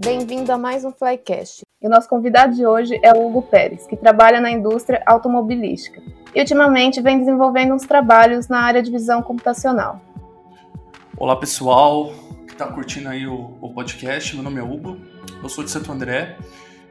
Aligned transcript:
Bem-vindo 0.00 0.52
a 0.52 0.56
mais 0.56 0.84
um 0.84 0.92
Flycast. 0.92 1.62
E 1.82 1.86
o 1.88 1.90
nosso 1.90 2.08
convidado 2.08 2.54
de 2.54 2.64
hoje 2.64 3.00
é 3.02 3.12
o 3.12 3.26
Hugo 3.26 3.42
Pérez, 3.42 3.84
que 3.84 3.96
trabalha 3.96 4.40
na 4.40 4.48
indústria 4.48 5.02
automobilística 5.04 6.00
e 6.32 6.38
ultimamente 6.38 7.00
vem 7.00 7.18
desenvolvendo 7.18 7.74
uns 7.74 7.82
trabalhos 7.82 8.46
na 8.46 8.60
área 8.60 8.80
de 8.80 8.92
visão 8.92 9.20
computacional. 9.20 10.00
Olá 11.16 11.34
pessoal 11.34 12.12
que 12.46 12.52
está 12.52 12.68
curtindo 12.68 13.08
aí 13.08 13.26
o, 13.26 13.58
o, 13.60 13.74
podcast, 13.74 14.36
meu 14.36 14.44
nome 14.44 14.60
é 14.60 14.62
Hugo, 14.62 14.98
eu 15.42 15.48
sou 15.48 15.64
de 15.64 15.70
Santo 15.72 15.90
André, 15.90 16.38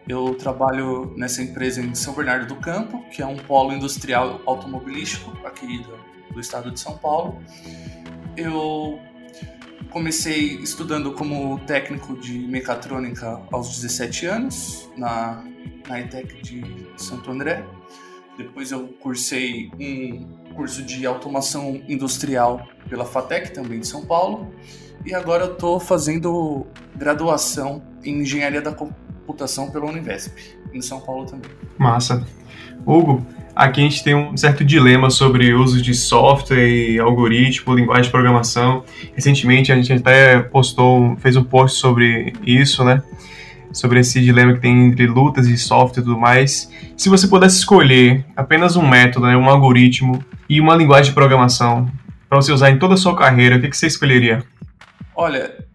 eu 0.05 0.36
trabalho 0.36 1.14
nessa 1.16 1.42
empresa 1.42 1.80
em 1.80 1.96
São 1.96 2.14
Bernardo 2.14 2.46
do 2.46 2.58
Campo, 2.58 3.02
que 3.10 3.21
é 3.21 3.26
um 3.26 3.38
polo 3.38 3.71
industrial 3.71 4.42
automobilístico 4.46 5.32
aqui 5.48 5.82
do, 5.82 6.34
do 6.34 6.42
estado 6.42 6.71
de 6.71 6.80
São 6.82 6.98
Paulo. 6.98 7.42
Eu 8.35 8.99
comecei 9.91 10.55
estudando 10.55 11.14
como 11.14 11.59
técnico 11.66 12.16
de 12.18 12.38
mecatrônica 12.40 13.41
aos 13.52 13.70
17 13.76 14.26
anos, 14.26 14.90
na, 14.98 15.44
na 15.88 16.00
ETEC 16.00 16.41
de 16.41 16.64
Santo 16.98 17.32
André. 17.32 17.66
Depois 18.38 18.72
eu 18.72 18.88
cursei 19.00 19.72
um 19.80 20.54
curso 20.54 20.84
de 20.84 21.05
automação 21.05 21.81
industrial 21.88 22.68
pela 22.90 23.05
FATEC, 23.05 23.54
também 23.54 23.80
de 23.80 23.88
São 23.88 24.05
Paulo. 24.05 24.54
E 25.05 25.14
agora 25.14 25.45
eu 25.45 25.54
estou 25.54 25.80
fazendo 25.80 26.67
graduação 26.95 27.81
em 28.04 28.22
engenharia 28.22 28.62
da 28.62 28.72
computação 29.27 29.70
pela 29.70 29.86
Univesp, 29.86 30.34
em 30.73 30.81
São 30.81 31.02
Paulo 31.02 31.26
também. 31.26 31.52
Massa. 31.77 32.26
Hugo, 32.86 33.26
aqui 33.53 33.81
a 33.81 33.84
gente 33.84 34.02
tem 34.02 34.16
um 34.16 34.38
certo 34.38 34.63
dilema 34.63 35.09
sobre 35.09 35.53
uso 35.53 35.81
de 35.81 35.94
software 35.94 36.66
e 36.66 36.98
algoritmo, 36.98 37.76
linguagem 37.76 38.03
de 38.03 38.09
programação. 38.09 38.86
Recentemente 39.13 39.72
a 39.72 39.76
gente 39.76 39.91
até 39.91 40.39
postou, 40.39 41.17
fez 41.17 41.36
um 41.36 41.44
post 41.44 41.78
sobre 41.78 42.33
isso, 42.45 42.86
né? 42.86 43.03
Sobre 43.73 44.00
esse 44.00 44.22
dilema 44.22 44.53
que 44.53 44.61
tem 44.61 44.88
entre 44.88 45.05
lutas 45.05 45.45
de 45.45 45.58
software 45.58 46.02
e 46.02 46.05
tudo 46.05 46.17
mais. 46.17 46.72
Se 46.95 47.09
você 47.09 47.28
pudesse 47.28 47.58
escolher 47.58 48.25
apenas 48.36 48.78
um 48.78 48.88
método, 48.88 49.28
né, 49.28 49.36
um 49.36 49.50
algoritmo 49.50 50.23
e 50.50 50.61
uma 50.61 50.73
linguagem 50.73 51.11
de 51.11 51.14
programação 51.14 51.92
para 52.30 52.42
você 52.42 52.52
usar 52.53 52.70
em 52.72 52.80
toda 52.80 52.94
a 52.94 52.98
sua 52.98 53.16
carreira, 53.16 53.58
o 53.58 53.61
que, 53.61 53.70
que 53.70 53.78
você 53.78 53.88
escolheria? 53.88 54.44
Olha, 55.14 55.67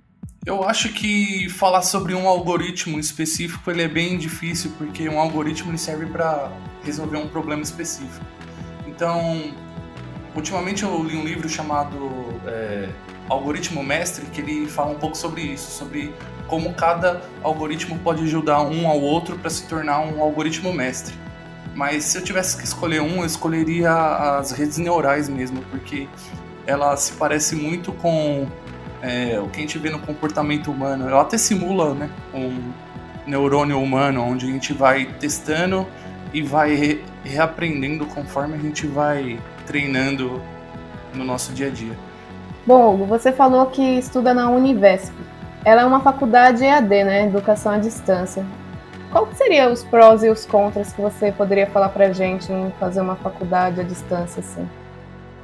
eu 0.45 0.65
acho 0.65 0.89
que 0.93 1.49
falar 1.49 1.83
sobre 1.83 2.15
um 2.15 2.27
algoritmo 2.27 2.99
específico 2.99 3.71
ele 3.71 3.83
é 3.83 3.89
bem 3.89 4.19
difícil 4.19 4.73
porque 4.77 5.09
um 5.09 5.21
algoritmo 5.21 5.71
ele 5.71 5.79
serve 5.79 6.07
para 6.07 6.51
resolver 6.83 7.17
um 7.17 7.29
problema 7.29 7.63
específico. 7.63 8.25
Então, 8.87 9.53
ultimamente 10.35 10.83
eu 10.83 11.03
li 11.03 11.17
um 11.17 11.25
livro 11.25 11.49
chamado 11.49 11.97
é, 12.45 12.89
Algoritmo 13.29 13.85
Mestre 13.85 14.27
que 14.27 14.41
ele 14.41 14.67
fala 14.67 14.91
um 14.91 14.99
pouco 14.99 15.17
sobre 15.17 15.43
isso, 15.43 15.71
sobre 15.71 16.13
como 16.49 16.75
cada 16.75 17.23
algoritmo 17.43 17.99
pode 18.01 18.25
ajudar 18.25 18.63
um 18.63 18.89
ao 18.89 19.01
outro 19.01 19.39
para 19.39 19.49
se 19.49 19.67
tornar 19.69 20.01
um 20.01 20.21
algoritmo 20.21 20.73
mestre. 20.73 21.15
Mas 21.75 22.05
se 22.05 22.19
eu 22.19 22.23
tivesse 22.23 22.57
que 22.59 22.65
escolher 22.65 23.01
um, 23.01 23.21
eu 23.21 23.25
escolheria 23.25 23.93
as 23.93 24.51
redes 24.51 24.77
neurais 24.77 25.29
mesmo, 25.29 25.63
porque 25.71 26.09
ela 26.67 26.97
se 26.97 27.13
parece 27.13 27.57
muito 27.57 27.93
com 27.93 28.47
é, 29.03 29.41
o 29.41 29.49
que 29.49 29.59
a 29.59 29.61
gente 29.61 29.79
vê 29.79 29.91
no 29.91 29.99
comportamento 29.99 30.71
humano. 30.71 31.09
Ela 31.09 31.23
até 31.23 31.37
simula 31.37 31.93
né, 31.93 32.09
um 32.33 32.73
neurônio 33.27 33.81
humano, 33.81 34.23
onde 34.23 34.47
a 34.47 34.49
gente 34.49 34.73
vai 34.73 35.07
testando 35.19 35.87
e 36.33 36.41
vai 36.41 36.75
re 36.75 37.05
reaprendendo 37.25 38.05
conforme 38.07 38.55
a 38.55 38.59
gente 38.59 38.87
vai 38.87 39.39
treinando 39.67 40.43
no 41.15 41.25
nosso 41.25 41.53
dia 41.53 41.69
a 41.69 41.71
dia. 41.71 41.97
Bom, 42.67 42.95
Hugo, 42.95 43.07
você 43.07 43.31
falou 43.31 43.67
que 43.67 43.83
estuda 43.83 44.33
na 44.35 44.51
Univesp. 44.51 45.13
Ela 45.65 45.83
é 45.83 45.85
uma 45.85 46.01
faculdade 46.01 46.65
EAD, 46.65 47.05
né? 47.05 47.27
Educação 47.27 47.73
à 47.73 47.79
distância. 47.79 48.45
Qual 49.13 49.29
seriam 49.35 49.73
os 49.73 49.85
prós 49.85 50.25
e 50.25 50.29
os 50.29 50.45
contras 50.45 50.93
que 50.93 51.01
você 51.01 51.31
poderia 51.31 51.67
falar 51.67 51.91
pra 51.91 52.13
gente 52.13 52.51
em 52.51 52.73
fazer 52.81 53.01
uma 53.01 53.15
faculdade 53.15 53.81
à 53.81 53.85
distância 53.85 54.41
assim? 54.41 54.69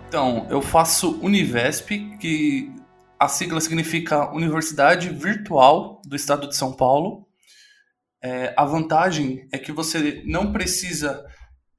Então, 0.08 0.46
eu 0.48 0.62
faço 0.62 1.19
Univesp, 1.22 1.90
que 2.19 2.72
a 3.18 3.28
sigla 3.28 3.60
significa 3.60 4.30
Universidade 4.32 5.08
Virtual 5.08 6.00
do 6.06 6.14
Estado 6.14 6.48
de 6.48 6.56
São 6.56 6.72
Paulo. 6.72 7.26
É, 8.22 8.54
a 8.56 8.64
vantagem 8.64 9.48
é 9.52 9.58
que 9.58 9.72
você 9.72 10.22
não 10.24 10.52
precisa 10.52 11.24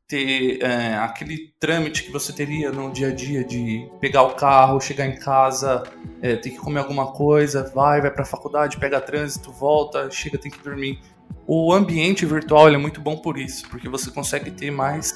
ter 0.08 0.60
é, 0.64 0.96
aquele 0.96 1.54
trâmite 1.60 2.04
que 2.04 2.12
você 2.12 2.34
teria 2.34 2.72
no 2.72 2.92
dia 2.92 3.10
a 3.10 3.14
dia 3.14 3.44
de 3.44 3.88
pegar 4.02 4.24
o 4.24 4.34
carro, 4.34 4.82
chegar 4.82 5.06
em 5.06 5.16
casa, 5.16 5.84
é, 6.22 6.36
ter 6.36 6.50
que 6.50 6.58
comer 6.58 6.80
alguma 6.80 7.12
coisa, 7.12 7.72
vai, 7.76 8.02
vai 8.02 8.10
para 8.10 8.24
a 8.24 8.26
faculdade, 8.26 8.80
pega 8.80 9.00
trânsito, 9.00 9.52
volta, 9.52 10.10
chega, 10.10 10.38
tem 10.38 10.52
que 10.52 10.64
dormir. 10.64 11.00
O 11.46 11.72
ambiente 11.72 12.26
virtual 12.26 12.70
é 12.70 12.78
muito 12.78 13.00
bom 13.00 13.18
por 13.18 13.38
isso, 13.38 13.70
porque 13.70 13.88
você 13.88 14.10
consegue 14.10 14.50
ter 14.50 14.72
mais 14.72 15.14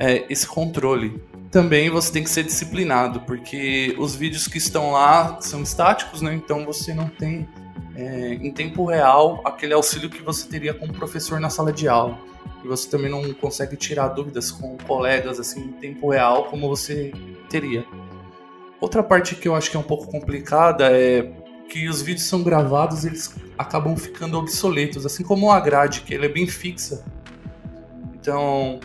é, 0.00 0.24
esse 0.30 0.46
controle 0.46 1.22
também 1.50 1.90
você 1.90 2.10
tem 2.10 2.22
que 2.22 2.30
ser 2.30 2.44
disciplinado, 2.44 3.20
porque 3.20 3.94
os 3.98 4.14
vídeos 4.14 4.46
que 4.46 4.56
estão 4.56 4.92
lá 4.92 5.38
são 5.40 5.62
estáticos, 5.62 6.22
né? 6.22 6.32
Então 6.32 6.64
você 6.64 6.94
não 6.94 7.08
tem 7.08 7.46
é, 7.94 8.34
em 8.34 8.50
tempo 8.50 8.84
real 8.84 9.42
aquele 9.44 9.74
auxílio 9.74 10.08
que 10.08 10.22
você 10.22 10.48
teria 10.48 10.72
com 10.72 10.86
o 10.86 10.92
professor 10.92 11.38
na 11.38 11.50
sala 11.50 11.72
de 11.72 11.86
aula. 11.86 12.18
E 12.64 12.68
você 12.68 12.88
também 12.88 13.10
não 13.10 13.32
consegue 13.34 13.76
tirar 13.76 14.08
dúvidas 14.08 14.50
com 14.50 14.76
colegas 14.78 15.40
assim 15.40 15.64
em 15.64 15.72
tempo 15.72 16.10
real 16.10 16.44
como 16.44 16.68
você 16.68 17.12
teria. 17.48 17.84
Outra 18.80 19.02
parte 19.02 19.34
que 19.34 19.48
eu 19.48 19.54
acho 19.54 19.70
que 19.70 19.76
é 19.76 19.80
um 19.80 19.84
pouco 19.84 20.06
complicada 20.06 20.90
é 20.90 21.30
que 21.68 21.88
os 21.88 22.00
vídeos 22.00 22.26
são 22.26 22.42
gravados, 22.42 23.04
eles 23.04 23.34
acabam 23.58 23.96
ficando 23.96 24.38
obsoletos, 24.38 25.04
assim 25.04 25.22
como 25.22 25.50
a 25.50 25.60
grade, 25.60 26.00
que 26.02 26.14
ela 26.14 26.24
é 26.24 26.28
bem 26.28 26.46
fixa. 26.46 27.04
Então, 28.14 28.80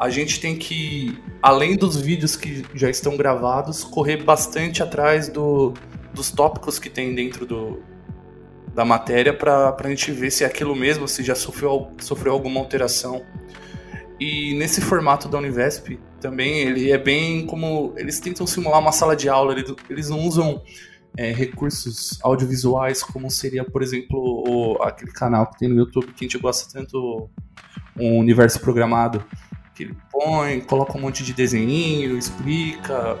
a 0.00 0.08
gente 0.08 0.40
tem 0.40 0.56
que, 0.56 1.22
além 1.42 1.76
dos 1.76 2.00
vídeos 2.00 2.34
que 2.34 2.64
já 2.74 2.88
estão 2.88 3.18
gravados, 3.18 3.84
correr 3.84 4.16
bastante 4.24 4.82
atrás 4.82 5.28
do, 5.28 5.74
dos 6.14 6.30
tópicos 6.30 6.78
que 6.78 6.88
tem 6.88 7.14
dentro 7.14 7.44
do, 7.44 7.82
da 8.74 8.82
matéria 8.82 9.36
para 9.36 9.76
a 9.78 9.88
gente 9.88 10.10
ver 10.10 10.30
se 10.30 10.42
é 10.42 10.46
aquilo 10.46 10.74
mesmo, 10.74 11.06
se 11.06 11.22
já 11.22 11.34
sofreu, 11.34 11.90
sofreu 12.00 12.32
alguma 12.32 12.60
alteração. 12.60 13.22
E 14.18 14.54
nesse 14.54 14.80
formato 14.80 15.28
da 15.28 15.36
Univesp 15.36 15.98
também, 16.18 16.60
ele 16.60 16.90
é 16.90 16.96
bem 16.96 17.44
como. 17.44 17.92
Eles 17.98 18.18
tentam 18.20 18.46
simular 18.46 18.80
uma 18.80 18.92
sala 18.92 19.14
de 19.14 19.28
aula, 19.28 19.54
eles, 19.90 20.08
não 20.08 20.20
usam 20.20 20.62
é, 21.14 21.30
recursos 21.30 22.18
audiovisuais 22.22 23.02
como 23.02 23.30
seria, 23.30 23.64
por 23.64 23.82
exemplo, 23.82 24.18
o, 24.48 24.82
aquele 24.82 25.12
canal 25.12 25.50
que 25.50 25.58
tem 25.58 25.68
no 25.68 25.76
YouTube 25.76 26.06
que 26.06 26.24
a 26.24 26.26
gente 26.26 26.38
gosta 26.38 26.72
tanto, 26.72 27.28
um 27.98 28.18
universo 28.18 28.60
programado 28.60 29.22
que 29.80 29.84
ele 29.84 29.96
põe, 30.10 30.60
coloca 30.60 30.96
um 30.96 31.00
monte 31.00 31.24
de 31.24 31.32
desenho, 31.32 32.18
explica, 32.18 33.18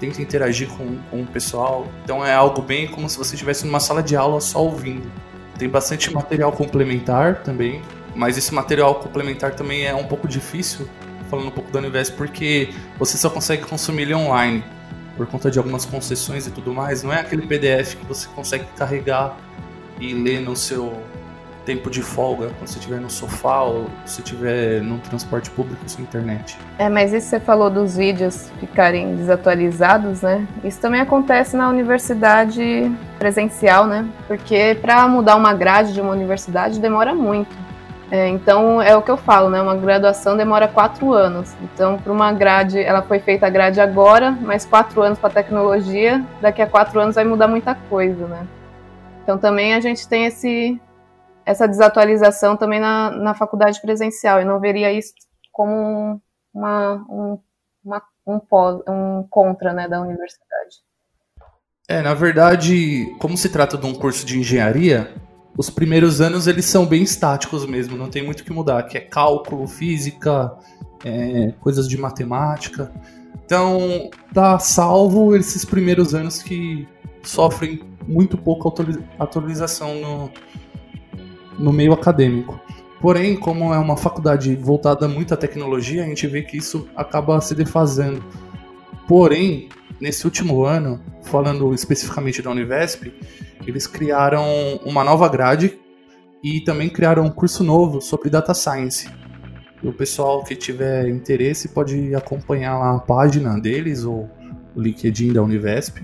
tenta 0.00 0.20
interagir 0.20 0.68
com, 0.68 0.98
com 1.10 1.22
o 1.22 1.26
pessoal. 1.26 1.86
Então 2.02 2.26
é 2.26 2.34
algo 2.34 2.60
bem 2.60 2.88
como 2.88 3.08
se 3.08 3.16
você 3.16 3.34
estivesse 3.34 3.64
numa 3.64 3.78
sala 3.78 4.02
de 4.02 4.16
aula 4.16 4.40
só 4.40 4.62
ouvindo. 4.62 5.10
Tem 5.56 5.68
bastante 5.68 6.12
material 6.12 6.50
complementar 6.52 7.42
também, 7.42 7.80
mas 8.14 8.36
esse 8.36 8.52
material 8.52 8.96
complementar 8.96 9.54
também 9.54 9.86
é 9.86 9.94
um 9.94 10.04
pouco 10.04 10.26
difícil, 10.26 10.88
falando 11.28 11.48
um 11.48 11.52
pouco 11.52 11.70
da 11.70 11.78
Univesp, 11.78 12.16
porque 12.16 12.70
você 12.98 13.16
só 13.16 13.30
consegue 13.30 13.62
consumir 13.62 14.02
ele 14.02 14.14
online 14.14 14.64
por 15.16 15.26
conta 15.26 15.50
de 15.50 15.58
algumas 15.58 15.84
concessões 15.84 16.46
e 16.46 16.50
tudo 16.50 16.72
mais. 16.72 17.02
Não 17.04 17.12
é 17.12 17.20
aquele 17.20 17.46
PDF 17.46 17.94
que 17.94 18.06
você 18.06 18.26
consegue 18.34 18.64
carregar 18.76 19.36
e 20.00 20.14
ler 20.14 20.40
no 20.40 20.56
seu 20.56 21.00
tempo 21.70 21.88
de 21.88 22.02
folga, 22.02 22.48
quando 22.58 22.66
você 22.66 22.80
estiver 22.80 22.98
no 22.98 23.08
sofá 23.08 23.60
ou 23.62 23.88
se 24.04 24.20
estiver 24.20 24.82
no 24.82 24.98
transporte 24.98 25.48
público 25.50 25.80
sem 25.86 26.02
internet. 26.02 26.58
É, 26.76 26.88
mas 26.88 27.12
isso 27.12 27.28
você 27.28 27.38
falou 27.38 27.70
dos 27.70 27.96
vídeos 27.96 28.50
ficarem 28.58 29.14
desatualizados, 29.14 30.20
né? 30.20 30.48
Isso 30.64 30.80
também 30.80 31.00
acontece 31.00 31.56
na 31.56 31.68
universidade 31.68 32.90
presencial, 33.20 33.86
né? 33.86 34.04
Porque 34.26 34.76
para 34.82 35.06
mudar 35.06 35.36
uma 35.36 35.54
grade 35.54 35.92
de 35.92 36.00
uma 36.00 36.10
universidade 36.10 36.80
demora 36.80 37.14
muito. 37.14 37.56
É, 38.10 38.26
então 38.26 38.82
é 38.82 38.96
o 38.96 39.02
que 39.02 39.10
eu 39.12 39.16
falo, 39.16 39.48
né? 39.48 39.62
Uma 39.62 39.76
graduação 39.76 40.36
demora 40.36 40.66
quatro 40.66 41.12
anos. 41.12 41.54
Então, 41.62 41.98
para 41.98 42.12
uma 42.12 42.32
grade, 42.32 42.80
ela 42.80 43.00
foi 43.00 43.20
feita 43.20 43.46
a 43.46 43.50
grade 43.50 43.80
agora, 43.80 44.36
mas 44.42 44.66
quatro 44.66 45.00
anos 45.02 45.20
para 45.20 45.30
tecnologia, 45.30 46.20
daqui 46.40 46.60
a 46.60 46.66
quatro 46.66 46.98
anos 46.98 47.14
vai 47.14 47.22
mudar 47.22 47.46
muita 47.46 47.76
coisa, 47.88 48.26
né? 48.26 48.44
Então 49.22 49.38
também 49.38 49.74
a 49.74 49.80
gente 49.80 50.08
tem 50.08 50.26
esse 50.26 50.80
essa 51.50 51.66
desatualização 51.66 52.56
também 52.56 52.80
na, 52.80 53.10
na 53.10 53.34
faculdade 53.34 53.80
presencial. 53.80 54.40
Eu 54.40 54.46
não 54.46 54.60
veria 54.60 54.92
isso 54.92 55.12
como 55.50 56.20
uma, 56.54 56.94
um, 57.08 57.38
uma, 57.84 58.02
um, 58.26 58.38
pós, 58.38 58.80
um 58.88 59.26
contra 59.28 59.72
né, 59.72 59.88
da 59.88 60.00
universidade. 60.00 60.76
É, 61.88 62.02
na 62.02 62.14
verdade, 62.14 63.12
como 63.18 63.36
se 63.36 63.48
trata 63.48 63.76
de 63.76 63.84
um 63.84 63.94
curso 63.94 64.24
de 64.24 64.38
engenharia, 64.38 65.12
os 65.58 65.68
primeiros 65.68 66.20
anos 66.20 66.46
eles 66.46 66.66
são 66.66 66.86
bem 66.86 67.02
estáticos 67.02 67.66
mesmo, 67.66 67.96
não 67.96 68.08
tem 68.08 68.24
muito 68.24 68.40
o 68.40 68.44
que 68.44 68.52
mudar, 68.52 68.84
que 68.84 68.96
é 68.96 69.00
cálculo, 69.00 69.66
física, 69.66 70.56
é, 71.04 71.52
coisas 71.60 71.88
de 71.88 71.98
matemática. 71.98 72.92
Então, 73.44 74.08
tá 74.32 74.60
salvo 74.60 75.34
esses 75.34 75.64
primeiros 75.64 76.14
anos 76.14 76.40
que 76.40 76.86
sofrem 77.24 77.80
muito 78.06 78.38
pouco 78.38 78.72
atualização 79.18 79.94
no, 79.96 80.30
no 81.60 81.72
meio 81.72 81.92
acadêmico. 81.92 82.58
Porém, 83.00 83.36
como 83.36 83.72
é 83.72 83.78
uma 83.78 83.96
faculdade 83.96 84.54
voltada 84.56 85.08
muito 85.08 85.32
à 85.32 85.36
tecnologia, 85.36 86.04
a 86.04 86.06
gente 86.06 86.26
vê 86.26 86.42
que 86.42 86.56
isso 86.56 86.88
acaba 86.94 87.40
se 87.40 87.54
defasando. 87.54 88.22
Porém, 89.08 89.68
nesse 90.00 90.24
último 90.24 90.64
ano, 90.64 91.00
falando 91.22 91.72
especificamente 91.74 92.42
da 92.42 92.50
Univesp, 92.50 93.12
eles 93.66 93.86
criaram 93.86 94.44
uma 94.84 95.02
nova 95.02 95.28
grade 95.28 95.78
e 96.42 96.60
também 96.60 96.88
criaram 96.88 97.24
um 97.24 97.30
curso 97.30 97.62
novo 97.62 98.00
sobre 98.00 98.30
data 98.30 98.54
science. 98.54 99.08
E 99.82 99.88
o 99.88 99.92
pessoal 99.92 100.44
que 100.44 100.54
tiver 100.54 101.08
interesse 101.08 101.68
pode 101.68 102.14
acompanhar 102.14 102.78
lá 102.78 102.96
a 102.96 103.00
página 103.00 103.58
deles 103.58 104.04
ou 104.04 104.28
o 104.76 104.80
LinkedIn 104.80 105.32
da 105.32 105.42
Univesp, 105.42 106.02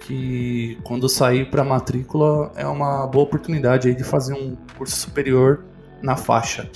que 0.00 0.78
quando 0.82 1.08
sair 1.08 1.50
para 1.50 1.62
matrícula 1.62 2.52
é 2.56 2.66
uma 2.66 3.06
boa 3.06 3.24
oportunidade 3.24 3.88
aí 3.88 3.94
de 3.94 4.04
fazer 4.04 4.34
um 4.34 4.56
curso 4.76 4.96
superior 4.96 5.64
na 6.02 6.16
faixa. 6.16 6.68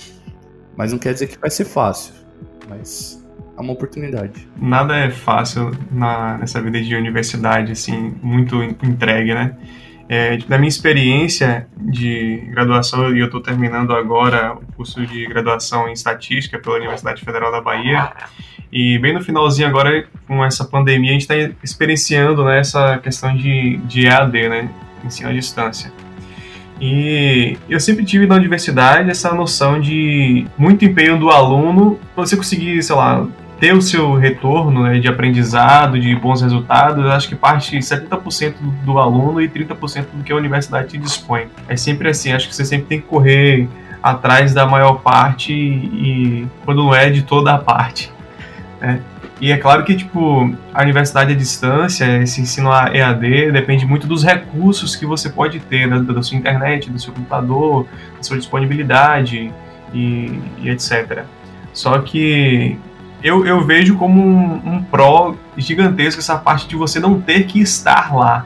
Mas 0.75 0.91
não 0.91 0.99
quer 0.99 1.13
dizer 1.13 1.27
que 1.27 1.37
vai 1.37 1.49
ser 1.49 1.65
fácil, 1.65 2.13
mas 2.69 3.23
é 3.57 3.61
uma 3.61 3.73
oportunidade. 3.73 4.47
Nada 4.57 4.95
é 4.95 5.09
fácil 5.09 5.71
na, 5.91 6.37
nessa 6.37 6.61
vida 6.61 6.81
de 6.81 6.95
universidade, 6.95 7.71
assim, 7.71 8.15
muito 8.21 8.61
entregue, 8.63 9.33
né? 9.33 9.55
É, 10.09 10.37
da 10.39 10.57
minha 10.57 10.67
experiência 10.67 11.67
de 11.77 12.43
graduação, 12.49 13.15
e 13.15 13.19
eu 13.19 13.27
estou 13.27 13.41
terminando 13.41 13.93
agora 13.93 14.55
o 14.55 14.73
curso 14.73 15.05
de 15.05 15.25
graduação 15.25 15.87
em 15.87 15.93
Estatística 15.93 16.59
pela 16.59 16.75
Universidade 16.75 17.23
Federal 17.23 17.49
da 17.49 17.61
Bahia, 17.61 18.11
e 18.71 18.97
bem 18.99 19.13
no 19.13 19.21
finalzinho 19.21 19.69
agora, 19.69 20.05
com 20.27 20.43
essa 20.43 20.65
pandemia, 20.65 21.11
a 21.11 21.13
gente 21.13 21.21
está 21.21 21.35
experienciando 21.63 22.43
né, 22.43 22.59
essa 22.59 22.97
questão 22.97 23.35
de, 23.35 23.77
de 23.85 24.05
EAD, 24.05 24.49
né, 24.49 24.69
ensino 25.05 25.29
à 25.29 25.33
distância. 25.33 25.91
E 26.81 27.57
eu 27.69 27.79
sempre 27.79 28.03
tive 28.03 28.25
na 28.25 28.33
universidade 28.33 29.07
essa 29.07 29.31
noção 29.35 29.79
de 29.79 30.47
muito 30.57 30.83
empenho 30.83 31.19
do 31.19 31.29
aluno 31.29 31.99
para 32.15 32.25
você 32.25 32.35
conseguir, 32.35 32.81
sei 32.81 32.95
lá, 32.95 33.27
ter 33.59 33.75
o 33.75 33.81
seu 33.83 34.15
retorno 34.15 34.81
né, 34.81 34.97
de 34.97 35.07
aprendizado, 35.07 35.99
de 35.99 36.15
bons 36.15 36.41
resultados, 36.41 37.05
acho 37.05 37.29
que 37.29 37.35
parte 37.35 37.77
70% 37.77 38.55
do 38.83 38.97
aluno 38.97 39.39
e 39.39 39.47
30% 39.47 40.07
do 40.11 40.23
que 40.23 40.33
a 40.33 40.35
universidade 40.35 40.87
te 40.87 40.97
dispõe. 40.97 41.45
É 41.67 41.77
sempre 41.77 42.09
assim, 42.09 42.31
acho 42.31 42.49
que 42.49 42.55
você 42.55 42.65
sempre 42.65 42.87
tem 42.87 42.99
que 42.99 43.05
correr 43.05 43.69
atrás 44.01 44.51
da 44.51 44.65
maior 44.65 44.95
parte 45.01 45.53
e, 45.53 46.47
quando 46.65 46.83
não 46.83 46.95
é, 46.95 47.11
de 47.11 47.21
toda 47.21 47.53
a 47.53 47.59
parte. 47.59 48.11
Né? 48.79 48.99
E 49.41 49.51
é 49.51 49.57
claro 49.57 49.83
que, 49.83 49.95
tipo, 49.95 50.55
a 50.71 50.83
universidade 50.83 51.33
à 51.33 51.35
distância, 51.35 52.21
esse 52.21 52.39
ensino 52.39 52.69
EAD, 52.71 53.51
depende 53.51 53.87
muito 53.87 54.05
dos 54.05 54.23
recursos 54.23 54.95
que 54.95 55.03
você 55.03 55.31
pode 55.31 55.59
ter, 55.59 55.89
da, 55.89 55.97
da 55.97 56.21
sua 56.21 56.37
internet, 56.37 56.91
do 56.91 56.99
seu 56.99 57.11
computador, 57.11 57.87
da 58.15 58.21
sua 58.21 58.37
disponibilidade 58.37 59.51
e, 59.91 60.39
e 60.59 60.69
etc. 60.69 61.23
Só 61.73 61.97
que 61.97 62.77
eu, 63.23 63.43
eu 63.43 63.65
vejo 63.65 63.97
como 63.97 64.21
um, 64.21 64.75
um 64.75 64.83
pró 64.83 65.35
gigantesco 65.57 66.19
essa 66.19 66.37
parte 66.37 66.67
de 66.67 66.75
você 66.75 66.99
não 66.99 67.19
ter 67.19 67.45
que 67.45 67.59
estar 67.59 68.15
lá, 68.15 68.45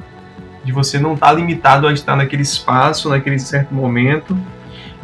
de 0.63 0.71
você 0.71 0.98
não 0.98 1.15
estar 1.15 1.27
tá 1.27 1.33
limitado 1.33 1.89
a 1.89 1.91
estar 1.91 2.15
naquele 2.15 2.44
espaço, 2.44 3.09
naquele 3.09 3.38
certo 3.38 3.75
momento, 3.75 4.38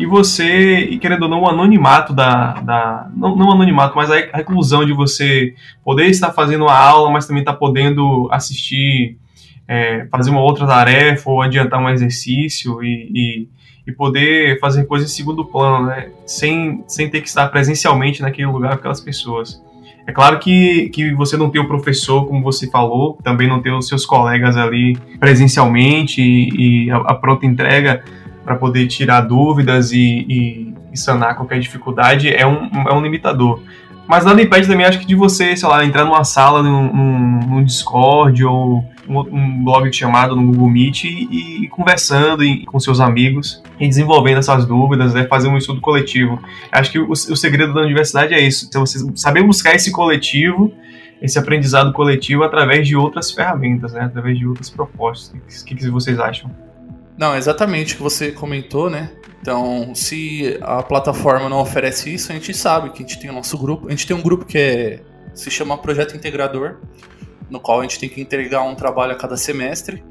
e 0.01 0.05
você, 0.07 0.79
e 0.79 0.97
querendo 0.97 1.23
ou 1.23 1.29
não, 1.29 1.41
o 1.41 1.47
anonimato 1.47 2.11
da. 2.11 2.53
da 2.53 3.07
não, 3.15 3.35
não 3.35 3.51
anonimato, 3.51 3.95
mas 3.95 4.09
a 4.09 4.15
reclusão 4.15 4.83
de 4.83 4.93
você 4.93 5.53
poder 5.85 6.07
estar 6.07 6.31
fazendo 6.31 6.63
uma 6.63 6.75
aula, 6.75 7.11
mas 7.11 7.27
também 7.27 7.41
estar 7.41 7.53
tá 7.53 7.59
podendo 7.59 8.27
assistir, 8.31 9.19
é, 9.67 10.07
fazer 10.09 10.31
uma 10.31 10.41
outra 10.41 10.65
tarefa 10.65 11.29
ou 11.29 11.39
adiantar 11.39 11.79
um 11.79 11.87
exercício 11.87 12.83
e, 12.83 13.11
e, 13.13 13.47
e, 13.85 13.91
poder 13.91 14.59
fazer 14.59 14.85
coisas 14.85 15.11
em 15.11 15.15
segundo 15.15 15.45
plano, 15.45 15.85
né? 15.85 16.09
Sem, 16.25 16.83
sem 16.87 17.07
ter 17.07 17.21
que 17.21 17.27
estar 17.27 17.47
presencialmente 17.49 18.23
naquele 18.23 18.47
lugar 18.47 18.71
com 18.71 18.79
aquelas 18.79 19.01
pessoas. 19.01 19.61
É 20.07 20.11
claro 20.11 20.39
que, 20.39 20.89
que 20.89 21.13
você 21.13 21.37
não 21.37 21.51
tem 21.51 21.61
o 21.61 21.67
professor, 21.67 22.25
como 22.25 22.41
você 22.41 22.67
falou, 22.71 23.19
também 23.23 23.47
não 23.47 23.61
tem 23.61 23.71
os 23.71 23.87
seus 23.87 24.03
colegas 24.03 24.57
ali 24.57 24.97
presencialmente 25.19 26.23
e, 26.23 26.85
e 26.87 26.91
a, 26.91 26.97
a 26.97 27.13
pronta 27.13 27.45
entrega 27.45 28.03
para 28.43 28.55
poder 28.55 28.87
tirar 28.87 29.21
dúvidas 29.21 29.91
e, 29.91 29.97
e, 29.99 30.73
e, 30.91 30.97
sanar 30.97 31.35
qualquer 31.35 31.59
dificuldade 31.59 32.29
é 32.29 32.45
um, 32.45 32.69
é 32.87 32.93
um 32.93 33.01
limitador. 33.01 33.61
Mas 34.07 34.25
nada 34.25 34.41
impede 34.41 34.67
também, 34.67 34.85
acho 34.85 34.99
que, 34.99 35.05
de 35.05 35.15
você, 35.15 35.55
sei 35.55 35.69
lá, 35.69 35.85
entrar 35.85 36.03
numa 36.03 36.23
sala, 36.23 36.61
num, 36.61 36.91
num, 37.47 37.63
Discord 37.63 38.43
ou 38.43 38.83
um, 39.07 39.19
um, 39.19 39.63
blog 39.63 39.91
chamado 39.93 40.35
no 40.35 40.47
Google 40.47 40.69
Meet 40.69 41.05
e, 41.05 41.63
e 41.63 41.67
conversando 41.69 42.43
e, 42.43 42.65
com 42.65 42.79
seus 42.79 42.99
amigos 42.99 43.63
e 43.79 43.87
desenvolvendo 43.87 44.39
essas 44.39 44.65
dúvidas, 44.65 45.13
né, 45.13 45.25
fazer 45.27 45.47
um 45.47 45.57
estudo 45.57 45.79
coletivo. 45.79 46.41
Acho 46.71 46.91
que 46.91 46.99
o, 46.99 47.11
o 47.11 47.15
segredo 47.15 47.73
da 47.73 47.81
universidade 47.81 48.33
é 48.33 48.41
isso, 48.41 48.65
então, 48.67 48.85
você 48.85 48.99
saber 49.15 49.43
buscar 49.43 49.75
esse 49.75 49.91
coletivo 49.91 50.73
esse 51.21 51.37
aprendizado 51.37 51.93
coletivo 51.93 52.43
através 52.43 52.87
de 52.87 52.95
outras 52.95 53.31
ferramentas, 53.31 53.93
né? 53.93 54.01
através 54.01 54.39
de 54.39 54.47
outras 54.47 54.69
propostas. 54.69 55.39
O 55.61 55.65
que, 55.65 55.75
que 55.75 55.89
vocês 55.89 56.19
acham? 56.19 56.49
Não, 57.21 57.37
exatamente 57.37 57.93
o 57.93 57.97
que 57.97 58.01
você 58.01 58.31
comentou, 58.31 58.89
né? 58.89 59.11
Então, 59.39 59.93
se 59.93 60.57
a 60.59 60.81
plataforma 60.81 61.47
não 61.47 61.59
oferece 61.59 62.11
isso, 62.11 62.31
a 62.31 62.33
gente 62.33 62.51
sabe 62.51 62.89
que 62.89 63.03
a 63.03 63.07
gente 63.07 63.19
tem 63.19 63.29
o 63.29 63.33
nosso 63.33 63.55
grupo. 63.59 63.85
A 63.85 63.91
gente 63.91 64.07
tem 64.07 64.15
um 64.15 64.23
grupo 64.23 64.43
que 64.43 64.57
é, 64.57 65.03
se 65.31 65.51
chama 65.51 65.77
Projeto 65.77 66.17
Integrador, 66.17 66.79
no 67.47 67.59
qual 67.59 67.81
a 67.81 67.83
gente 67.83 67.99
tem 67.99 68.09
que 68.09 68.19
entregar 68.19 68.63
um 68.63 68.73
trabalho 68.73 69.11
a 69.11 69.15
cada 69.15 69.37
semestre. 69.37 70.03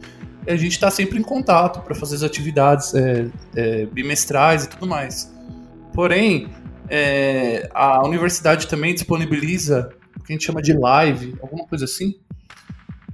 E 0.47 0.53
a 0.53 0.57
gente 0.57 0.71
está 0.71 0.89
sempre 0.89 1.19
em 1.19 1.23
contato 1.23 1.81
para 1.81 1.97
fazer 1.97 2.15
as 2.15 2.23
atividades 2.23 2.95
é, 2.95 3.27
é, 3.57 3.87
bimestrais 3.87 4.67
e 4.67 4.69
tudo 4.69 4.87
mais. 4.87 5.35
Porém, 5.93 6.49
é, 6.89 7.69
a 7.75 8.07
universidade 8.07 8.69
também 8.69 8.95
disponibiliza 8.95 9.91
o 10.17 10.23
que 10.23 10.33
a 10.33 10.37
gente 10.37 10.47
chama 10.47 10.63
de 10.63 10.75
live, 10.75 11.35
alguma 11.43 11.67
coisa 11.67 11.87
assim. 11.87 12.15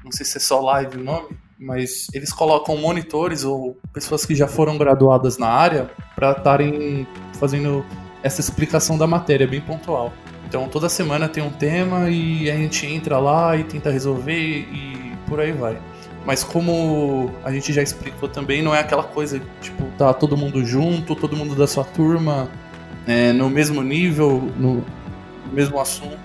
Não 0.04 0.12
sei 0.12 0.26
se 0.26 0.36
é 0.36 0.40
só 0.40 0.60
live 0.60 0.98
o 0.98 1.02
nome 1.02 1.45
mas 1.58 2.08
eles 2.12 2.32
colocam 2.32 2.76
monitores 2.76 3.44
ou 3.44 3.76
pessoas 3.92 4.26
que 4.26 4.34
já 4.34 4.46
foram 4.46 4.76
graduadas 4.76 5.38
na 5.38 5.48
área 5.48 5.90
para 6.14 6.32
estarem 6.32 7.06
fazendo 7.38 7.84
essa 8.22 8.40
explicação 8.40 8.98
da 8.98 9.06
matéria 9.06 9.46
bem 9.46 9.60
pontual. 9.60 10.12
Então 10.48 10.68
toda 10.68 10.88
semana 10.88 11.28
tem 11.28 11.42
um 11.42 11.50
tema 11.50 12.08
e 12.10 12.50
a 12.50 12.56
gente 12.56 12.86
entra 12.86 13.18
lá 13.18 13.56
e 13.56 13.64
tenta 13.64 13.90
resolver 13.90 14.32
e 14.32 15.12
por 15.28 15.40
aí 15.40 15.52
vai. 15.52 15.78
Mas 16.24 16.42
como 16.42 17.30
a 17.44 17.52
gente 17.52 17.72
já 17.72 17.82
explicou 17.82 18.28
também, 18.28 18.62
não 18.62 18.74
é 18.74 18.80
aquela 18.80 19.04
coisa 19.04 19.40
tipo 19.60 19.84
tá 19.96 20.12
todo 20.12 20.36
mundo 20.36 20.64
junto, 20.64 21.14
todo 21.14 21.36
mundo 21.36 21.54
da 21.54 21.66
sua 21.66 21.84
turma 21.84 22.48
é, 23.06 23.32
no 23.32 23.48
mesmo 23.48 23.82
nível, 23.82 24.42
no 24.56 24.84
mesmo 25.52 25.80
assunto. 25.80 26.18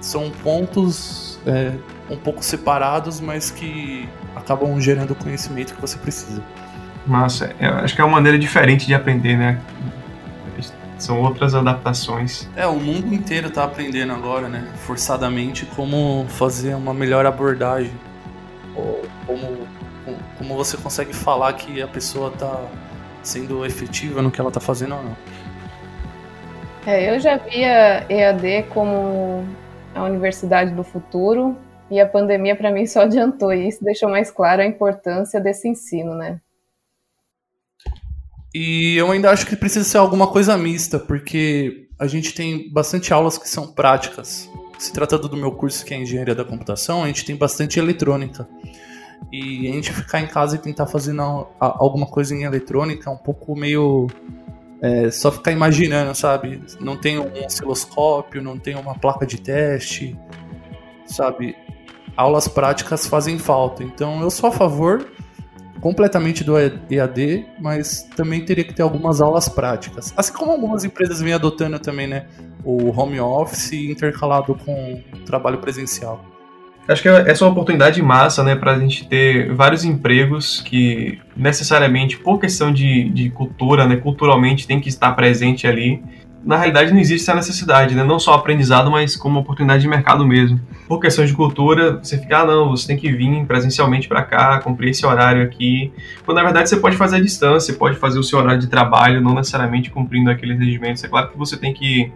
São 0.00 0.30
pontos 0.30 1.40
é, 1.44 1.72
um 2.08 2.16
pouco 2.16 2.42
separados, 2.44 3.20
mas 3.20 3.50
que 3.50 4.08
acabam 4.38 4.80
gerando 4.80 5.12
o 5.12 5.14
conhecimento 5.14 5.74
que 5.74 5.80
você 5.80 5.98
precisa. 5.98 6.42
Massa, 7.06 7.54
eu 7.58 7.74
acho 7.74 7.94
que 7.94 8.00
é 8.00 8.04
uma 8.04 8.12
maneira 8.12 8.38
diferente 8.38 8.86
de 8.86 8.94
aprender, 8.94 9.36
né? 9.36 9.60
São 10.98 11.20
outras 11.22 11.54
adaptações. 11.54 12.48
É, 12.56 12.66
o 12.66 12.74
mundo 12.74 13.14
inteiro 13.14 13.46
está 13.48 13.64
aprendendo 13.64 14.12
agora, 14.12 14.48
né? 14.48 14.66
Forçadamente, 14.78 15.64
como 15.64 16.26
fazer 16.28 16.74
uma 16.74 16.92
melhor 16.92 17.24
abordagem. 17.24 17.92
Ou 18.74 19.02
como, 19.24 19.66
como 20.36 20.56
você 20.56 20.76
consegue 20.76 21.14
falar 21.14 21.52
que 21.52 21.80
a 21.80 21.86
pessoa 21.86 22.30
está 22.30 22.64
sendo 23.22 23.64
efetiva 23.64 24.20
no 24.20 24.30
que 24.30 24.40
ela 24.40 24.48
está 24.48 24.60
fazendo 24.60 24.96
ou 24.96 25.02
não. 25.04 25.16
É, 26.86 27.14
eu 27.14 27.20
já 27.20 27.36
via 27.36 28.04
EAD 28.08 28.64
como 28.70 29.46
a 29.94 30.02
universidade 30.04 30.72
do 30.72 30.82
futuro, 30.82 31.56
e 31.90 32.00
a 32.00 32.06
pandemia, 32.06 32.54
para 32.54 32.70
mim, 32.70 32.86
só 32.86 33.02
adiantou 33.02 33.52
isso, 33.52 33.82
deixou 33.82 34.08
mais 34.08 34.30
clara 34.30 34.62
a 34.62 34.66
importância 34.66 35.40
desse 35.40 35.68
ensino, 35.68 36.14
né? 36.14 36.40
E 38.54 38.96
eu 38.96 39.10
ainda 39.10 39.30
acho 39.30 39.46
que 39.46 39.56
precisa 39.56 39.84
ser 39.84 39.98
alguma 39.98 40.26
coisa 40.26 40.56
mista, 40.56 40.98
porque 40.98 41.88
a 41.98 42.06
gente 42.06 42.34
tem 42.34 42.70
bastante 42.72 43.12
aulas 43.12 43.38
que 43.38 43.48
são 43.48 43.72
práticas. 43.72 44.50
Se 44.78 44.92
tratando 44.92 45.28
do 45.28 45.36
meu 45.36 45.52
curso, 45.52 45.84
que 45.84 45.92
é 45.92 46.00
Engenharia 46.00 46.34
da 46.34 46.44
Computação, 46.44 47.04
a 47.04 47.06
gente 47.08 47.24
tem 47.24 47.36
bastante 47.36 47.78
eletrônica. 47.78 48.48
E 49.32 49.68
a 49.68 49.72
gente 49.72 49.92
ficar 49.92 50.20
em 50.20 50.26
casa 50.26 50.56
e 50.56 50.58
tentar 50.58 50.86
fazer 50.86 51.14
alguma 51.58 52.06
coisa 52.06 52.34
em 52.34 52.44
eletrônica 52.44 53.10
é 53.10 53.12
um 53.12 53.16
pouco 53.16 53.56
meio. 53.56 54.06
É, 54.80 55.10
só 55.10 55.32
ficar 55.32 55.50
imaginando, 55.50 56.14
sabe? 56.14 56.62
Não 56.80 56.96
tem 56.96 57.18
um 57.18 57.44
osciloscópio, 57.44 58.40
não 58.40 58.56
tem 58.56 58.76
uma 58.76 58.94
placa 58.94 59.26
de 59.26 59.40
teste, 59.40 60.16
sabe? 61.04 61.56
Aulas 62.18 62.48
práticas 62.48 63.06
fazem 63.06 63.38
falta. 63.38 63.84
Então 63.84 64.20
eu 64.20 64.28
sou 64.28 64.48
a 64.48 64.52
favor 64.52 65.06
completamente 65.80 66.42
do 66.42 66.58
EAD, 66.58 67.46
mas 67.60 68.02
também 68.16 68.44
teria 68.44 68.64
que 68.64 68.74
ter 68.74 68.82
algumas 68.82 69.20
aulas 69.20 69.48
práticas. 69.48 70.12
Assim 70.16 70.32
como 70.32 70.50
algumas 70.50 70.82
empresas 70.82 71.22
vêm 71.22 71.32
adotando 71.32 71.78
também, 71.78 72.08
né? 72.08 72.26
O 72.64 72.90
home 72.90 73.20
office 73.20 73.72
intercalado 73.72 74.56
com 74.56 75.00
trabalho 75.24 75.58
presencial. 75.58 76.24
Acho 76.88 77.02
que 77.02 77.08
essa 77.08 77.44
é 77.44 77.46
uma 77.46 77.52
oportunidade 77.52 78.00
massa, 78.02 78.42
né, 78.42 78.56
para 78.56 78.72
a 78.72 78.78
gente 78.78 79.06
ter 79.06 79.54
vários 79.54 79.84
empregos 79.84 80.62
que 80.62 81.20
necessariamente, 81.36 82.16
por 82.16 82.40
questão 82.40 82.72
de, 82.72 83.10
de 83.10 83.28
cultura, 83.28 83.86
né, 83.86 83.96
culturalmente 83.96 84.66
tem 84.66 84.80
que 84.80 84.88
estar 84.88 85.12
presente 85.12 85.66
ali. 85.66 86.02
Na 86.44 86.56
realidade, 86.56 86.92
não 86.92 87.00
existe 87.00 87.24
essa 87.24 87.34
necessidade, 87.34 87.94
né, 87.94 88.04
não 88.04 88.18
só 88.18 88.32
aprendizado, 88.34 88.90
mas 88.90 89.16
como 89.16 89.40
oportunidade 89.40 89.82
de 89.82 89.88
mercado 89.88 90.26
mesmo. 90.26 90.60
Por 90.86 91.00
questão 91.00 91.24
de 91.24 91.34
cultura, 91.34 91.98
você 92.02 92.16
fica, 92.16 92.38
ah, 92.38 92.46
não, 92.46 92.70
você 92.70 92.86
tem 92.86 92.96
que 92.96 93.10
vir 93.12 93.44
presencialmente 93.44 94.08
para 94.08 94.22
cá, 94.22 94.58
cumprir 94.60 94.90
esse 94.90 95.04
horário 95.04 95.42
aqui. 95.42 95.92
Quando 96.24 96.38
na 96.38 96.44
verdade 96.44 96.68
você 96.68 96.76
pode 96.76 96.96
fazer 96.96 97.16
à 97.16 97.20
distância, 97.20 97.74
pode 97.74 97.98
fazer 97.98 98.18
o 98.18 98.22
seu 98.22 98.38
horário 98.38 98.60
de 98.60 98.68
trabalho, 98.68 99.20
não 99.20 99.34
necessariamente 99.34 99.90
cumprindo 99.90 100.30
aqueles 100.30 100.58
regimentos. 100.58 101.02
É 101.04 101.08
claro 101.08 101.28
que 101.28 101.36
você 101.36 101.56
tem 101.56 101.74
que 101.74 102.10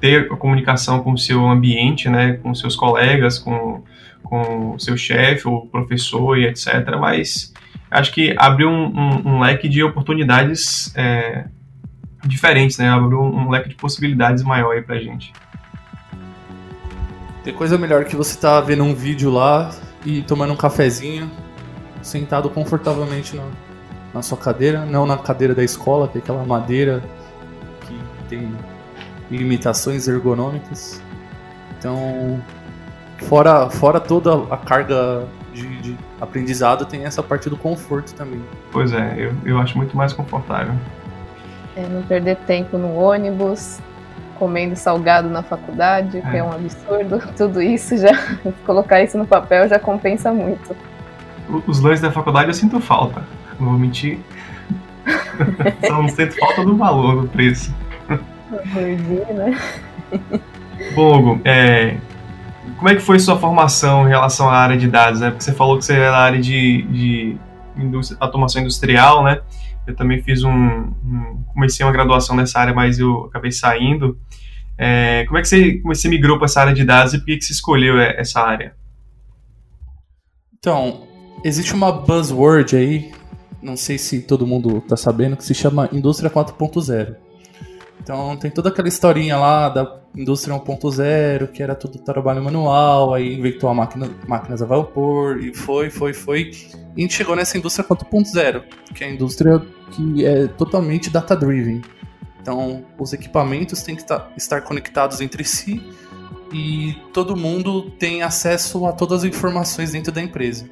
ter 0.00 0.32
a 0.32 0.36
comunicação 0.36 1.00
com 1.00 1.12
o 1.12 1.18
seu 1.18 1.44
ambiente, 1.46 2.08
né, 2.08 2.34
com 2.34 2.54
seus 2.54 2.76
colegas, 2.76 3.38
com 3.38 3.82
com 4.24 4.74
o 4.74 4.78
seu 4.80 4.96
chefe 4.96 5.46
ou 5.46 5.66
professor 5.66 6.36
e 6.36 6.46
etc. 6.46 6.96
Mas 6.98 7.52
acho 7.90 8.12
que 8.12 8.34
abriu 8.36 8.68
um, 8.68 8.86
um, 8.86 9.34
um 9.34 9.40
leque 9.40 9.68
de 9.68 9.82
oportunidades 9.82 10.92
é, 10.96 11.44
diferentes, 12.24 12.78
né? 12.78 12.88
Abriu 12.88 13.20
um, 13.20 13.46
um, 13.46 13.50
leque 13.50 13.68
de 13.68 13.74
possibilidades 13.74 14.42
maior 14.42 14.72
aí 14.72 14.82
pra 14.82 14.98
gente. 14.98 15.32
Tem 17.42 17.52
coisa 17.52 17.76
melhor 17.76 18.04
que 18.04 18.16
você 18.16 18.38
tá 18.38 18.60
vendo 18.60 18.82
um 18.84 18.94
vídeo 18.94 19.30
lá 19.30 19.70
e 20.04 20.22
tomando 20.22 20.52
um 20.52 20.56
cafezinho, 20.56 21.30
sentado 22.02 22.48
confortavelmente 22.48 23.36
na, 23.36 23.44
na 24.14 24.22
sua 24.22 24.38
cadeira, 24.38 24.84
não 24.86 25.06
na 25.06 25.18
cadeira 25.18 25.54
da 25.54 25.62
escola, 25.62 26.08
que 26.08 26.18
é 26.18 26.20
aquela 26.20 26.44
madeira 26.44 27.02
que 27.82 27.98
tem 28.28 28.52
limitações 29.30 30.08
ergonômicas. 30.08 31.02
Então, 31.78 32.42
Fora, 33.24 33.70
fora 33.70 34.00
toda 34.00 34.34
a 34.52 34.56
carga 34.56 35.26
de, 35.52 35.80
de, 35.80 35.98
aprendizado, 36.20 36.84
tem 36.84 37.04
essa 37.04 37.22
parte 37.22 37.48
do 37.48 37.56
conforto 37.56 38.12
também. 38.14 38.42
Pois 38.72 38.92
é, 38.92 39.14
eu, 39.16 39.34
eu 39.44 39.58
acho 39.58 39.76
muito 39.76 39.96
mais 39.96 40.12
confortável. 40.12 40.74
É, 41.76 41.86
não 41.88 42.02
perder 42.02 42.36
tempo 42.46 42.78
no 42.78 42.94
ônibus, 42.94 43.80
comendo 44.38 44.76
salgado 44.76 45.28
na 45.28 45.42
faculdade, 45.42 46.18
é. 46.18 46.20
que 46.20 46.36
é 46.36 46.42
um 46.42 46.52
absurdo. 46.52 47.20
Tudo 47.36 47.60
isso 47.60 47.96
já, 47.96 48.12
colocar 48.64 49.02
isso 49.02 49.18
no 49.18 49.26
papel 49.26 49.68
já 49.68 49.78
compensa 49.78 50.32
muito. 50.32 50.76
Os 51.66 51.80
lanches 51.80 52.00
da 52.00 52.10
faculdade 52.10 52.48
eu 52.48 52.54
sinto 52.54 52.80
falta, 52.80 53.22
não 53.58 53.70
vou 53.70 53.78
mentir. 53.78 54.18
Só 55.86 56.00
não 56.00 56.08
sinto 56.08 56.38
falta 56.38 56.64
do 56.64 56.76
valor, 56.76 57.22
do 57.22 57.28
preço. 57.28 57.74
Gordinho, 58.72 59.34
né? 59.34 59.58
Bom, 60.94 61.18
Hugo, 61.18 61.40
é, 61.44 61.96
como 62.76 62.88
é 62.88 62.94
que 62.94 63.00
foi 63.00 63.18
sua 63.18 63.38
formação 63.38 64.06
em 64.06 64.08
relação 64.08 64.48
à 64.48 64.56
área 64.56 64.76
de 64.76 64.86
dados? 64.88 65.20
Né? 65.20 65.30
Porque 65.30 65.44
você 65.44 65.52
falou 65.52 65.78
que 65.78 65.84
você 65.84 65.94
era 65.94 66.04
é 66.04 66.10
da 66.10 66.18
área 66.18 66.40
de, 66.40 66.82
de 66.82 67.36
indústria, 67.76 68.16
automação 68.20 68.60
industrial, 68.62 69.24
né? 69.24 69.40
Eu 69.86 69.94
também 69.94 70.22
fiz 70.22 70.42
um, 70.44 70.50
um, 70.52 71.33
comecei 71.54 71.86
uma 71.86 71.92
graduação 71.92 72.36
nessa 72.36 72.58
área, 72.58 72.74
mas 72.74 72.98
eu 72.98 73.24
acabei 73.24 73.52
saindo. 73.52 74.18
É, 74.76 75.24
como 75.26 75.38
é 75.38 75.42
que 75.42 75.48
você, 75.48 75.74
como 75.78 75.94
você 75.94 76.08
migrou 76.08 76.36
para 76.36 76.46
essa 76.46 76.60
área 76.60 76.74
de 76.74 76.84
dados 76.84 77.14
e 77.14 77.18
por 77.18 77.26
que, 77.26 77.38
que 77.38 77.44
você 77.44 77.52
escolheu 77.52 77.98
essa 77.98 78.40
área? 78.40 78.74
Então, 80.58 81.06
existe 81.44 81.72
uma 81.72 81.92
buzzword 81.92 82.76
aí, 82.76 83.12
não 83.62 83.76
sei 83.76 83.98
se 83.98 84.20
todo 84.20 84.46
mundo 84.46 84.78
está 84.78 84.96
sabendo, 84.96 85.36
que 85.36 85.44
se 85.44 85.54
chama 85.54 85.88
Indústria 85.92 86.30
4.0. 86.30 87.23
Então 88.04 88.36
tem 88.36 88.50
toda 88.50 88.68
aquela 88.68 88.86
historinha 88.86 89.38
lá 89.38 89.70
da 89.70 89.98
indústria 90.14 90.54
1.0, 90.54 91.48
que 91.48 91.62
era 91.62 91.74
tudo 91.74 91.98
trabalho 91.98 92.44
manual, 92.44 93.14
aí 93.14 93.34
inventou 93.34 93.70
a 93.70 93.74
máquina, 93.74 94.10
máquinas 94.28 94.60
a 94.60 94.66
vapor, 94.66 95.42
e 95.42 95.54
foi, 95.54 95.88
foi, 95.88 96.12
foi. 96.12 96.50
E 96.94 96.98
a 96.98 97.00
gente 97.00 97.14
chegou 97.14 97.34
nessa 97.34 97.56
indústria 97.56 97.82
4.0, 97.82 98.62
que 98.94 99.02
é 99.02 99.06
a 99.06 99.10
indústria 99.10 99.60
que 99.90 100.24
é 100.24 100.46
totalmente 100.48 101.08
data-driven. 101.08 101.80
Então, 102.42 102.84
os 102.98 103.14
equipamentos 103.14 103.82
têm 103.82 103.96
que 103.96 104.04
estar 104.36 104.60
conectados 104.60 105.22
entre 105.22 105.42
si 105.42 105.82
e 106.52 106.94
todo 107.14 107.34
mundo 107.34 107.90
tem 107.92 108.22
acesso 108.22 108.84
a 108.84 108.92
todas 108.92 109.24
as 109.24 109.30
informações 109.30 109.92
dentro 109.92 110.12
da 110.12 110.20
empresa. 110.20 110.68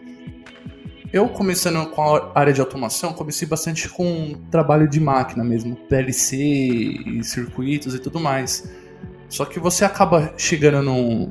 Eu, 1.12 1.28
começando 1.28 1.84
com 1.90 2.02
a 2.02 2.32
área 2.34 2.54
de 2.54 2.60
automação, 2.62 3.12
comecei 3.12 3.46
bastante 3.46 3.86
com 3.86 4.32
trabalho 4.50 4.88
de 4.88 4.98
máquina 4.98 5.44
mesmo, 5.44 5.76
PLC 5.76 6.38
e 6.38 7.22
circuitos 7.22 7.94
e 7.94 7.98
tudo 7.98 8.18
mais. 8.18 8.66
Só 9.28 9.44
que 9.44 9.60
você 9.60 9.84
acaba 9.84 10.32
chegando 10.38 10.82
num, 10.82 11.30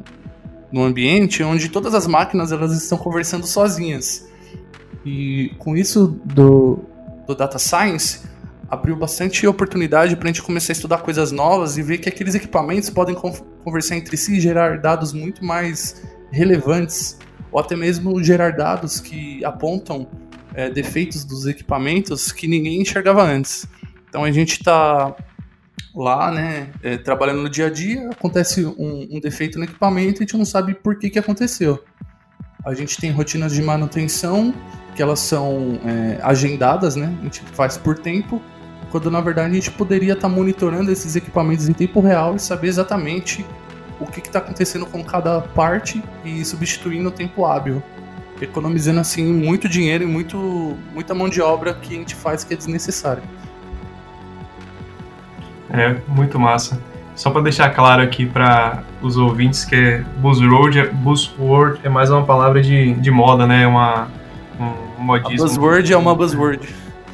num 0.71 0.83
ambiente 0.83 1.41
onde 1.41 1.67
todas 1.67 1.95
as 1.95 2.05
máquinas 2.05 2.51
elas 2.51 2.71
estão 2.73 2.95
conversando 2.95 3.47
sozinhas. 3.47 4.29
E 5.03 5.51
com 5.57 5.75
isso 5.75 6.19
do, 6.25 6.81
do 7.25 7.33
Data 7.33 7.57
Science, 7.57 8.21
abriu 8.69 8.95
bastante 8.95 9.47
oportunidade 9.47 10.15
para 10.15 10.25
a 10.25 10.31
gente 10.31 10.43
começar 10.43 10.73
a 10.73 10.75
estudar 10.75 10.99
coisas 10.99 11.31
novas 11.31 11.79
e 11.79 11.81
ver 11.81 11.97
que 11.97 12.07
aqueles 12.07 12.35
equipamentos 12.35 12.91
podem 12.91 13.15
conversar 13.15 13.95
entre 13.95 14.15
si 14.15 14.37
e 14.37 14.39
gerar 14.39 14.79
dados 14.79 15.11
muito 15.11 15.43
mais 15.43 16.03
relevantes, 16.31 17.17
ou 17.51 17.59
até 17.59 17.75
mesmo 17.75 18.23
gerar 18.23 18.51
dados 18.51 18.99
que 18.99 19.43
apontam 19.43 20.07
é, 20.53 20.69
defeitos 20.69 21.23
dos 21.23 21.45
equipamentos 21.45 22.31
que 22.31 22.47
ninguém 22.47 22.81
enxergava 22.81 23.23
antes. 23.23 23.67
Então 24.09 24.23
a 24.23 24.31
gente 24.31 24.53
está 24.53 25.15
lá, 25.95 26.31
né, 26.31 26.69
é, 26.81 26.97
trabalhando 26.97 27.41
no 27.41 27.49
dia 27.49 27.67
a 27.67 27.69
dia, 27.69 28.09
acontece 28.09 28.65
um, 28.65 29.07
um, 29.11 29.19
defeito 29.19 29.57
no 29.57 29.65
equipamento 29.65 30.21
e 30.21 30.23
a 30.23 30.25
gente 30.25 30.37
não 30.37 30.45
sabe 30.45 30.73
por 30.73 30.97
que, 30.97 31.09
que 31.09 31.19
aconteceu. 31.19 31.83
A 32.65 32.73
gente 32.73 32.97
tem 32.99 33.11
rotinas 33.11 33.53
de 33.53 33.61
manutenção 33.61 34.53
que 34.95 35.01
elas 35.01 35.19
são 35.19 35.79
é, 35.85 36.19
agendadas, 36.21 36.95
né, 36.95 37.13
a 37.19 37.23
gente 37.23 37.41
faz 37.53 37.77
por 37.77 37.97
tempo, 37.97 38.41
quando 38.89 39.09
na 39.09 39.21
verdade 39.21 39.51
a 39.51 39.53
gente 39.53 39.71
poderia 39.71 40.13
estar 40.13 40.29
tá 40.29 40.33
monitorando 40.33 40.91
esses 40.91 41.15
equipamentos 41.15 41.67
em 41.67 41.73
tempo 41.73 41.99
real 41.99 42.35
e 42.35 42.39
saber 42.39 42.67
exatamente 42.67 43.45
o 44.01 44.05
que 44.07 44.19
está 44.19 44.39
acontecendo 44.39 44.85
com 44.85 45.03
cada 45.03 45.41
parte 45.41 46.03
e 46.25 46.43
substituindo 46.43 47.09
o 47.09 47.11
tempo 47.11 47.45
hábil, 47.45 47.81
economizando 48.41 48.99
assim 48.99 49.31
muito 49.31 49.69
dinheiro 49.69 50.03
e 50.03 50.07
muito, 50.07 50.75
muita 50.93 51.13
mão 51.13 51.29
de 51.29 51.41
obra 51.41 51.73
que 51.73 51.93
a 51.93 51.97
gente 51.97 52.15
faz 52.15 52.43
que 52.43 52.53
é 52.53 52.57
desnecessária. 52.57 53.23
É, 55.69 55.95
muito 56.07 56.39
massa. 56.39 56.81
Só 57.15 57.29
para 57.29 57.41
deixar 57.41 57.69
claro 57.69 58.01
aqui 58.01 58.25
para 58.25 58.83
os 59.01 59.15
ouvintes 59.15 59.63
que 59.63 59.75
é 59.75 59.97
buzzword, 60.17 60.79
é, 60.79 60.87
buzzword 60.87 61.79
é 61.83 61.89
mais 61.89 62.09
uma 62.09 62.23
palavra 62.23 62.61
de, 62.61 62.93
de 62.95 63.11
moda, 63.11 63.45
né? 63.45 63.63
É 63.63 63.67
uma, 63.67 64.07
um 64.59 65.03
modismo. 65.03 65.45
A 65.45 65.47
buzzword 65.47 65.93
é 65.93 65.97
uma 65.97 66.15
buzzword. 66.15 66.67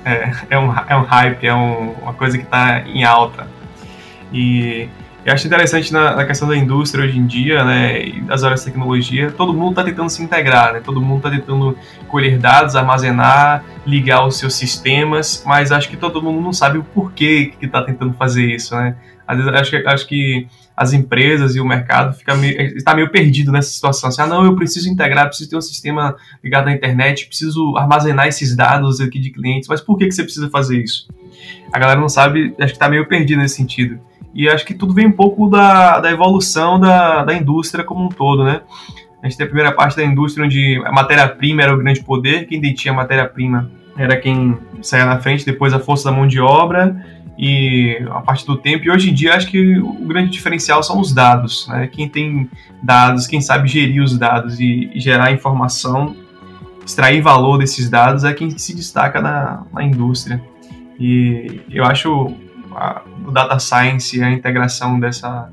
É, 0.05 0.31
é 0.51 0.57
um, 0.57 0.71
é 0.87 0.95
um 0.95 1.03
hype, 1.03 1.45
é 1.45 1.53
um, 1.53 1.91
uma 2.01 2.13
coisa 2.13 2.37
que 2.37 2.45
está 2.45 2.81
em 2.81 3.03
alta. 3.03 3.47
E 4.31 4.87
eu 5.27 5.33
acho 5.33 5.45
interessante 5.45 5.91
na, 5.91 6.15
na, 6.15 6.25
questão 6.25 6.47
da 6.47 6.55
indústria 6.55 7.03
hoje 7.03 7.19
em 7.19 7.27
dia, 7.27 7.61
né, 7.65 8.01
e 8.01 8.21
das 8.21 8.45
áreas 8.45 8.61
de 8.61 8.67
tecnologia, 8.67 9.29
todo 9.29 9.53
mundo 9.53 9.71
está 9.71 9.83
tentando 9.83 10.09
se 10.09 10.23
integrar, 10.23 10.71
né, 10.71 10.79
todo 10.79 11.01
mundo 11.01 11.17
está 11.17 11.29
tentando 11.29 11.77
colher 12.07 12.39
dados, 12.39 12.77
armazenar, 12.77 13.61
ligar 13.85 14.25
os 14.25 14.37
seus 14.37 14.55
sistemas, 14.55 15.43
mas 15.45 15.69
acho 15.69 15.89
que 15.89 15.97
todo 15.97 16.23
mundo 16.23 16.39
não 16.39 16.53
sabe 16.53 16.77
o 16.77 16.83
porquê 16.83 17.51
que 17.59 17.65
está 17.65 17.81
tentando 17.81 18.13
fazer 18.13 18.45
isso, 18.45 18.73
né. 18.73 18.95
Às 19.27 19.37
vezes 19.37 19.53
acho 19.53 19.87
acho 19.89 20.07
que 20.07 20.47
as 20.77 20.93
empresas 20.93 21.57
e 21.57 21.59
o 21.59 21.65
mercado 21.65 22.13
fica 22.15 22.33
meio, 22.33 22.61
está 22.77 22.95
meio 22.95 23.11
perdido 23.11 23.51
nessa 23.51 23.69
situação. 23.69 24.07
Assim, 24.07 24.21
ah, 24.21 24.27
não, 24.27 24.45
eu 24.45 24.55
preciso 24.55 24.87
integrar, 24.87 25.27
preciso 25.27 25.49
ter 25.49 25.57
um 25.57 25.61
sistema 25.61 26.15
ligado 26.41 26.69
à 26.69 26.71
internet, 26.71 27.27
preciso 27.27 27.75
armazenar 27.75 28.27
esses 28.27 28.55
dados 28.55 29.01
aqui 29.01 29.19
de 29.19 29.31
clientes, 29.31 29.67
mas 29.67 29.81
por 29.81 29.97
que, 29.97 30.05
que 30.05 30.13
você 30.13 30.23
precisa 30.23 30.49
fazer 30.49 30.81
isso? 30.81 31.09
A 31.73 31.79
galera 31.79 31.99
não 31.99 32.07
sabe, 32.07 32.55
acho 32.57 32.67
que 32.67 32.77
está 32.77 32.87
meio 32.87 33.05
perdido 33.09 33.41
nesse 33.41 33.55
sentido. 33.55 33.99
E 34.33 34.47
acho 34.47 34.65
que 34.65 34.73
tudo 34.73 34.93
vem 34.93 35.07
um 35.07 35.11
pouco 35.11 35.49
da, 35.49 35.99
da 35.99 36.11
evolução 36.11 36.79
da, 36.79 37.23
da 37.23 37.33
indústria 37.33 37.83
como 37.83 38.05
um 38.05 38.09
todo, 38.09 38.43
né? 38.43 38.61
A 39.21 39.27
gente 39.27 39.37
tem 39.37 39.45
a 39.45 39.49
primeira 39.49 39.71
parte 39.71 39.97
da 39.97 40.03
indústria 40.03 40.45
onde 40.45 40.81
a 40.85 40.91
matéria-prima 40.91 41.63
era 41.63 41.73
o 41.73 41.77
grande 41.77 42.03
poder, 42.03 42.45
quem 42.45 42.61
detinha 42.61 42.93
a 42.93 42.97
matéria-prima 42.97 43.71
era 43.97 44.15
quem 44.15 44.57
saía 44.81 45.05
na 45.05 45.19
frente, 45.19 45.43
depois 45.43 45.73
a 45.73 45.79
força 45.79 46.09
da 46.09 46.15
mão 46.15 46.27
de 46.27 46.39
obra 46.39 47.03
e 47.37 47.97
a 48.11 48.21
parte 48.21 48.45
do 48.45 48.55
tempo. 48.55 48.85
E 48.85 48.91
hoje 48.91 49.09
em 49.09 49.13
dia 49.13 49.35
acho 49.35 49.47
que 49.47 49.79
o 49.79 50.05
grande 50.05 50.29
diferencial 50.29 50.83
são 50.83 50.99
os 50.99 51.13
dados, 51.13 51.67
né? 51.67 51.87
Quem 51.87 52.07
tem 52.07 52.49
dados, 52.81 53.25
quem 53.25 53.41
sabe 53.41 53.67
gerir 53.67 54.03
os 54.03 54.17
dados 54.17 54.59
e, 54.59 54.91
e 54.93 54.99
gerar 54.99 55.31
informação, 55.31 56.15
extrair 56.85 57.21
valor 57.21 57.57
desses 57.57 57.89
dados 57.89 58.23
é 58.23 58.33
quem 58.33 58.49
se 58.51 58.75
destaca 58.75 59.19
na, 59.19 59.63
na 59.73 59.83
indústria. 59.83 60.41
E 60.99 61.61
eu 61.69 61.83
acho 61.83 62.33
o 63.27 63.31
data 63.31 63.59
science 63.59 64.17
e 64.17 64.23
a 64.23 64.31
integração 64.31 64.99
dessa, 64.99 65.51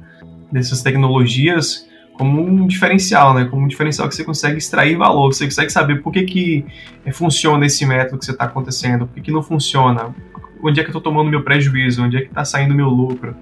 dessas 0.50 0.81
tecnologias 0.81 1.87
como 2.12 2.40
um 2.40 2.66
diferencial, 2.69 3.35
né? 3.35 3.45
Como 3.47 3.64
um 3.64 3.69
diferencial 3.69 4.09
que 4.09 4.14
você 4.14 4.25
consegue 4.25 4.59
extrair 4.59 4.97
valor, 4.97 5.35
você 5.35 5.47
consegue 5.47 5.71
saber 5.71 6.00
por 6.00 6.12
que, 6.12 6.23
que 6.23 6.64
funciona 7.12 7.66
esse 7.66 7.85
método 7.85 8.19
que 8.19 8.25
você 8.25 8.31
está 8.31 8.45
acontecendo, 8.45 9.07
por 9.07 9.14
que, 9.14 9.23
que 9.23 9.33
não 9.33 9.43
funciona, 9.43 10.14
onde 10.62 10.81
é 10.81 10.85
que 10.85 10.90
eu 10.90 10.97
estou 10.97 11.02
tomando 11.02 11.28
meu 11.28 11.43
prejuízo, 11.43 12.04
onde 12.04 12.16
é 12.16 12.21
que 12.21 12.28
está 12.28 12.45
saindo 12.45 12.73
meu 12.73 12.88
lucro. 12.88 13.35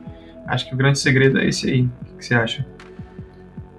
Acho 0.47 0.67
que 0.67 0.75
o 0.75 0.77
grande 0.77 0.99
segredo 0.99 1.39
é 1.39 1.47
esse 1.47 1.71
aí. 1.71 1.83
O 1.83 2.17
que 2.17 2.25
você 2.25 2.35
acha? 2.35 2.67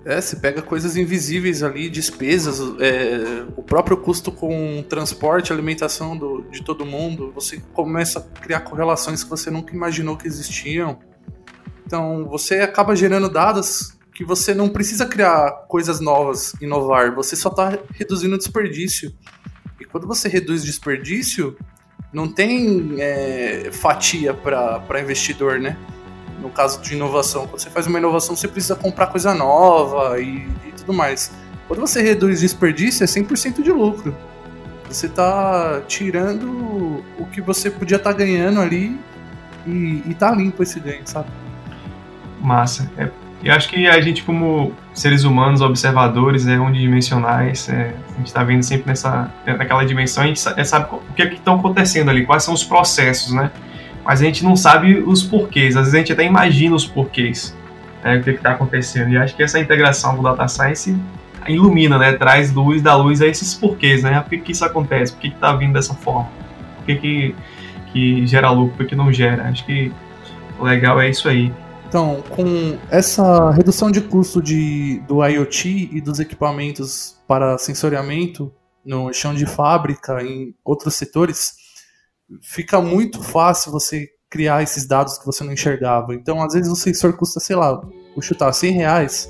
É, 0.06 0.20
você 0.20 0.36
pega 0.36 0.62
coisas 0.62 0.98
invisíveis 0.98 1.64
ali, 1.64 1.90
despesas, 1.90 2.60
é, 2.82 3.46
o 3.56 3.64
próprio 3.64 3.96
custo 3.96 4.32
com 4.34 4.84
transporte, 4.90 5.54
alimentação 5.54 6.18
do, 6.18 6.42
de 6.52 6.62
todo 6.62 6.86
mundo, 6.86 7.32
você 7.34 7.62
começa 7.74 8.20
a 8.20 8.40
criar 8.42 8.62
correlações 8.62 9.24
que 9.24 9.30
você 9.30 9.50
nunca 9.50 9.74
imaginou 9.74 10.18
que 10.18 10.28
existiam. 10.28 11.00
Então, 11.86 12.26
você 12.26 12.56
acaba 12.56 12.96
gerando 12.96 13.30
dados 13.30 13.98
que 14.14 14.26
você 14.26 14.54
não 14.54 14.68
precisa 14.68 15.06
criar 15.06 15.52
coisas 15.70 16.02
novas, 16.02 16.54
inovar, 16.62 17.16
você 17.16 17.36
só 17.36 17.50
está 17.50 17.78
reduzindo 17.94 18.36
o 18.36 18.38
desperdício. 18.38 19.14
E 19.80 19.86
quando 19.86 20.06
você 20.06 20.28
reduz 20.28 20.64
desperdício, 20.66 21.58
não 22.12 22.28
tem 22.28 22.96
é, 23.00 23.70
fatia 23.72 24.34
para 24.34 25.02
investidor, 25.02 25.60
né? 25.60 25.78
No 26.44 26.50
caso 26.50 26.82
de 26.82 26.94
inovação. 26.94 27.48
Quando 27.48 27.62
você 27.62 27.70
faz 27.70 27.88
uma 27.88 27.98
inovação, 27.98 28.36
você 28.36 28.48
precisa 28.48 28.76
comprar 28.76 29.08
coisa 29.08 29.34
nova 29.34 30.20
e, 30.20 30.46
e 30.68 30.72
tudo 30.78 30.94
mais. 30.94 31.32
Quando 31.68 31.80
você 31.80 32.02
reduz 32.02 32.42
desperdício, 32.42 33.04
é 33.04 33.08
100% 33.08 33.64
de 33.64 33.72
lucro. 33.72 34.14
Você 34.90 35.06
está 35.06 35.82
tirando 35.88 37.04
o 37.18 37.26
que 37.32 37.42
você 37.42 37.72
podia 37.72 37.96
estar 37.96 38.12
tá 38.12 38.18
ganhando 38.18 38.60
ali 38.60 39.00
e, 39.66 40.04
e 40.06 40.14
tá 40.14 40.30
limpo 40.32 40.62
esse 40.62 40.80
ganho, 40.82 41.02
sabe? 41.06 41.30
Massa. 42.42 42.92
É, 42.98 43.10
e 43.42 43.50
acho 43.50 43.70
que 43.70 43.88
a 43.88 44.00
gente, 44.02 44.24
como 44.24 44.74
seres 44.94 45.24
humanos, 45.24 45.62
observadores, 45.62 46.48
é 46.48 46.60
unidimensionais, 46.60 47.68
é, 47.70 47.94
a 48.14 48.18
gente 48.18 48.28
está 48.28 48.44
vendo 48.44 48.64
sempre 48.64 48.88
nessa, 48.88 49.32
naquela 49.46 49.84
dimensão, 49.86 50.24
a 50.24 50.28
gente 50.28 50.40
sabe, 50.40 50.62
é, 50.62 50.96
o 50.96 51.14
que 51.16 51.22
é 51.22 51.34
estão 51.34 51.56
acontecendo 51.56 52.10
ali, 52.10 52.26
quais 52.26 52.44
são 52.44 52.54
os 52.54 52.64
processos, 52.64 53.34
né? 53.34 53.52
Mas 54.04 54.22
a 54.22 54.26
gente 54.26 54.44
não 54.44 54.56
sabe 54.56 54.98
os 54.98 55.24
porquês, 55.24 55.76
às 55.76 55.84
vezes 55.84 55.94
a 55.94 55.98
gente 55.98 56.14
até 56.14 56.26
imagina 56.26 56.76
os 56.76 56.86
porquês, 56.86 57.56
né, 58.04 58.18
o 58.18 58.24
que 58.24 58.32
está 58.32 58.52
acontecendo. 58.52 59.12
E 59.12 59.18
acho 59.18 59.36
que 59.36 59.44
essa 59.44 59.60
integração 59.60 60.16
do 60.16 60.22
Data 60.22 60.48
Science 60.48 60.96
ilumina, 61.48 61.98
né, 61.98 62.14
traz 62.14 62.52
luz 62.52 62.82
da 62.82 62.96
luz 62.96 63.22
a 63.22 63.28
esses 63.28 63.54
porquês, 63.54 64.04
né? 64.04 64.20
Por 64.22 64.30
que, 64.30 64.38
que 64.40 64.52
isso 64.52 64.66
acontece? 64.66 65.14
Por 65.14 65.22
que 65.22 65.28
está 65.28 65.56
vindo 65.56 65.74
dessa 65.74 65.94
forma? 65.94 66.30
Por 66.78 66.86
que, 66.86 66.96
que, 66.96 67.36
que 67.92 68.28
gera 68.28 68.50
lucro? 68.52 68.78
Por 68.78 68.86
que 68.86 68.96
não 68.96 69.12
gera? 69.12 69.44
Acho 69.50 69.66
que 69.66 69.92
o 70.60 70.64
legal 70.64 71.00
é 71.02 71.10
isso 71.10 71.28
aí. 71.28 71.52
Então, 71.88 72.24
com 72.30 72.78
essa 72.90 73.52
redução 73.52 73.92
de 73.92 74.02
custo 74.02 74.42
de, 74.42 75.00
do 75.08 75.24
IoT 75.24 75.90
e 75.92 76.02
dos 76.02 76.20
equipamentos 76.20 77.22
para 77.28 77.58
sensoriamento 77.58 78.52
no 78.84 79.14
chão 79.14 79.34
de 79.34 79.46
fábrica, 79.46 80.22
em 80.24 80.56
outros 80.66 80.96
setores, 80.96 81.54
fica 82.42 82.82
muito 82.82 83.22
fácil 83.22 83.72
você 83.72 84.08
criar 84.30 84.63
esses 84.63 84.88
dados 84.88 85.18
que 85.18 85.25
você 85.25 85.44
não 85.44 85.53
enxergava. 85.53 86.13
Então, 86.15 86.42
às 86.42 86.53
vezes 86.53 86.72
o 86.72 86.75
sensor 86.75 87.13
custa, 87.13 87.39
sei 87.39 87.56
lá, 87.56 87.75
vou 88.13 88.22
chutar 88.22 88.51
100 88.51 88.72
reais 88.72 89.30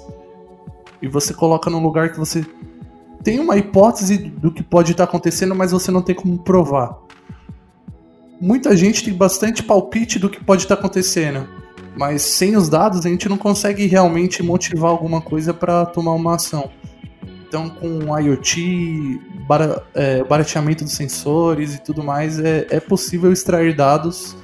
e 1.02 1.08
você 1.08 1.34
coloca 1.34 1.70
num 1.70 1.84
lugar 1.84 2.12
que 2.12 2.20
você 2.20 2.46
tem 3.24 3.40
uma 3.40 3.58
hipótese 3.58 4.18
do 4.18 4.52
que 4.52 4.64
pode 4.64 4.92
estar 4.92 5.06
acontecendo, 5.06 5.56
mas 5.56 5.72
você 5.72 5.92
não 5.92 6.02
tem 6.02 6.16
como 6.16 6.42
provar. 6.44 6.98
Muita 8.40 8.76
gente 8.76 9.04
tem 9.04 9.14
bastante 9.14 9.64
palpite 9.64 10.20
do 10.20 10.30
que 10.30 10.44
pode 10.44 10.64
estar 10.64 10.76
acontecendo 10.76 11.48
mas 11.96 12.22
sem 12.24 12.56
os 12.56 12.70
dados 12.70 13.06
a 13.06 13.10
gente 13.10 13.30
não 13.30 13.38
consegue 13.38 13.86
realmente 13.86 14.42
motivar 14.42 14.92
alguma 14.92 15.22
coisa 15.22 15.54
para 15.54 15.86
tomar 15.86 16.14
uma 16.14 16.36
ação. 16.36 16.70
Então, 17.54 17.70
com 17.70 18.20
IoT, 18.20 19.22
é, 19.94 20.24
barateamento 20.24 20.84
dos 20.84 20.94
sensores 20.94 21.76
e 21.76 21.84
tudo 21.84 22.04
mais, 22.04 22.40
é, 22.40 22.66
é 22.72 22.80
possível 22.80 23.32
extrair 23.32 23.76
dados 23.76 24.36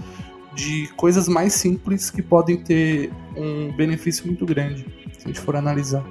de 0.54 0.88
coisas 0.96 1.28
mais 1.28 1.54
simples 1.54 2.12
que 2.12 2.22
podem 2.22 2.58
ter 2.58 3.12
um 3.36 3.76
benefício 3.76 4.28
muito 4.28 4.46
grande, 4.46 4.86
se 5.18 5.26
a 5.26 5.28
gente 5.28 5.40
for 5.40 5.56
analisar 5.56 6.06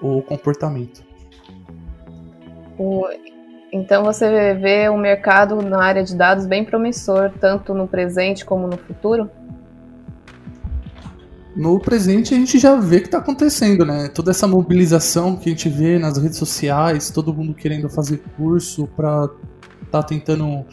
o 0.00 0.20
comportamento. 0.20 1.04
Então 3.72 4.02
você 4.02 4.52
vê 4.54 4.88
o 4.88 4.96
mercado 4.96 5.62
na 5.62 5.80
área 5.80 6.02
de 6.02 6.16
dados 6.16 6.44
bem 6.44 6.64
promissor, 6.64 7.30
tanto 7.40 7.72
no 7.72 7.86
presente 7.86 8.44
como 8.44 8.66
no 8.66 8.76
futuro? 8.76 9.30
No 11.54 11.78
presente 11.78 12.34
a 12.34 12.36
gente 12.36 12.58
já 12.58 12.76
vê 12.76 13.00
que 13.00 13.06
está 13.06 13.18
acontecendo, 13.18 13.84
né? 13.84 14.08
Toda 14.08 14.30
essa 14.30 14.46
mobilização 14.46 15.36
que 15.36 15.48
a 15.48 15.52
gente 15.52 15.68
vê 15.68 15.98
nas 15.98 16.16
redes 16.16 16.38
sociais, 16.38 17.10
todo 17.10 17.32
mundo 17.32 17.54
querendo 17.54 17.88
fazer 17.88 18.22
curso 18.36 18.86
para 18.96 19.28
tá 19.90 20.02
tentando 20.02 20.64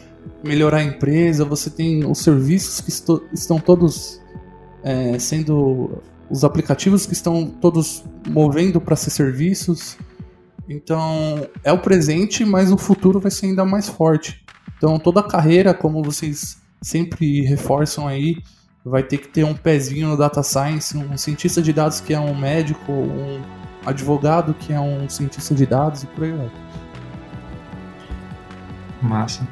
melhorar 0.43 0.77
a 0.77 0.83
empresa. 0.83 1.43
Você 1.43 1.69
tem 1.69 2.05
os 2.05 2.19
serviços 2.19 2.79
que 2.79 2.89
estão 3.33 3.59
todos 3.59 4.21
é, 4.83 5.19
sendo 5.19 6.01
os 6.29 6.43
aplicativos 6.43 7.05
que 7.05 7.13
estão 7.13 7.47
todos 7.47 8.03
movendo 8.27 8.79
para 8.79 8.95
ser 8.95 9.09
serviços. 9.09 9.97
Então 10.67 11.47
é 11.63 11.73
o 11.73 11.79
presente, 11.79 12.45
mas 12.45 12.71
o 12.71 12.77
futuro 12.77 13.19
vai 13.19 13.31
ser 13.31 13.47
ainda 13.47 13.65
mais 13.65 13.89
forte. 13.89 14.45
Então 14.77 14.97
toda 14.97 15.19
a 15.19 15.27
carreira, 15.27 15.73
como 15.73 16.01
vocês 16.01 16.57
sempre 16.81 17.41
reforçam 17.41 18.07
aí, 18.07 18.37
vai 18.85 19.03
ter 19.03 19.17
que 19.17 19.27
ter 19.27 19.43
um 19.43 19.53
pezinho 19.53 20.07
no 20.07 20.17
data 20.17 20.41
science, 20.41 20.97
um 20.97 21.17
cientista 21.17 21.61
de 21.61 21.73
dados 21.73 21.99
que 21.99 22.13
é 22.13 22.19
um 22.19 22.35
médico, 22.35 22.91
um 22.91 23.41
advogado 23.85 24.53
que 24.53 24.73
é 24.73 24.79
um 24.79 25.07
cientista 25.09 25.53
de 25.53 25.65
dados 25.65 26.03
e 26.03 26.07
por 26.07 26.23
aí 26.23 26.31
vai. 26.31 26.49
Massa. 29.01 29.47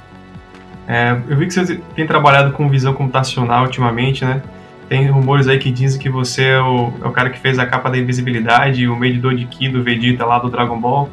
É, 0.88 1.20
eu 1.28 1.38
vi 1.38 1.48
que 1.48 1.54
você 1.54 1.82
tem 1.96 2.08
trabalhado 2.08 2.54
com 2.54 2.70
visão 2.70 2.94
computacional 2.94 3.66
ultimamente, 3.66 4.24
né? 4.24 4.42
Tem 4.88 5.06
rumores 5.08 5.50
aí 5.50 5.60
que 5.60 5.70
dizem 5.70 6.00
que 6.00 6.10
você 6.10 6.44
é 6.44 6.62
o, 6.62 6.94
é 7.04 7.08
o 7.08 7.12
cara 7.12 7.30
que 7.30 7.40
fez 7.40 7.60
a 7.60 7.66
capa 7.66 7.90
da 7.90 7.98
invisibilidade, 7.98 8.88
o 8.88 8.96
medidor 8.96 9.36
de 9.36 9.46
Ki 9.46 9.68
do 9.68 9.84
Vegeta 9.84 10.26
lá 10.26 10.40
do 10.40 10.50
Dragon 10.50 10.80
Ball. 10.80 11.10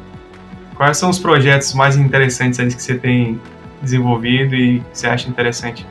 Quais 0.75 0.97
são 0.97 1.09
os 1.09 1.19
projetos 1.19 1.73
mais 1.73 1.97
interessantes 1.97 2.59
aí 2.59 2.67
que 2.67 2.81
você 2.81 2.95
tem 2.95 3.39
desenvolvido 3.81 4.55
e 4.55 4.79
que 4.79 4.85
você 4.97 5.07
acha 5.07 5.29
interessante? 5.29 5.85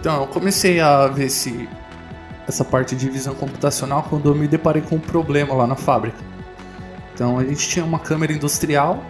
Então, 0.00 0.20
eu 0.22 0.26
comecei 0.28 0.80
a 0.80 1.08
ver 1.08 1.26
esse, 1.26 1.68
essa 2.46 2.64
parte 2.64 2.94
de 2.94 3.08
visão 3.08 3.34
computacional 3.34 4.04
quando 4.08 4.28
eu 4.28 4.34
me 4.34 4.46
deparei 4.46 4.80
com 4.80 4.96
um 4.96 5.00
problema 5.00 5.54
lá 5.54 5.66
na 5.66 5.74
fábrica. 5.74 6.18
Então, 7.12 7.38
a 7.38 7.44
gente 7.44 7.68
tinha 7.68 7.84
uma 7.84 7.98
câmera 7.98 8.32
industrial, 8.32 9.02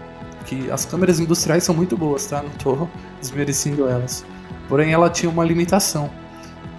que 0.46 0.70
as 0.70 0.87
câmeras 0.87 1.20
industriais 1.20 1.62
são 1.62 1.74
muito 1.74 1.94
boas, 1.94 2.24
tá? 2.24 2.42
Não 2.42 2.48
estou 2.48 2.88
desmerecendo 3.20 3.87
elas. 3.87 4.24
Porém, 4.66 4.92
ela 4.92 5.11
tinha 5.11 5.31
uma 5.31 5.44
limitação. 5.44 6.11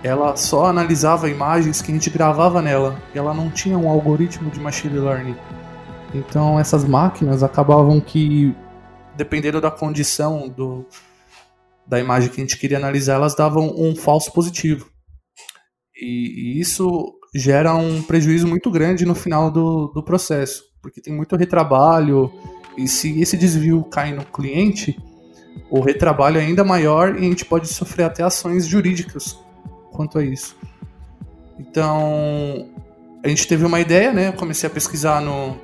Ela 0.03 0.35
só 0.35 0.65
analisava 0.65 1.29
imagens 1.29 1.81
que 1.81 1.91
a 1.91 1.93
gente 1.93 2.09
gravava 2.09 2.63
nela. 2.63 2.95
Ela 3.13 3.31
não 3.31 3.51
tinha 3.51 3.77
um 3.77 3.87
algoritmo 3.87 4.49
de 4.49 4.59
machine 4.59 4.97
learning. 4.97 5.35
Então, 6.15 6.59
essas 6.59 6.83
máquinas 6.83 7.43
acabavam 7.43 7.99
que, 7.99 8.55
dependendo 9.15 9.61
da 9.61 9.69
condição 9.69 10.49
do, 10.49 10.85
da 11.89 11.99
imagem 11.99 12.29
que 12.29 12.39
a 12.39 12.43
gente 12.43 12.57
queria 12.57 12.77
analisar, 12.77 13.15
elas 13.15 13.35
davam 13.35 13.73
um 13.75 13.95
falso 13.95 14.31
positivo. 14.31 14.89
E, 15.95 16.53
e 16.55 16.59
isso 16.59 16.87
gera 17.35 17.75
um 17.75 18.01
prejuízo 18.01 18.47
muito 18.47 18.69
grande 18.69 19.05
no 19.05 19.15
final 19.15 19.51
do, 19.51 19.87
do 19.87 20.03
processo, 20.03 20.63
porque 20.81 21.01
tem 21.01 21.13
muito 21.13 21.35
retrabalho, 21.35 22.31
e 22.77 22.87
se 22.87 23.19
esse 23.19 23.35
desvio 23.35 23.83
cai 23.83 24.13
no 24.13 24.23
cliente, 24.23 24.97
o 25.69 25.81
retrabalho 25.81 26.37
é 26.37 26.41
ainda 26.41 26.63
maior 26.63 27.15
e 27.15 27.19
a 27.19 27.21
gente 27.21 27.43
pode 27.43 27.67
sofrer 27.67 28.03
até 28.03 28.23
ações 28.23 28.65
jurídicas 28.65 29.37
quanto 29.91 30.17
a 30.17 30.23
isso. 30.23 30.55
Então, 31.59 32.69
a 33.23 33.27
gente 33.27 33.47
teve 33.47 33.65
uma 33.65 33.81
ideia, 33.81 34.13
né? 34.13 34.29
Eu 34.29 34.33
comecei 34.33 34.67
a 34.67 34.71
pesquisar 34.71 35.21
no, 35.21 35.57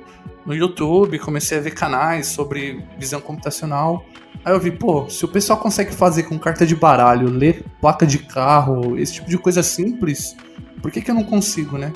no 0.44 0.54
YouTube, 0.54 1.18
comecei 1.18 1.56
a 1.56 1.60
ver 1.60 1.70
canais 1.70 2.26
sobre 2.26 2.84
visão 2.98 3.20
computacional. 3.20 4.04
Aí 4.44 4.52
eu 4.52 4.60
vi, 4.60 4.70
pô, 4.70 5.08
se 5.10 5.24
o 5.24 5.28
pessoal 5.28 5.58
consegue 5.58 5.92
fazer 5.92 6.24
com 6.24 6.38
carta 6.38 6.64
de 6.64 6.76
baralho, 6.76 7.28
ler 7.28 7.64
placa 7.80 8.06
de 8.06 8.18
carro, 8.18 8.96
esse 8.98 9.14
tipo 9.14 9.28
de 9.28 9.36
coisa 9.36 9.62
simples, 9.62 10.36
por 10.80 10.90
que, 10.90 11.00
que 11.00 11.10
eu 11.10 11.14
não 11.14 11.24
consigo, 11.24 11.76
né? 11.76 11.92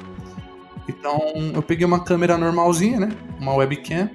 Então 0.89 1.21
eu 1.55 1.63
peguei 1.63 1.87
uma 1.87 2.03
câmera 2.03 2.37
normalzinha, 2.37 2.99
né? 2.99 3.09
Uma 3.39 3.55
webcam. 3.55 4.11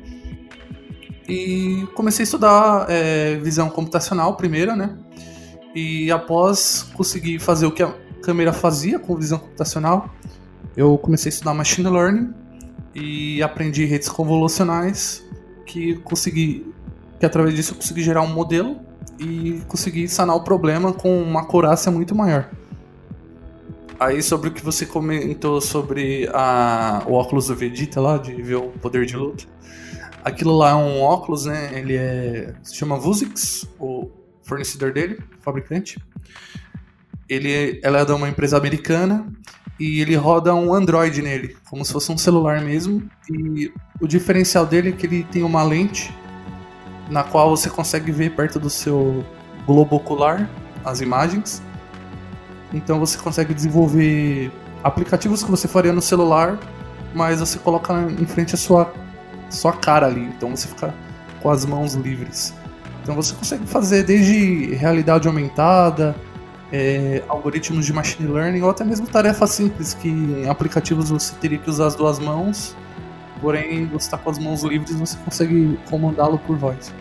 E 1.28 1.88
comecei 1.96 2.24
a 2.24 2.26
estudar 2.26 2.86
é, 2.90 3.38
visão 3.38 3.70
computacional 3.70 4.36
primeiro, 4.36 4.76
né? 4.76 4.98
E 5.74 6.12
após 6.12 6.84
conseguir 6.94 7.40
fazer 7.40 7.66
o 7.66 7.72
que 7.72 7.84
a 7.84 7.94
câmera 8.22 8.54
fazia 8.54 9.00
com 9.00 9.16
visão 9.16 9.40
computacional, 9.40 10.10
eu 10.76 10.98
comecei 10.98 11.30
a 11.30 11.34
estudar 11.34 11.54
machine 11.54 11.90
learning 11.90 12.34
e 12.94 13.42
aprendi 13.42 13.86
redes 13.86 14.10
convolucionais 14.10 15.24
que 15.66 15.96
consegui 15.98 16.74
que 17.20 17.26
através 17.26 17.56
disso 17.56 17.74
eu 17.74 17.78
consegui 17.78 18.04
gerar 18.04 18.22
um 18.22 18.34
modelo 18.34 18.80
e 19.20 19.62
consegui 19.68 20.08
sanar 20.08 20.36
o 20.36 20.44
problema 20.44 20.94
com 20.94 21.22
uma 21.22 21.42
acurácia 21.42 21.92
muito 21.92 22.14
maior. 22.14 22.50
Aí 24.00 24.22
sobre 24.22 24.50
o 24.50 24.52
que 24.52 24.64
você 24.64 24.86
comentou 24.86 25.62
sobre 25.62 26.30
a, 26.34 27.04
o 27.08 27.14
óculos 27.14 27.48
do 27.48 27.56
Vegeta 27.56 28.02
lá, 28.02 28.18
de 28.18 28.34
ver 28.42 28.56
o 28.56 28.70
poder 28.70 29.06
de 29.06 29.16
luta. 29.16 29.46
Aquilo 30.24 30.58
lá 30.58 30.72
é 30.72 30.76
um 30.76 31.02
óculos, 31.02 31.46
né? 31.46 31.70
Ele 31.74 31.96
é. 31.96 32.54
se 32.64 32.76
chama 32.76 32.98
Vuzix, 32.98 33.68
o 33.80 34.10
fornecedor 34.44 34.92
dele, 34.92 35.20
fabricante. 35.40 35.98
Ele, 37.30 37.80
ela 37.84 38.00
é 38.00 38.06
de 38.06 38.12
uma 38.12 38.28
empresa 38.28 38.58
americana 38.58 39.28
e 39.80 40.02
ele 40.02 40.16
roda 40.16 40.54
um 40.54 40.74
Android 40.74 41.22
nele, 41.22 41.56
como 41.70 41.84
se 41.86 41.94
fosse 41.94 42.12
um 42.12 42.18
celular 42.18 42.62
mesmo. 42.62 43.10
E 43.32 43.72
o 44.02 44.08
diferencial 44.08 44.66
dele 44.66 44.90
é 44.90 44.92
que 44.92 45.06
ele 45.06 45.24
tem 45.24 45.44
uma 45.44 45.64
lente 45.64 46.14
na 47.10 47.24
qual 47.24 47.50
você 47.50 47.70
consegue 47.70 48.12
ver 48.12 48.36
perto 48.36 48.60
do 48.60 48.70
seu 48.70 49.24
globo 49.66 49.96
ocular 49.96 50.50
as 50.84 51.02
imagens. 51.02 51.62
Então 52.74 53.00
você 53.00 53.18
consegue 53.18 53.54
desenvolver 53.54 54.52
aplicativos 54.84 55.44
que 55.44 55.50
você 55.50 55.68
faria 55.68 55.94
no 55.94 56.02
celular, 56.02 56.60
mas 57.14 57.40
você 57.40 57.58
coloca 57.60 57.94
em 57.94 58.26
frente 58.26 58.56
a 58.56 58.58
sua, 58.58 58.94
sua 59.50 59.74
cara 59.74 60.08
ali. 60.08 60.22
Então 60.22 60.56
você 60.56 60.68
fica 60.68 60.94
com 61.42 61.50
as 61.50 61.66
mãos 61.66 61.94
livres. 61.94 62.54
Então 63.02 63.16
você 63.16 63.34
consegue 63.36 63.66
fazer 63.68 64.04
desde 64.04 64.74
realidade 64.76 65.28
aumentada, 65.28 66.16
é, 66.72 67.24
algoritmos 67.28 67.86
de 67.86 67.94
machine 67.94 68.28
learning 68.28 68.62
ou 68.62 68.70
até 68.70 68.84
mesmo 68.84 69.08
tarefas 69.08 69.52
simples 69.52 69.94
que 69.94 70.10
em 70.10 70.50
aplicativos 70.50 71.10
você 71.10 71.34
teria 71.36 71.58
que 71.58 71.70
usar 71.70 71.88
as 71.88 71.96
duas 71.96 72.20
mãos, 72.20 72.76
porém 73.46 73.86
você 73.86 74.08
está 74.08 74.18
com 74.18 74.32
as 74.32 74.40
mãos 74.40 74.64
livres 74.64 75.00
você 75.00 75.16
consegue 75.24 75.78
comandá-lo 75.88 76.40
por 76.40 76.58
voz. 76.58 76.92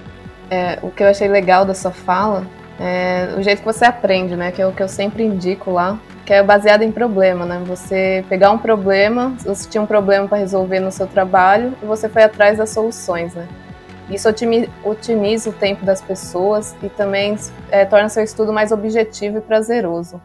É, 0.50 0.78
o 0.82 0.90
que 0.90 1.02
eu 1.02 1.08
achei 1.08 1.26
legal 1.26 1.64
dessa 1.64 1.90
fala 1.90 2.46
é 2.78 3.34
o 3.38 3.42
jeito 3.42 3.60
que 3.60 3.64
você 3.64 3.86
aprende, 3.86 4.36
né? 4.36 4.52
Que 4.52 4.60
é 4.60 4.66
o 4.66 4.72
que 4.72 4.82
eu 4.82 4.88
sempre 4.88 5.24
indico 5.24 5.70
lá, 5.70 5.98
que 6.26 6.34
é 6.34 6.42
baseado 6.42 6.82
em 6.82 6.92
problema, 6.92 7.46
né? 7.46 7.62
Você 7.64 8.22
pegar 8.28 8.50
um 8.50 8.58
problema, 8.58 9.34
você 9.38 9.70
tinha 9.70 9.80
um 9.80 9.86
problema 9.86 10.28
para 10.28 10.36
resolver 10.36 10.80
no 10.80 10.92
seu 10.92 11.06
trabalho 11.06 11.72
e 11.82 11.86
você 11.86 12.10
foi 12.10 12.24
atrás 12.24 12.58
das 12.58 12.68
soluções, 12.68 13.34
né? 13.34 13.48
Isso 14.10 14.28
otimiza 14.84 15.48
o 15.48 15.52
tempo 15.54 15.82
das 15.82 16.02
pessoas 16.02 16.76
e 16.82 16.90
também 16.90 17.36
é, 17.70 17.86
torna 17.86 18.10
seu 18.10 18.22
estudo 18.22 18.52
mais 18.52 18.70
objetivo 18.70 19.38
e 19.38 19.40
prazeroso. 19.40 20.20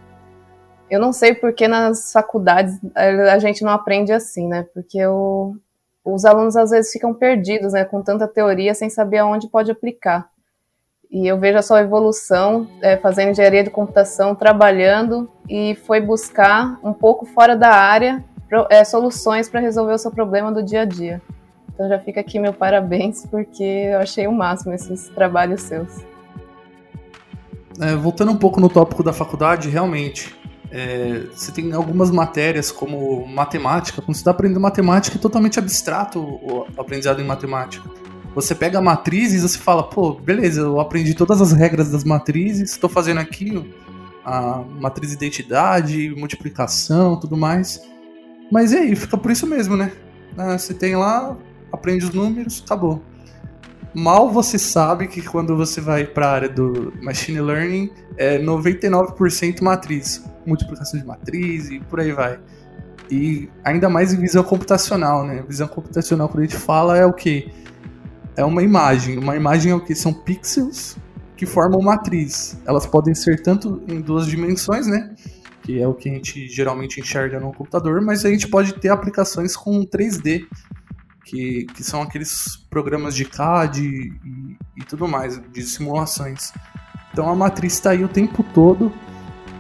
Eu 0.91 0.99
não 0.99 1.13
sei 1.13 1.33
porque 1.33 1.65
nas 1.65 2.11
faculdades 2.11 2.77
a 2.93 3.39
gente 3.39 3.63
não 3.63 3.71
aprende 3.71 4.11
assim, 4.11 4.49
né? 4.49 4.65
Porque 4.73 5.05
o, 5.05 5.55
os 6.03 6.25
alunos 6.25 6.55
às 6.55 6.71
vezes 6.71 6.91
ficam 6.91 7.13
perdidos, 7.13 7.73
né? 7.73 7.85
Com 7.85 8.01
tanta 8.01 8.27
teoria 8.27 8.73
sem 8.73 8.89
saber 8.89 9.19
aonde 9.19 9.49
pode 9.49 9.71
aplicar. 9.71 10.29
E 11.11 11.27
eu 11.27 11.39
vejo 11.39 11.57
a 11.57 11.61
sua 11.63 11.81
evolução 11.81 12.67
é, 12.81 12.95
fazendo 12.95 13.31
engenharia 13.31 13.63
de 13.63 13.71
computação, 13.71 14.35
trabalhando 14.35 15.29
e 15.49 15.75
foi 15.87 15.99
buscar 15.99 16.79
um 16.83 16.93
pouco 16.93 17.25
fora 17.25 17.55
da 17.55 17.69
área 17.69 18.23
é, 18.69 18.83
soluções 18.83 19.49
para 19.49 19.59
resolver 19.59 19.93
o 19.93 19.97
seu 19.97 20.11
problema 20.11 20.51
do 20.51 20.61
dia 20.61 20.81
a 20.81 20.85
dia. 20.85 21.21
Então 21.73 21.87
já 21.87 21.97
fica 21.97 22.19
aqui 22.19 22.37
meu 22.37 22.53
parabéns, 22.53 23.25
porque 23.25 23.63
eu 23.63 23.99
achei 23.99 24.27
o 24.27 24.31
máximo 24.31 24.73
esses 24.73 25.09
trabalhos 25.09 25.61
seus. 25.61 26.03
É, 27.79 27.95
voltando 27.95 28.31
um 28.31 28.37
pouco 28.37 28.59
no 28.59 28.67
tópico 28.67 29.01
da 29.01 29.13
faculdade, 29.13 29.69
realmente, 29.69 30.35
é, 30.71 31.23
você 31.33 31.51
tem 31.51 31.73
algumas 31.73 32.11
matérias 32.11 32.71
como 32.71 33.25
matemática, 33.27 34.01
quando 34.01 34.15
você 34.15 34.21
está 34.21 34.31
aprendendo 34.31 34.59
matemática 34.59 35.17
é 35.17 35.19
totalmente 35.19 35.57
abstrato 35.57 36.19
o 36.19 36.67
aprendizado 36.77 37.21
em 37.21 37.25
matemática. 37.25 37.89
Você 38.35 38.53
pega 38.53 38.79
matrizes 38.79 39.43
e 39.43 39.47
você 39.47 39.57
fala, 39.57 39.83
pô, 39.83 40.13
beleza, 40.13 40.61
eu 40.61 40.79
aprendi 40.79 41.13
todas 41.13 41.41
as 41.41 41.51
regras 41.51 41.91
das 41.91 42.03
matrizes, 42.03 42.71
estou 42.71 42.89
fazendo 42.89 43.19
aqui 43.19 43.63
a 44.23 44.63
matriz 44.79 45.09
de 45.09 45.15
identidade, 45.15 46.13
multiplicação, 46.15 47.19
tudo 47.19 47.35
mais. 47.35 47.81
Mas 48.51 48.71
e 48.71 48.77
aí, 48.77 48.95
fica 48.95 49.17
por 49.17 49.31
isso 49.31 49.47
mesmo, 49.47 49.75
né? 49.75 49.91
Ah, 50.37 50.57
você 50.57 50.73
tem 50.73 50.95
lá 50.95 51.35
aprende 51.71 52.05
os 52.05 52.13
números, 52.13 52.61
acabou. 52.65 53.01
Mal 53.93 54.31
você 54.31 54.59
sabe 54.59 55.07
que 55.07 55.21
quando 55.21 55.57
você 55.57 55.81
vai 55.81 56.05
para 56.05 56.27
a 56.27 56.31
área 56.31 56.49
do 56.49 56.93
machine 57.01 57.41
learning 57.41 57.89
é 58.17 58.37
99% 58.37 59.61
matriz, 59.61 60.23
multiplicação 60.45 60.99
de 60.99 61.05
matriz 61.05 61.69
e 61.69 61.79
por 61.79 61.99
aí 61.99 62.11
vai. 62.11 62.39
E 63.09 63.49
ainda 63.63 63.89
mais 63.89 64.13
em 64.13 64.17
visão 64.17 64.43
computacional, 64.43 65.25
né? 65.25 65.43
Visão 65.47 65.67
computacional 65.67 66.29
quando 66.29 66.39
a 66.39 66.43
gente 66.43 66.57
fala 66.57 66.97
é 66.97 67.05
o 67.05 67.13
que? 67.13 67.51
É 68.35 68.45
uma 68.45 68.61
imagem. 68.61 69.17
Uma 69.17 69.35
imagem 69.35 69.71
é 69.71 69.75
o 69.75 69.79
que? 69.79 69.95
São 69.95 70.13
pixels 70.13 70.95
que 71.35 71.45
formam 71.45 71.81
matriz. 71.81 72.59
Elas 72.65 72.85
podem 72.85 73.15
ser 73.15 73.41
tanto 73.41 73.81
em 73.87 73.99
duas 73.99 74.27
dimensões, 74.27 74.85
né? 74.85 75.15
Que 75.63 75.81
é 75.81 75.87
o 75.87 75.93
que 75.93 76.09
a 76.09 76.13
gente 76.13 76.47
geralmente 76.47 76.99
enxerga 76.99 77.39
no 77.39 77.51
computador, 77.51 78.01
mas 78.01 78.25
a 78.25 78.29
gente 78.29 78.47
pode 78.47 78.73
ter 78.73 78.89
aplicações 78.89 79.55
com 79.55 79.83
3D, 79.83 80.45
que, 81.29 81.65
que 81.75 81.83
são 81.83 82.01
aqueles 82.01 82.57
programas 82.69 83.15
de 83.15 83.23
CAD 83.23 83.81
e, 83.81 84.57
e 84.77 84.83
tudo 84.83 85.07
mais, 85.07 85.39
de 85.51 85.61
simulações. 85.61 86.51
Então 87.11 87.29
a 87.29 87.35
matriz 87.35 87.73
está 87.73 87.91
aí 87.91 88.03
o 88.03 88.07
tempo 88.07 88.43
todo. 88.53 88.91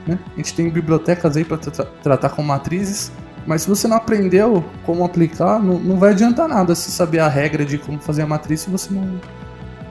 Né? 0.07 0.17
A 0.33 0.37
gente 0.37 0.55
tem 0.55 0.69
bibliotecas 0.69 1.37
aí 1.37 1.45
para 1.45 1.57
tra 1.57 1.85
tratar 1.85 2.29
com 2.29 2.41
matrizes, 2.41 3.11
mas 3.45 3.63
se 3.63 3.69
você 3.69 3.87
não 3.87 3.97
aprendeu 3.97 4.65
como 4.85 5.05
aplicar, 5.05 5.61
não, 5.61 5.79
não 5.79 5.97
vai 5.97 6.11
adiantar 6.11 6.47
nada 6.47 6.73
se 6.73 6.91
saber 6.91 7.19
a 7.19 7.27
regra 7.27 7.63
de 7.63 7.77
como 7.77 7.99
fazer 7.99 8.23
a 8.23 8.27
matriz 8.27 8.61
se 8.61 8.69
você 8.69 8.91
não 8.91 9.19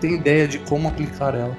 tem 0.01 0.15
ideia 0.15 0.49
de 0.49 0.59
como 0.61 0.89
aplicar 0.89 1.35
ela. 1.35 1.57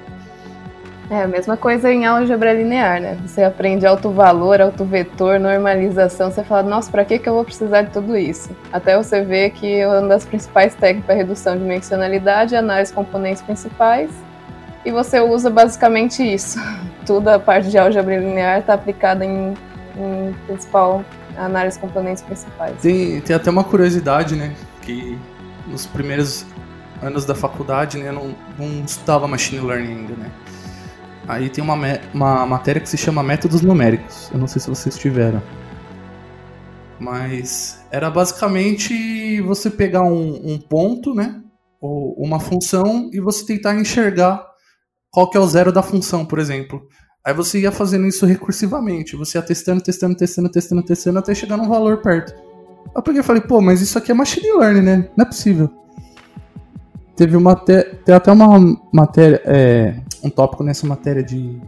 É 1.10 1.24
a 1.24 1.26
mesma 1.26 1.56
coisa 1.56 1.92
em 1.92 2.06
álgebra 2.06 2.52
linear, 2.52 3.00
né? 3.00 3.18
Você 3.26 3.42
aprende 3.42 3.84
alto 3.84 4.12
valor, 4.12 4.60
alto 4.60 4.84
vetor, 4.84 5.40
normalização, 5.40 6.30
você 6.30 6.44
fala, 6.44 6.62
nossa, 6.62 6.88
para 6.88 7.04
que, 7.04 7.18
que 7.18 7.28
eu 7.28 7.34
vou 7.34 7.44
precisar 7.44 7.82
de 7.82 7.90
tudo 7.90 8.16
isso? 8.16 8.48
Até 8.72 8.96
você 8.96 9.20
ver 9.20 9.50
que 9.50 9.84
uma 9.84 10.02
das 10.02 10.24
principais 10.24 10.72
técnicas 10.72 11.10
é 11.10 11.18
redução 11.18 11.54
de 11.54 11.62
dimensionalidade 11.64 12.54
é 12.54 12.58
análise 12.58 12.92
componentes 12.92 13.42
principais, 13.42 14.08
e 14.84 14.92
você 14.92 15.18
usa 15.18 15.50
basicamente 15.50 16.22
isso. 16.22 16.60
Toda 17.04 17.34
a 17.34 17.38
parte 17.40 17.70
de 17.70 17.76
álgebra 17.76 18.16
linear 18.16 18.60
está 18.60 18.74
aplicada 18.74 19.24
em, 19.24 19.54
em 19.96 20.32
principal 20.46 21.04
análise 21.36 21.76
componentes 21.76 22.22
principais. 22.22 22.80
Tem, 22.80 23.20
tem 23.20 23.34
até 23.34 23.50
uma 23.50 23.64
curiosidade, 23.64 24.36
né? 24.36 24.54
Que 24.82 25.18
nos 25.66 25.86
primeiros 25.86 26.46
anos 27.02 27.24
da 27.24 27.34
faculdade, 27.34 27.98
né, 27.98 28.12
não, 28.12 28.34
não 28.58 28.84
estudava 28.84 29.26
machine 29.26 29.60
learning 29.60 30.00
ainda, 30.00 30.14
né? 30.14 30.30
Aí 31.30 31.48
tem 31.48 31.62
uma, 31.62 31.76
uma 32.12 32.44
matéria 32.44 32.80
que 32.80 32.88
se 32.88 32.96
chama 32.96 33.22
Métodos 33.22 33.62
Numéricos. 33.62 34.28
Eu 34.32 34.38
não 34.40 34.48
sei 34.48 34.60
se 34.60 34.68
vocês 34.68 34.98
tiveram. 34.98 35.40
Mas 36.98 37.84
era 37.88 38.10
basicamente 38.10 39.40
você 39.42 39.70
pegar 39.70 40.02
um, 40.02 40.40
um 40.44 40.58
ponto, 40.58 41.14
né? 41.14 41.40
Ou 41.80 42.14
uma 42.18 42.40
função 42.40 43.08
e 43.12 43.20
você 43.20 43.46
tentar 43.46 43.76
enxergar 43.76 44.44
qual 45.08 45.30
que 45.30 45.36
é 45.36 45.40
o 45.40 45.46
zero 45.46 45.72
da 45.72 45.84
função, 45.84 46.26
por 46.26 46.40
exemplo. 46.40 46.82
Aí 47.24 47.32
você 47.32 47.60
ia 47.60 47.70
fazendo 47.70 48.08
isso 48.08 48.26
recursivamente. 48.26 49.14
Você 49.14 49.38
ia 49.38 49.42
testando, 49.42 49.80
testando, 49.80 50.16
testando, 50.16 50.50
testando, 50.50 50.82
testando 50.82 51.18
até 51.20 51.32
chegar 51.32 51.56
num 51.56 51.68
valor 51.68 52.02
perto. 52.02 52.34
Eu 52.92 53.02
peguei 53.02 53.20
e 53.20 53.24
falei, 53.24 53.42
pô, 53.42 53.60
mas 53.60 53.80
isso 53.80 53.96
aqui 53.96 54.10
é 54.10 54.14
machine 54.14 54.50
learning, 54.58 54.82
né? 54.82 55.08
Não 55.16 55.24
é 55.24 55.28
possível. 55.28 55.70
Teve 57.20 57.36
uma 57.36 57.54
tem 57.54 58.14
até 58.14 58.32
uma 58.32 58.58
matéria, 58.90 59.42
é, 59.44 59.94
um 60.24 60.30
tópico 60.30 60.64
nessa 60.64 60.86
matéria 60.86 61.22
de 61.22 61.60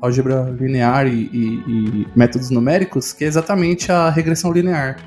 álgebra 0.00 0.42
linear 0.56 1.08
e, 1.08 1.28
e, 1.32 1.46
e, 1.66 2.06
métodos 2.14 2.48
numéricos, 2.48 3.12
que 3.12 3.24
é 3.24 3.26
exatamente 3.26 3.90
a 3.90 4.08
regressão 4.08 4.52
linear. 4.52 4.98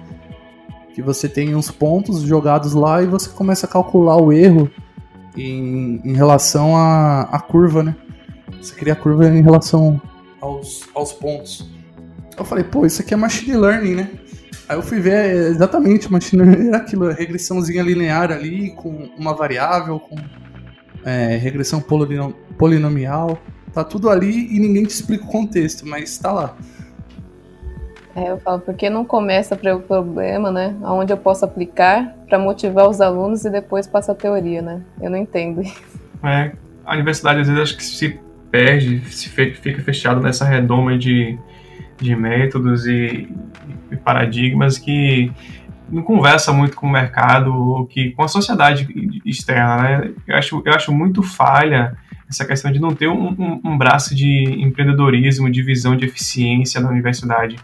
Que 0.93 1.01
você 1.01 1.29
tem 1.29 1.55
uns 1.55 1.71
pontos 1.71 2.19
jogados 2.23 2.73
lá 2.73 3.01
e 3.01 3.05
você 3.05 3.29
começa 3.29 3.65
a 3.65 3.69
calcular 3.69 4.17
o 4.17 4.33
erro 4.33 4.69
em, 5.37 6.01
em 6.03 6.13
relação 6.13 6.75
à, 6.75 7.21
à 7.21 7.39
curva, 7.39 7.81
né? 7.81 7.95
Você 8.61 8.75
cria 8.75 8.91
a 8.91 8.97
curva 8.97 9.25
em 9.29 9.41
relação 9.41 10.01
aos, 10.41 10.83
aos 10.93 11.13
pontos. 11.13 11.71
Eu 12.37 12.43
falei, 12.43 12.65
pô, 12.65 12.85
isso 12.85 13.01
aqui 13.01 13.13
é 13.13 13.17
machine 13.17 13.55
learning, 13.55 13.95
né? 13.95 14.11
Aí 14.67 14.77
eu 14.77 14.81
fui 14.81 14.99
ver 14.99 15.51
exatamente, 15.51 16.11
machine 16.11 16.43
learning 16.43 16.67
era 16.69 16.77
aquilo, 16.77 17.09
regressãozinha 17.11 17.83
linear 17.83 18.31
ali, 18.31 18.71
com 18.71 19.09
uma 19.17 19.33
variável, 19.33 19.99
com 19.99 20.15
é, 21.03 21.35
regressão 21.37 21.83
polinomial. 22.57 23.37
Tá 23.73 23.83
tudo 23.83 24.09
ali 24.09 24.55
e 24.55 24.59
ninguém 24.59 24.83
te 24.83 24.91
explica 24.91 25.25
o 25.25 25.27
contexto, 25.27 25.85
mas 25.87 26.17
tá 26.17 26.31
lá. 26.31 26.55
É, 28.15 28.29
eu 28.29 28.37
falo, 28.37 28.59
porque 28.59 28.89
não 28.89 29.03
começa 29.03 29.55
pelo 29.55 29.81
problema, 29.81 30.51
né? 30.51 30.75
Onde 30.83 31.11
eu 31.11 31.17
posso 31.17 31.43
aplicar 31.43 32.15
para 32.29 32.37
motivar 32.37 32.87
os 32.87 33.01
alunos 33.01 33.43
e 33.43 33.49
depois 33.49 33.87
passa 33.87 34.11
a 34.11 34.15
teoria, 34.15 34.61
né? 34.61 34.81
Eu 35.01 35.09
não 35.09 35.17
entendo 35.17 35.63
isso. 35.63 35.81
É, 36.23 36.51
a 36.85 36.93
universidade 36.93 37.41
às 37.41 37.47
vezes 37.47 37.61
acho 37.63 37.77
que 37.77 37.83
se 37.83 38.19
perde, 38.51 39.01
se 39.11 39.29
fica 39.29 39.81
fechado 39.81 40.21
nessa 40.21 40.45
redoma 40.45 40.95
de 40.95 41.39
de 42.03 42.15
métodos 42.15 42.85
e, 42.85 43.29
e 43.91 43.95
paradigmas 43.95 44.77
que 44.77 45.31
não 45.89 46.01
conversa 46.01 46.51
muito 46.51 46.75
com 46.75 46.87
o 46.87 46.91
mercado 46.91 47.53
ou 47.53 47.85
que 47.85 48.11
com 48.11 48.23
a 48.23 48.27
sociedade 48.27 48.87
externa, 49.25 49.77
né? 49.77 50.11
Eu 50.27 50.35
acho, 50.37 50.61
eu 50.65 50.73
acho 50.73 50.91
muito 50.91 51.21
falha 51.21 51.95
essa 52.29 52.45
questão 52.45 52.71
de 52.71 52.79
não 52.79 52.95
ter 52.95 53.07
um, 53.07 53.29
um, 53.29 53.61
um, 53.63 53.77
braço 53.77 54.15
de 54.15 54.43
empreendedorismo, 54.59 55.49
de 55.51 55.61
visão 55.61 55.95
de 55.95 56.05
eficiência 56.05 56.81
na 56.81 56.89
universidade, 56.89 57.57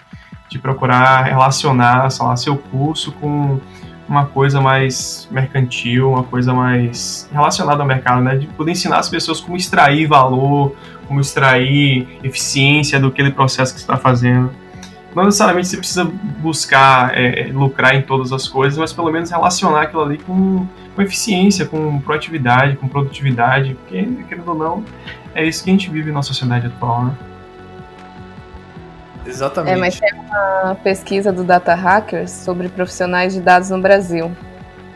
de 0.48 0.60
procurar 0.60 1.24
relacionar, 1.24 2.10
sei 2.12 2.26
lá, 2.26 2.36
seu 2.36 2.56
curso 2.56 3.12
com 3.14 3.60
uma 4.08 4.26
coisa 4.26 4.60
mais 4.60 5.28
mercantil, 5.32 6.10
uma 6.10 6.24
coisa 6.24 6.54
mais 6.54 7.30
relacionada 7.32 7.82
ao 7.82 7.88
mercado, 7.88 8.22
né? 8.22 8.36
De 8.36 8.48
poder 8.48 8.72
ensinar 8.72 9.00
as 9.00 9.10
pessoas 9.10 9.40
como 9.40 9.56
extrair 9.56 10.08
valor, 10.08 10.76
como 11.08 11.20
extrair 11.22 12.08
eficiência 12.24 13.00
do 13.00 13.08
aquele 13.08 13.32
processo 13.32 13.74
que 13.74 13.80
você 13.80 13.84
está 13.84 13.98
fazendo. 13.98 14.52
Não 15.16 15.26
necessariamente 15.26 15.68
você 15.68 15.78
precisa 15.78 16.06
buscar 16.06 17.18
é, 17.18 17.50
lucrar 17.52 17.96
em 17.96 18.02
todas 18.02 18.32
as 18.32 18.48
coisas, 18.48 18.78
mas 18.78 18.94
pelo 18.94 19.12
menos 19.12 19.30
relacionar 19.30 19.84
aquilo 19.84 20.04
ali 20.04 20.18
com, 20.20 20.68
com 20.96 21.02
eficiência, 21.02 21.66
com 21.66 22.00
proatividade, 22.00 22.76
com 22.78 22.88
produtividade, 22.88 23.76
porque, 23.76 24.06
querendo 24.28 24.50
ou 24.50 24.56
não, 24.56 24.84
é 25.34 25.46
isso 25.46 25.64
que 25.64 25.70
a 25.70 25.74
gente 25.74 25.90
vive 25.90 26.12
na 26.12 26.22
sociedade 26.22 26.68
atual, 26.68 27.06
né? 27.06 27.18
Exatamente. 29.26 29.74
É, 29.74 29.78
mas 29.78 30.00
tem 30.00 30.10
uma 30.14 30.76
pesquisa 30.76 31.32
do 31.32 31.44
Data 31.44 31.74
Hackers 31.76 32.32
sobre 32.32 32.68
profissionais 32.70 33.34
de 33.34 33.42
dados 33.42 33.70
no 33.70 33.80
Brasil. 33.80 34.32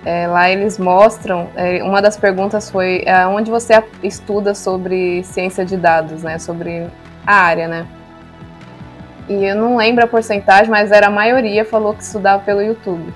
É, 0.05 0.27
lá 0.27 0.49
eles 0.49 0.77
mostram, 0.77 1.49
é, 1.55 1.81
uma 1.83 2.01
das 2.01 2.17
perguntas 2.17 2.69
foi 2.69 3.03
é, 3.05 3.25
onde 3.25 3.49
você 3.49 3.81
estuda 4.01 4.53
sobre 4.53 5.23
ciência 5.23 5.63
de 5.63 5.77
dados, 5.77 6.23
né, 6.23 6.37
sobre 6.39 6.87
a 7.25 7.35
área, 7.35 7.67
né. 7.67 7.87
E 9.29 9.33
eu 9.33 9.55
não 9.55 9.77
lembro 9.77 10.03
a 10.03 10.07
porcentagem, 10.07 10.69
mas 10.69 10.91
era 10.91 11.07
a 11.07 11.11
maioria 11.11 11.63
falou 11.63 11.93
que 11.93 12.03
estudava 12.03 12.43
pelo 12.43 12.61
YouTube. 12.61 13.13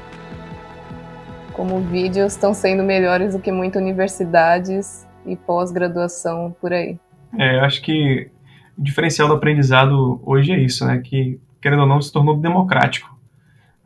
Como 1.53 1.79
vídeos 1.81 2.33
estão 2.33 2.53
sendo 2.53 2.83
melhores 2.83 3.33
do 3.33 3.41
que 3.41 3.51
muitas 3.51 3.81
universidades 3.81 5.07
e 5.25 5.35
pós-graduação 5.35 6.55
por 6.61 6.71
aí. 6.71 6.97
É, 7.37 7.57
eu 7.57 7.65
acho 7.65 7.81
que 7.81 8.29
o 8.77 8.81
diferencial 8.81 9.27
do 9.27 9.33
aprendizado 9.33 10.21
hoje 10.23 10.53
é 10.53 10.59
isso, 10.59 10.85
né, 10.85 11.01
que 11.03 11.39
querendo 11.61 11.81
ou 11.81 11.87
não 11.87 12.01
se 12.01 12.11
tornou 12.11 12.37
democrático. 12.37 13.13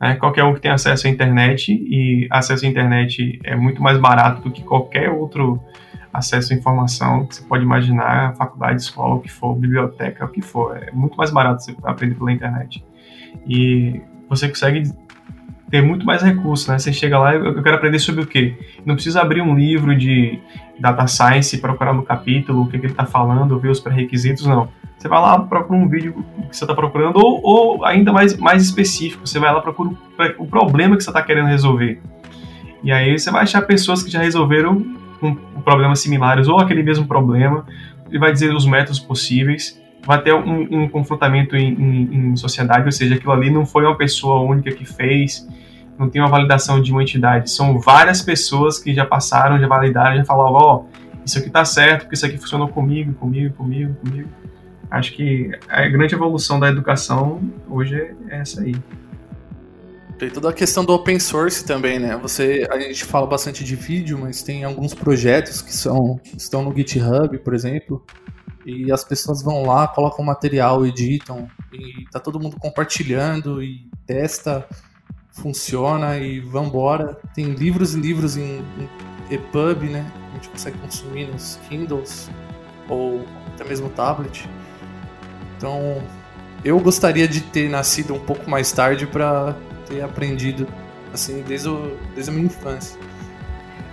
Né? 0.00 0.16
Qualquer 0.16 0.44
um 0.44 0.54
que 0.54 0.60
tem 0.60 0.70
acesso 0.70 1.06
à 1.06 1.10
internet, 1.10 1.72
e 1.72 2.28
acesso 2.30 2.64
à 2.64 2.68
internet 2.68 3.40
é 3.42 3.56
muito 3.56 3.82
mais 3.82 3.98
barato 3.98 4.42
do 4.42 4.50
que 4.50 4.62
qualquer 4.62 5.10
outro 5.10 5.60
acesso 6.12 6.52
à 6.52 6.56
informação 6.56 7.26
que 7.26 7.36
você 7.36 7.42
pode 7.42 7.64
imaginar, 7.64 8.34
faculdade, 8.36 8.82
escola, 8.82 9.14
o 9.14 9.20
que 9.20 9.30
for, 9.30 9.54
biblioteca, 9.54 10.24
o 10.24 10.28
que 10.28 10.42
for. 10.42 10.76
É 10.76 10.90
muito 10.92 11.16
mais 11.16 11.30
barato 11.30 11.62
você 11.62 11.76
aprender 11.84 12.14
pela 12.16 12.32
internet. 12.32 12.84
E 13.46 14.00
você 14.28 14.48
consegue 14.48 14.92
ter 15.70 15.80
muito 15.80 16.04
mais 16.04 16.22
recursos, 16.22 16.68
né? 16.68 16.78
Você 16.78 16.92
chega 16.92 17.18
lá, 17.18 17.34
eu 17.34 17.62
quero 17.62 17.76
aprender 17.76 17.98
sobre 17.98 18.22
o 18.22 18.26
quê? 18.26 18.54
Não 18.84 18.94
precisa 18.94 19.22
abrir 19.22 19.40
um 19.40 19.54
livro 19.54 19.96
de 19.96 20.38
data 20.78 21.06
science 21.06 21.56
procurar 21.58 21.94
no 21.94 22.02
capítulo 22.02 22.62
o 22.62 22.66
que, 22.66 22.78
que 22.78 22.84
ele 22.84 22.92
está 22.92 23.06
falando, 23.06 23.58
ver 23.58 23.70
os 23.70 23.80
pré-requisitos, 23.80 24.44
não. 24.44 24.68
Você 24.98 25.08
vai 25.08 25.20
lá, 25.20 25.40
procura 25.40 25.78
um 25.78 25.88
vídeo 25.88 26.12
que 26.50 26.56
você 26.56 26.64
está 26.64 26.74
procurando, 26.74 27.16
ou, 27.16 27.40
ou, 27.42 27.84
ainda 27.86 28.12
mais, 28.12 28.36
mais 28.36 28.62
específico, 28.62 29.26
você 29.26 29.38
vai 29.38 29.52
lá 29.52 29.60
procura 29.60 29.90
o 30.38 30.46
problema 30.46 30.96
que 30.96 31.02
você 31.02 31.10
está 31.10 31.22
querendo 31.22 31.46
resolver. 31.46 32.00
E 32.84 32.92
aí 32.92 33.18
você 33.18 33.30
vai 33.30 33.42
achar 33.42 33.62
pessoas 33.62 34.02
que 34.02 34.10
já 34.10 34.20
resolveram 34.20 34.84
um, 35.22 35.34
problemas 35.62 36.00
similares 36.00 36.48
ou 36.48 36.58
aquele 36.58 36.82
mesmo 36.82 37.06
problema, 37.06 37.64
e 38.10 38.18
vai 38.18 38.32
dizer 38.32 38.54
os 38.54 38.66
métodos 38.66 38.98
possíveis, 38.98 39.80
vai 40.04 40.20
ter 40.20 40.34
um, 40.34 40.82
um 40.82 40.88
confrontamento 40.88 41.56
em, 41.56 41.72
em, 41.72 42.14
em, 42.32 42.36
sociedade, 42.36 42.84
ou 42.84 42.92
seja, 42.92 43.14
aquilo 43.14 43.32
ali 43.32 43.50
não 43.50 43.64
foi 43.64 43.84
uma 43.84 43.96
pessoa 43.96 44.40
única 44.40 44.72
que 44.72 44.84
fez, 44.84 45.48
não 45.98 46.08
tem 46.08 46.20
uma 46.20 46.28
validação 46.28 46.82
de 46.82 46.90
uma 46.90 47.02
entidade, 47.02 47.50
são 47.50 47.78
várias 47.78 48.20
pessoas 48.20 48.78
que 48.78 48.92
já 48.94 49.06
passaram, 49.06 49.58
já 49.58 49.68
validaram, 49.68 50.16
já 50.16 50.24
falaram, 50.24 50.52
ó, 50.52 50.76
oh, 50.76 50.84
isso 51.24 51.38
aqui 51.38 51.48
tá 51.48 51.64
certo, 51.64 52.02
porque 52.02 52.14
isso 52.14 52.26
aqui 52.26 52.36
funcionou 52.36 52.68
comigo, 52.68 53.14
comigo, 53.14 53.54
comigo, 53.54 53.94
comigo. 53.94 54.28
Acho 54.90 55.12
que 55.14 55.50
a 55.68 55.88
grande 55.88 56.14
evolução 56.14 56.60
da 56.60 56.68
educação 56.68 57.40
hoje 57.68 57.96
é 57.96 58.40
essa 58.40 58.60
aí. 58.60 58.74
Tem 60.22 60.30
toda 60.30 60.50
a 60.50 60.52
questão 60.52 60.84
do 60.84 60.92
open 60.92 61.18
source 61.18 61.64
também, 61.64 61.98
né? 61.98 62.16
Você, 62.18 62.64
a 62.70 62.78
gente 62.78 63.04
fala 63.04 63.26
bastante 63.26 63.64
de 63.64 63.74
vídeo, 63.74 64.16
mas 64.16 64.40
tem 64.40 64.62
alguns 64.62 64.94
projetos 64.94 65.60
que 65.60 65.74
são 65.74 66.20
estão 66.38 66.62
no 66.62 66.72
GitHub, 66.72 67.36
por 67.38 67.52
exemplo, 67.52 68.06
e 68.64 68.92
as 68.92 69.02
pessoas 69.02 69.42
vão 69.42 69.64
lá, 69.64 69.88
colocam 69.88 70.24
material, 70.24 70.86
editam, 70.86 71.48
e 71.72 72.04
tá 72.12 72.20
todo 72.20 72.38
mundo 72.38 72.56
compartilhando 72.56 73.60
e 73.60 73.90
testa, 74.06 74.64
funciona 75.32 76.16
e 76.18 76.38
vambora. 76.38 77.18
Tem 77.34 77.46
livros 77.46 77.92
e 77.96 77.98
livros 77.98 78.36
em, 78.36 78.58
em 78.58 78.88
EPUB, 79.28 79.88
né? 79.88 80.08
A 80.30 80.34
gente 80.34 80.50
consegue 80.50 80.78
consumir 80.78 81.26
nos 81.32 81.58
Kindles 81.68 82.30
ou 82.88 83.26
até 83.52 83.64
mesmo 83.64 83.88
tablet. 83.88 84.48
Então, 85.56 86.00
eu 86.64 86.78
gostaria 86.78 87.26
de 87.26 87.40
ter 87.40 87.68
nascido 87.68 88.14
um 88.14 88.20
pouco 88.20 88.48
mais 88.48 88.70
tarde 88.70 89.04
para 89.04 89.56
ter 89.92 90.02
aprendido 90.02 90.66
assim 91.12 91.44
desde, 91.46 91.68
o, 91.68 91.96
desde 92.14 92.30
a 92.30 92.34
minha 92.34 92.46
infância. 92.46 92.98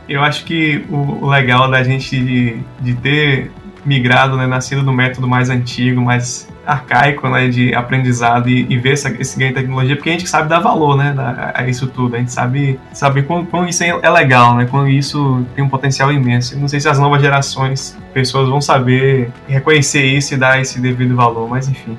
Eu 0.08 0.24
acho 0.24 0.46
que 0.46 0.84
o, 0.90 1.28
legal 1.28 1.70
da 1.70 1.84
gente 1.84 2.20
de, 2.20 2.60
de 2.80 2.96
ter 2.96 3.52
migrado, 3.86 4.36
né, 4.36 4.48
nascido 4.48 4.84
do 4.84 4.92
método 4.92 5.28
mais 5.28 5.50
antigo, 5.50 6.02
mais 6.02 6.48
arcaico, 6.66 7.28
né, 7.30 7.48
de 7.48 7.74
aprendizado 7.74 8.50
e, 8.50 8.66
e 8.70 8.78
ver 8.78 8.94
essa, 8.94 9.10
esse 9.20 9.38
ganho 9.38 9.54
de 9.54 9.60
tecnologia, 9.60 9.96
porque 9.96 10.10
a 10.10 10.12
gente 10.12 10.28
sabe 10.28 10.50
dar 10.50 10.60
valor, 10.60 10.98
né, 10.98 11.16
a, 11.18 11.62
a 11.62 11.68
isso 11.68 11.88
tudo, 11.88 12.16
a 12.16 12.20
gente 12.20 12.32
sabe, 12.32 12.80
sabe 12.94 13.24
quão, 13.24 13.46
quão 13.46 13.68
isso 13.68 13.84
é, 13.84 13.88
é 13.90 14.10
legal, 14.10 14.56
né, 14.56 14.68
quando 14.70 14.90
isso 14.90 15.46
tem 15.56 15.64
um 15.64 15.70
potencial 15.70 16.12
imenso. 16.12 16.58
não 16.60 16.68
sei 16.68 16.80
se 16.80 16.90
as 16.90 17.00
novas 17.00 17.22
gerações, 17.22 17.98
pessoas 18.14 18.50
vão 18.50 18.62
saber 18.62 19.32
reconhecer 19.48 20.04
isso 20.04 20.34
e 20.34 20.38
dar 20.38 20.60
esse 20.62 20.80
devido 20.80 21.16
valor, 21.16 21.50
mas 21.50 21.68
enfim. 21.68 21.98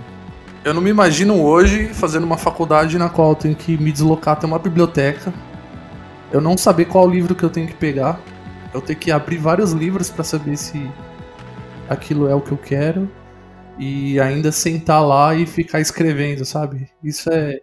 Eu 0.62 0.74
não 0.74 0.82
me 0.82 0.90
imagino 0.90 1.42
hoje 1.42 1.88
fazendo 1.94 2.24
uma 2.24 2.36
faculdade 2.36 2.98
na 2.98 3.08
qual 3.08 3.30
eu 3.30 3.34
tenho 3.34 3.56
que 3.56 3.78
me 3.78 3.90
deslocar 3.90 4.36
até 4.36 4.46
uma 4.46 4.58
biblioteca, 4.58 5.32
eu 6.30 6.40
não 6.40 6.56
saber 6.56 6.84
qual 6.84 7.08
livro 7.08 7.34
que 7.34 7.42
eu 7.42 7.48
tenho 7.48 7.66
que 7.66 7.74
pegar, 7.74 8.20
eu 8.74 8.82
tenho 8.82 8.98
que 8.98 9.10
abrir 9.10 9.38
vários 9.38 9.72
livros 9.72 10.10
para 10.10 10.22
saber 10.22 10.58
se 10.58 10.78
aquilo 11.88 12.28
é 12.28 12.34
o 12.34 12.42
que 12.42 12.52
eu 12.52 12.58
quero 12.58 13.10
e 13.78 14.20
ainda 14.20 14.52
sentar 14.52 15.02
lá 15.04 15.34
e 15.34 15.46
ficar 15.46 15.80
escrevendo, 15.80 16.44
sabe? 16.44 16.90
Isso 17.02 17.30
é. 17.32 17.58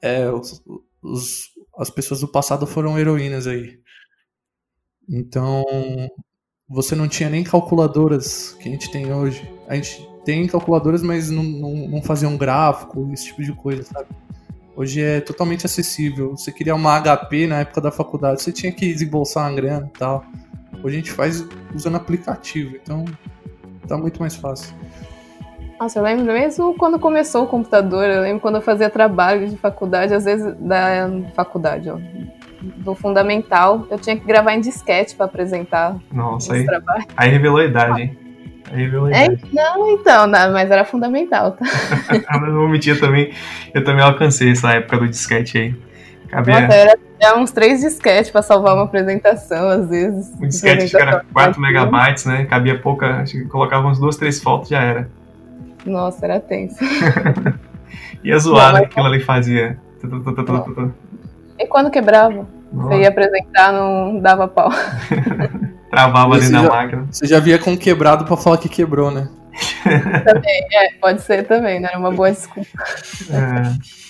é 0.00 0.30
os, 0.30 0.62
os, 1.02 1.50
as 1.76 1.90
pessoas 1.90 2.20
do 2.20 2.28
passado 2.28 2.68
foram 2.68 2.98
heroínas 2.98 3.48
aí. 3.48 3.80
Então, 5.08 5.64
você 6.68 6.94
não 6.94 7.08
tinha 7.08 7.28
nem 7.28 7.42
calculadoras 7.42 8.52
que 8.60 8.68
a 8.68 8.72
gente 8.72 8.92
tem 8.92 9.12
hoje. 9.12 9.42
A 9.66 9.74
gente 9.74 10.08
tem 10.24 10.46
calculadoras, 10.46 11.02
mas 11.02 11.30
não, 11.30 11.42
não, 11.42 11.88
não 11.88 12.02
fazia 12.02 12.28
um 12.28 12.36
gráfico, 12.36 13.08
esse 13.12 13.26
tipo 13.26 13.42
de 13.42 13.52
coisa, 13.52 13.82
sabe? 13.82 14.08
Hoje 14.76 15.02
é 15.02 15.20
totalmente 15.20 15.66
acessível. 15.66 16.36
Você 16.36 16.50
queria 16.52 16.74
uma 16.74 17.00
HP 17.00 17.46
na 17.46 17.60
época 17.60 17.80
da 17.80 17.90
faculdade, 17.90 18.42
você 18.42 18.52
tinha 18.52 18.72
que 18.72 18.92
desembolsar 18.92 19.48
uma 19.48 19.54
grana 19.54 19.90
e 19.94 19.98
tal. 19.98 20.24
Hoje 20.82 20.96
a 20.96 20.98
gente 20.98 21.12
faz 21.12 21.46
usando 21.74 21.96
aplicativo, 21.96 22.76
então 22.76 23.04
tá 23.86 23.98
muito 23.98 24.20
mais 24.20 24.34
fácil. 24.36 24.74
Nossa, 25.78 25.98
eu 25.98 26.02
lembro 26.02 26.26
mesmo 26.26 26.74
quando 26.74 26.98
começou 26.98 27.44
o 27.44 27.46
computador, 27.46 28.04
eu 28.04 28.22
lembro 28.22 28.40
quando 28.40 28.56
eu 28.56 28.60
fazia 28.60 28.90
trabalho 28.90 29.48
de 29.48 29.56
faculdade, 29.56 30.14
às 30.14 30.24
vezes 30.24 30.54
da 30.58 31.10
faculdade, 31.34 31.90
ó, 31.90 31.98
do 32.60 32.94
fundamental, 32.94 33.86
eu 33.90 33.98
tinha 33.98 34.14
que 34.16 34.24
gravar 34.26 34.54
em 34.54 34.60
disquete 34.60 35.14
para 35.16 35.24
apresentar 35.24 35.96
Nossa, 36.12 36.52
aí, 36.52 36.66
aí 37.16 37.30
revelou 37.30 37.58
a 37.58 37.64
idade, 37.64 38.02
hein? 38.02 38.29
É. 38.72 39.28
Não, 39.52 39.90
então, 39.90 40.26
não, 40.26 40.52
mas 40.52 40.70
era 40.70 40.84
fundamental, 40.84 41.52
tá? 41.52 41.64
não 42.40 42.54
vou 42.54 42.68
mentir, 42.68 42.94
eu 42.94 43.00
também, 43.00 43.32
eu 43.74 43.82
também 43.82 44.04
alcancei 44.04 44.52
essa 44.52 44.70
época 44.72 44.98
do 44.98 45.08
disquete 45.08 45.58
aí. 45.58 45.74
Cabia... 46.28 46.60
Nossa, 46.60 46.74
era 46.74 46.98
é 47.18 47.34
uns 47.34 47.50
três 47.50 47.80
disquetes 47.80 48.30
para 48.30 48.40
salvar 48.40 48.74
uma 48.74 48.84
apresentação, 48.84 49.68
às 49.68 49.88
vezes. 49.88 50.32
Um 50.40 50.46
disquete 50.46 50.88
que 50.88 50.96
era 50.96 51.24
4 51.32 51.60
megabytes, 51.60 52.24
né? 52.24 52.46
Cabia 52.46 52.78
pouca, 52.78 53.16
acho 53.16 53.32
que 53.32 53.44
colocava 53.46 53.88
uns 53.88 53.98
duas, 53.98 54.16
três 54.16 54.40
fotos 54.40 54.68
já 54.68 54.80
era. 54.80 55.10
Nossa, 55.84 56.24
era 56.24 56.40
tenso. 56.40 56.78
e 58.22 58.32
a 58.32 58.38
zoada 58.38 58.80
que 58.80 58.86
aquilo 58.86 59.06
ali 59.06 59.20
fazia. 59.20 59.78
E 61.58 61.66
quando 61.66 61.90
quebrava? 61.90 62.46
Nossa. 62.72 62.88
Você 62.88 63.00
ia 63.00 63.08
apresentar, 63.08 63.72
não 63.72 64.20
dava 64.20 64.46
pau. 64.46 64.70
Travava 65.90 66.36
ali 66.36 66.48
na 66.48 66.62
já, 66.62 66.68
máquina. 66.68 67.08
Você 67.10 67.26
já 67.26 67.40
via 67.40 67.58
com 67.58 67.76
quebrado 67.76 68.24
para 68.24 68.36
falar 68.36 68.58
que 68.58 68.68
quebrou, 68.68 69.10
né? 69.10 69.28
também, 70.24 70.66
é, 70.72 70.92
pode 71.00 71.20
ser 71.22 71.46
também, 71.46 71.80
né? 71.80 71.88
Era 71.88 71.98
uma 71.98 72.12
boa 72.12 72.30
desculpa. 72.30 72.68
É. 73.30 74.00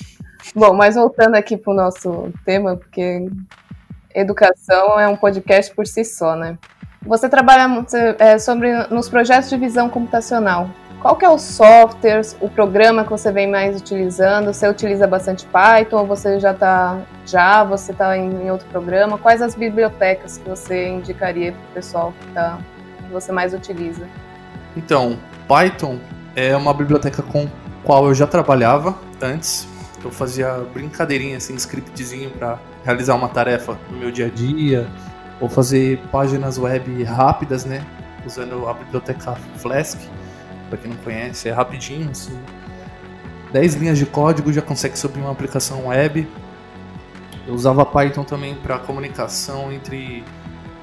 Bom, 0.54 0.74
mas 0.74 0.94
voltando 0.94 1.36
aqui 1.36 1.56
para 1.56 1.72
o 1.72 1.76
nosso 1.76 2.32
tema, 2.44 2.76
porque 2.76 3.28
educação 4.14 5.00
é 5.00 5.08
um 5.08 5.16
podcast 5.16 5.74
por 5.74 5.86
si 5.86 6.04
só, 6.04 6.36
né? 6.36 6.58
Você 7.02 7.28
trabalha 7.28 7.84
é, 8.18 8.38
sobre 8.38 8.72
nos 8.88 9.08
projetos 9.08 9.48
de 9.48 9.56
visão 9.56 9.88
computacional. 9.88 10.68
Qual 11.00 11.16
que 11.16 11.24
é 11.24 11.30
o 11.30 11.38
software, 11.38 12.20
o 12.40 12.48
programa 12.50 13.04
que 13.04 13.10
você 13.10 13.32
vem 13.32 13.50
mais 13.50 13.80
utilizando? 13.80 14.52
Você 14.52 14.68
utiliza 14.68 15.06
bastante 15.06 15.46
Python 15.46 16.00
ou 16.00 16.06
você 16.06 16.38
já 16.38 16.50
está 16.52 17.00
já 17.24 17.64
você 17.64 17.92
está 17.92 18.18
em, 18.18 18.44
em, 18.44 18.50
outro 18.50 18.68
programa? 18.68 19.16
Quais 19.16 19.40
as 19.40 19.54
bibliotecas 19.54 20.36
que 20.36 20.46
você 20.46 20.88
indicaria 20.88 21.52
para 21.52 21.60
o 21.60 21.74
pessoal 21.74 22.12
que, 22.20 22.26
tá, 22.34 22.58
que 22.98 23.10
você 23.10 23.32
mais 23.32 23.54
utiliza? 23.54 24.06
Então, 24.76 25.18
Python 25.48 25.98
é 26.36 26.54
uma 26.54 26.74
biblioteca 26.74 27.22
com 27.22 27.48
qual 27.82 28.06
eu 28.06 28.14
já 28.14 28.26
trabalhava 28.26 28.94
antes, 29.22 29.66
eu 30.04 30.10
fazia 30.10 30.52
brincadeirinha, 30.74 31.38
assim, 31.38 31.54
scriptzinho 31.54 32.30
para 32.30 32.58
realizar 32.84 33.14
uma 33.14 33.28
tarefa 33.28 33.78
no 33.90 33.96
meu 33.96 34.10
dia 34.10 34.26
a 34.26 34.30
dia, 34.30 34.86
ou 35.40 35.48
fazer 35.48 35.98
páginas 36.12 36.58
web 36.58 37.02
rápidas, 37.04 37.64
né? 37.64 37.84
Usando 38.26 38.68
a 38.68 38.74
biblioteca 38.74 39.34
Flask, 39.56 39.98
para 40.70 40.78
quem 40.78 40.90
não 40.90 40.96
conhece, 40.98 41.48
é 41.48 41.52
rapidinho, 41.52 42.08
assim. 42.10 42.38
10 43.52 43.74
linhas 43.74 43.98
de 43.98 44.06
código 44.06 44.52
já 44.52 44.62
consegue 44.62 44.96
subir 44.96 45.20
uma 45.20 45.32
aplicação 45.32 45.88
web. 45.88 46.26
Eu 47.46 47.54
usava 47.54 47.84
Python 47.84 48.22
também 48.22 48.54
para 48.54 48.78
comunicação 48.78 49.72
entre 49.72 50.24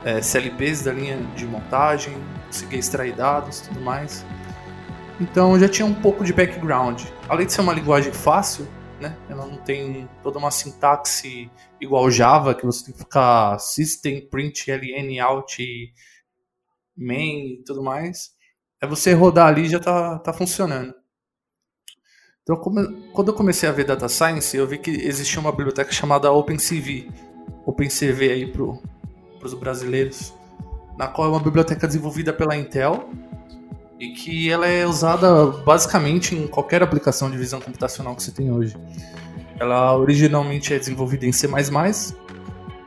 é, 0.04 0.22
CLPs 0.22 0.84
da 0.84 0.92
linha 0.92 1.18
de 1.36 1.46
montagem, 1.46 2.14
conseguia 2.46 2.80
extrair 2.80 3.16
dados 3.16 3.62
tudo 3.62 3.80
mais. 3.80 4.26
Então 5.20 5.58
já 5.58 5.68
tinha 5.70 5.86
um 5.86 5.94
pouco 5.94 6.24
de 6.24 6.34
background. 6.34 7.04
Além 7.30 7.46
de 7.46 7.54
ser 7.54 7.62
uma 7.62 7.74
linguagem 7.74 8.12
fácil, 8.12 8.68
né? 9.00 9.16
Ela 9.30 9.46
não 9.46 9.58
tem 9.58 10.08
toda 10.22 10.38
uma 10.38 10.52
sintaxe 10.52 11.50
igual 11.80 12.10
Java, 12.12 12.54
que 12.54 12.66
você 12.66 12.86
tem 12.86 12.94
que 12.94 13.00
ficar 13.00 13.58
system, 13.60 14.28
print, 14.28 14.70
ln, 14.70 15.20
out, 15.20 15.94
main 16.96 17.54
e 17.54 17.64
tudo 17.64 17.84
mais. 17.84 18.36
É 18.82 18.86
você 18.86 19.14
rodar 19.14 19.48
ali 19.48 19.68
já 19.68 19.80
tá, 19.80 20.20
tá 20.20 20.32
funcionando. 20.32 20.94
Então, 22.44 22.56
quando 23.12 23.28
eu 23.28 23.34
comecei 23.34 23.68
a 23.68 23.72
ver 23.72 23.86
Data 23.86 24.08
Science, 24.08 24.56
eu 24.56 24.66
vi 24.66 24.78
que 24.78 24.92
existia 24.92 25.40
uma 25.40 25.52
biblioteca 25.52 25.92
chamada 25.92 26.32
OpenCV, 26.32 27.10
OpenCV 27.66 28.32
aí 28.32 28.52
para 28.52 28.64
os 29.44 29.54
brasileiros, 29.54 30.34
na 30.98 31.08
qual 31.08 31.28
é 31.28 31.32
uma 31.32 31.42
biblioteca 31.42 31.86
desenvolvida 31.86 32.32
pela 32.32 32.56
Intel 32.56 33.10
e 34.00 34.14
que 34.14 34.50
ela 34.50 34.68
é 34.68 34.86
usada 34.86 35.48
basicamente 35.48 36.36
em 36.36 36.48
qualquer 36.48 36.82
aplicação 36.82 37.30
de 37.30 37.38
visão 37.38 37.60
computacional 37.60 38.16
que 38.16 38.24
você 38.24 38.32
tem 38.32 38.50
hoje. 38.52 38.78
Ela 39.60 39.98
originalmente 39.98 40.74
é 40.74 40.80
desenvolvida 40.80 41.26
em 41.26 41.32
C++, 41.32 41.50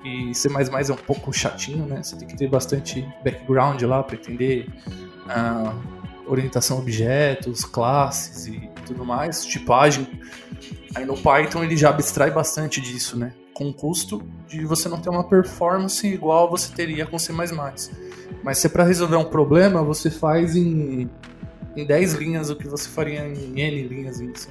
e 0.05 0.35
C++ 0.35 0.49
é 0.49 0.93
um 0.93 0.97
pouco 0.97 1.33
chatinho, 1.33 1.85
né? 1.85 2.03
Você 2.03 2.17
tem 2.17 2.27
que 2.27 2.37
ter 2.37 2.49
bastante 2.49 3.07
background 3.23 3.83
lá 3.83 4.03
para 4.03 4.17
entender 4.17 4.67
orientação 6.27 6.77
a 6.77 6.81
objetos, 6.81 7.65
classes 7.65 8.47
e 8.47 8.71
tudo 8.87 9.05
mais, 9.05 9.45
tipagem. 9.45 10.07
Aí 10.95 11.05
no 11.05 11.17
Python 11.17 11.65
ele 11.65 11.77
já 11.77 11.91
abstrai 11.91 12.31
bastante 12.31 12.81
disso, 12.81 13.17
né? 13.19 13.33
Com 13.55 13.69
o 13.69 13.75
custo 13.75 14.23
de 14.47 14.65
você 14.65 14.89
não 14.89 15.01
ter 15.01 15.11
uma 15.11 15.25
performance 15.25 16.07
igual 16.07 16.51
você 16.51 16.73
teria 16.73 17.07
com 17.07 17.19
C++. 17.19 17.33
Mas 18.43 18.59
se 18.59 18.67
é 18.67 18.71
para 18.71 18.85
resolver 18.85 19.17
um 19.17 19.25
problema, 19.25 19.83
você 19.83 20.11
faz 20.11 20.57
em, 20.57 21.11
em 21.77 21.85
10 21.85 22.15
linhas 22.15 22.51
o 22.51 22.57
que 22.57 22.69
você 22.69 22.89
faria 22.89 23.27
em 23.27 23.61
N 23.61 23.89
linhas 23.89 24.21
em 24.21 24.35
C++. 24.35 24.49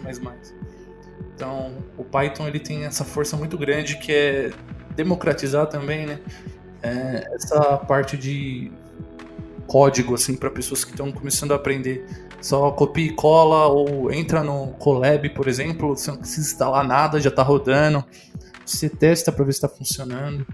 Então, 1.35 1.73
o 1.97 2.03
Python 2.03 2.47
ele 2.47 2.59
tem 2.59 2.83
essa 2.83 3.05
força 3.05 3.37
muito 3.37 3.57
grande 3.57 3.97
que 3.97 4.11
é 4.11 4.51
democratizar 4.95 5.67
também, 5.67 6.05
né? 6.05 6.19
É, 6.81 7.33
essa 7.33 7.77
parte 7.77 8.17
de 8.17 8.71
código 9.69 10.15
assim 10.15 10.35
para 10.35 10.49
pessoas 10.49 10.83
que 10.83 10.91
estão 10.91 11.11
começando 11.11 11.51
a 11.51 11.55
aprender. 11.55 12.27
Só 12.41 12.71
copia 12.71 13.05
e 13.05 13.13
cola 13.13 13.67
ou 13.67 14.11
entra 14.11 14.43
no 14.43 14.69
Colab, 14.73 15.29
por 15.29 15.47
exemplo, 15.47 15.95
você 15.95 16.09
não 16.09 16.17
precisa 16.17 16.47
instalar 16.47 16.83
nada, 16.85 17.21
já 17.21 17.29
está 17.29 17.43
rodando. 17.43 18.03
Você 18.65 18.89
testa 18.89 19.31
para 19.31 19.45
ver 19.45 19.53
se 19.53 19.57
está 19.57 19.69
funcionando 19.69 20.45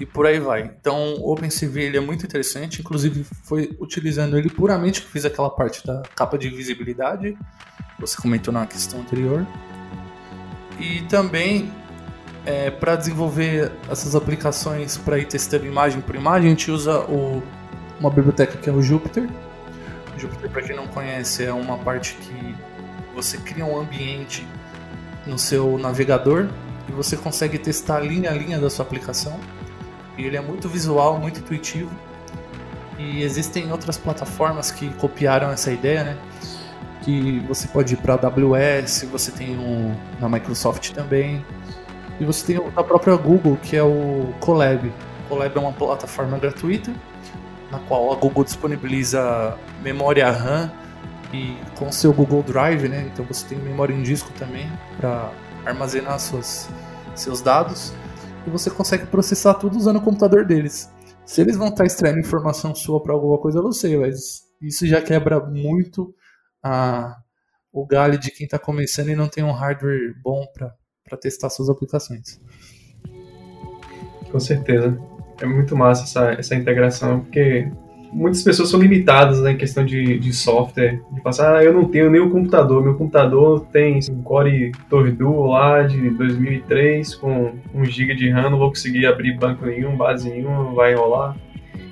e 0.00 0.06
por 0.06 0.26
aí 0.26 0.40
vai. 0.40 0.62
Então, 0.62 1.14
o 1.14 1.32
OpenCV 1.32 1.82
ele 1.82 1.96
é 1.96 2.00
muito 2.00 2.24
interessante, 2.24 2.80
inclusive 2.80 3.24
foi 3.44 3.76
utilizando 3.78 4.38
ele 4.38 4.48
puramente 4.48 5.02
que 5.02 5.08
fiz 5.08 5.24
aquela 5.24 5.50
parte 5.50 5.86
da 5.86 6.02
capa 6.16 6.36
de 6.38 6.48
visibilidade, 6.48 7.36
você 7.98 8.20
comentou 8.20 8.52
na 8.52 8.66
questão 8.66 9.00
anterior. 9.00 9.46
E 10.80 11.02
também 11.02 11.70
é, 12.44 12.70
para 12.70 12.96
desenvolver 12.96 13.72
essas 13.90 14.14
aplicações 14.14 14.96
para 14.96 15.18
ir 15.18 15.26
testando 15.26 15.66
imagem 15.66 16.00
por 16.00 16.14
imagem, 16.14 16.48
a 16.48 16.50
gente 16.50 16.70
usa 16.70 17.00
o, 17.02 17.42
uma 18.04 18.10
biblioteca 18.10 18.58
que 18.58 18.68
é 18.68 18.72
o 18.72 18.82
Jupyter. 18.82 19.28
O 20.14 20.18
Jupyter, 20.18 20.50
para 20.50 20.62
quem 20.62 20.76
não 20.76 20.86
conhece, 20.86 21.44
é 21.44 21.52
uma 21.52 21.78
parte 21.78 22.14
que 22.16 22.54
você 23.14 23.38
cria 23.38 23.64
um 23.64 23.78
ambiente 23.78 24.46
no 25.26 25.38
seu 25.38 25.78
navegador 25.78 26.48
e 26.86 26.92
você 26.92 27.16
consegue 27.16 27.58
testar 27.58 28.00
linha 28.00 28.30
a 28.30 28.34
linha 28.34 28.58
da 28.58 28.68
sua 28.68 28.84
aplicação. 28.84 29.40
E 30.18 30.24
ele 30.24 30.36
é 30.36 30.40
muito 30.40 30.68
visual, 30.68 31.18
muito 31.18 31.40
intuitivo. 31.40 31.90
E 32.98 33.22
existem 33.22 33.72
outras 33.72 33.96
plataformas 33.96 34.70
que 34.70 34.88
copiaram 34.94 35.50
essa 35.50 35.72
ideia, 35.72 36.04
né? 36.04 36.18
Que 37.02 37.40
você 37.48 37.66
pode 37.66 37.94
ir 37.94 37.96
para 37.96 38.14
a 38.14 38.16
AWS, 38.16 39.08
você 39.10 39.32
tem 39.32 39.58
um 39.58 39.96
na 40.20 40.28
Microsoft 40.28 40.92
também. 40.92 41.44
E 42.20 42.24
você 42.24 42.54
tem 42.54 42.64
a 42.76 42.84
própria 42.84 43.16
Google, 43.16 43.58
que 43.62 43.76
é 43.76 43.82
o 43.82 44.32
Colab. 44.40 44.86
O 44.86 45.28
Colab 45.30 45.56
é 45.56 45.60
uma 45.60 45.72
plataforma 45.72 46.38
gratuita, 46.38 46.92
na 47.74 47.80
qual 47.86 48.12
a 48.12 48.16
Google 48.16 48.44
disponibiliza 48.44 49.58
memória 49.82 50.30
RAM 50.30 50.72
e 51.32 51.56
com 51.76 51.90
seu 51.90 52.12
Google 52.12 52.42
Drive, 52.42 52.88
né? 52.88 53.10
Então 53.12 53.24
você 53.24 53.46
tem 53.48 53.58
memória 53.58 53.92
em 53.92 54.02
disco 54.02 54.30
também 54.38 54.70
para 54.96 55.32
armazenar 55.64 56.20
suas, 56.20 56.68
seus 57.14 57.40
dados 57.40 57.92
e 58.46 58.50
você 58.50 58.70
consegue 58.70 59.06
processar 59.06 59.54
tudo 59.54 59.76
usando 59.76 59.96
o 59.96 60.02
computador 60.02 60.44
deles. 60.44 60.90
Se 61.24 61.40
eles 61.40 61.56
vão 61.56 61.68
estar 61.68 61.84
extraindo 61.84 62.20
informação 62.20 62.74
sua 62.74 63.02
para 63.02 63.12
alguma 63.12 63.38
coisa, 63.38 63.58
eu 63.58 63.62
não 63.62 63.72
sei, 63.72 63.96
mas 63.96 64.42
isso 64.60 64.86
já 64.86 65.00
quebra 65.00 65.40
muito 65.40 66.14
a, 66.62 67.16
o 67.72 67.86
galho 67.86 68.18
de 68.18 68.30
quem 68.30 68.44
está 68.44 68.58
começando 68.58 69.08
e 69.08 69.16
não 69.16 69.28
tem 69.28 69.42
um 69.42 69.52
hardware 69.52 70.14
bom 70.22 70.46
para 70.52 71.16
testar 71.16 71.48
suas 71.50 71.70
aplicações. 71.70 72.40
Com 74.30 74.38
certeza. 74.38 75.13
É 75.40 75.46
muito 75.46 75.76
massa 75.76 76.04
essa, 76.04 76.38
essa 76.38 76.54
integração, 76.54 77.20
porque 77.20 77.68
muitas 78.14 78.42
pessoas 78.42 78.70
são 78.70 78.80
limitadas 78.80 79.40
né, 79.40 79.52
em 79.52 79.56
questão 79.56 79.84
de, 79.84 80.18
de 80.18 80.32
software. 80.32 81.00
De 81.10 81.20
passar, 81.20 81.56
ah, 81.56 81.64
eu 81.64 81.72
não 81.72 81.84
tenho 81.84 82.10
nem 82.10 82.20
o 82.20 82.30
computador. 82.30 82.82
Meu 82.82 82.94
computador 82.94 83.66
tem 83.72 83.98
um 84.10 84.22
Core 84.22 84.72
Tordu 84.88 85.46
lá 85.46 85.82
de 85.82 86.10
2003 86.10 87.16
com 87.16 87.52
1 87.74 87.84
GB 87.84 88.14
de 88.14 88.30
RAM, 88.30 88.50
não 88.50 88.58
vou 88.58 88.68
conseguir 88.68 89.06
abrir 89.06 89.36
banco 89.36 89.66
nenhum, 89.66 89.96
base 89.96 90.30
nenhuma, 90.30 90.72
vai 90.72 90.94
rolar. 90.94 91.36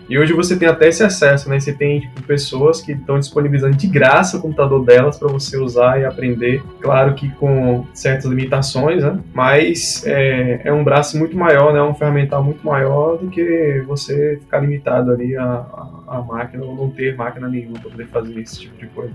E 0.09 0.19
hoje 0.19 0.33
você 0.33 0.57
tem 0.57 0.69
até 0.69 0.89
esse 0.89 1.03
acesso, 1.03 1.49
né? 1.49 1.59
Você 1.59 1.73
tem 1.73 2.01
tipo, 2.01 2.23
pessoas 2.23 2.81
que 2.81 2.93
estão 2.93 3.19
disponibilizando 3.19 3.77
de 3.77 3.87
graça 3.87 4.37
o 4.37 4.41
computador 4.41 4.85
delas 4.85 5.19
para 5.19 5.29
você 5.29 5.57
usar 5.57 6.01
e 6.01 6.05
aprender. 6.05 6.63
Claro 6.81 7.15
que 7.15 7.31
com 7.31 7.87
certas 7.95 8.27
limitações, 8.27 9.03
né? 9.03 9.19
Mas 9.33 10.05
é, 10.07 10.63
é, 10.65 10.73
um 10.73 10.85
braço 10.85 11.19
muito 11.19 11.37
maior, 11.37 11.73
né? 11.73 11.83
Um 11.83 11.95
ferramental 11.95 12.43
muito 12.43 12.65
maior 12.67 13.17
do 13.17 13.29
que 13.29 13.83
você 13.87 14.39
ficar 14.41 14.61
limitado 14.61 15.13
ali 15.13 15.37
a, 15.37 15.45
a, 15.45 16.19
a 16.19 16.23
máquina 16.23 16.65
ou 16.65 16.75
não 16.75 16.91
ter 16.91 17.17
máquina 17.17 17.49
nenhuma 17.49 17.79
para 17.79 17.91
poder 17.91 18.07
fazer 18.09 18.41
esse 18.41 18.61
tipo 18.61 18.77
de 18.77 18.87
coisa. 18.89 19.15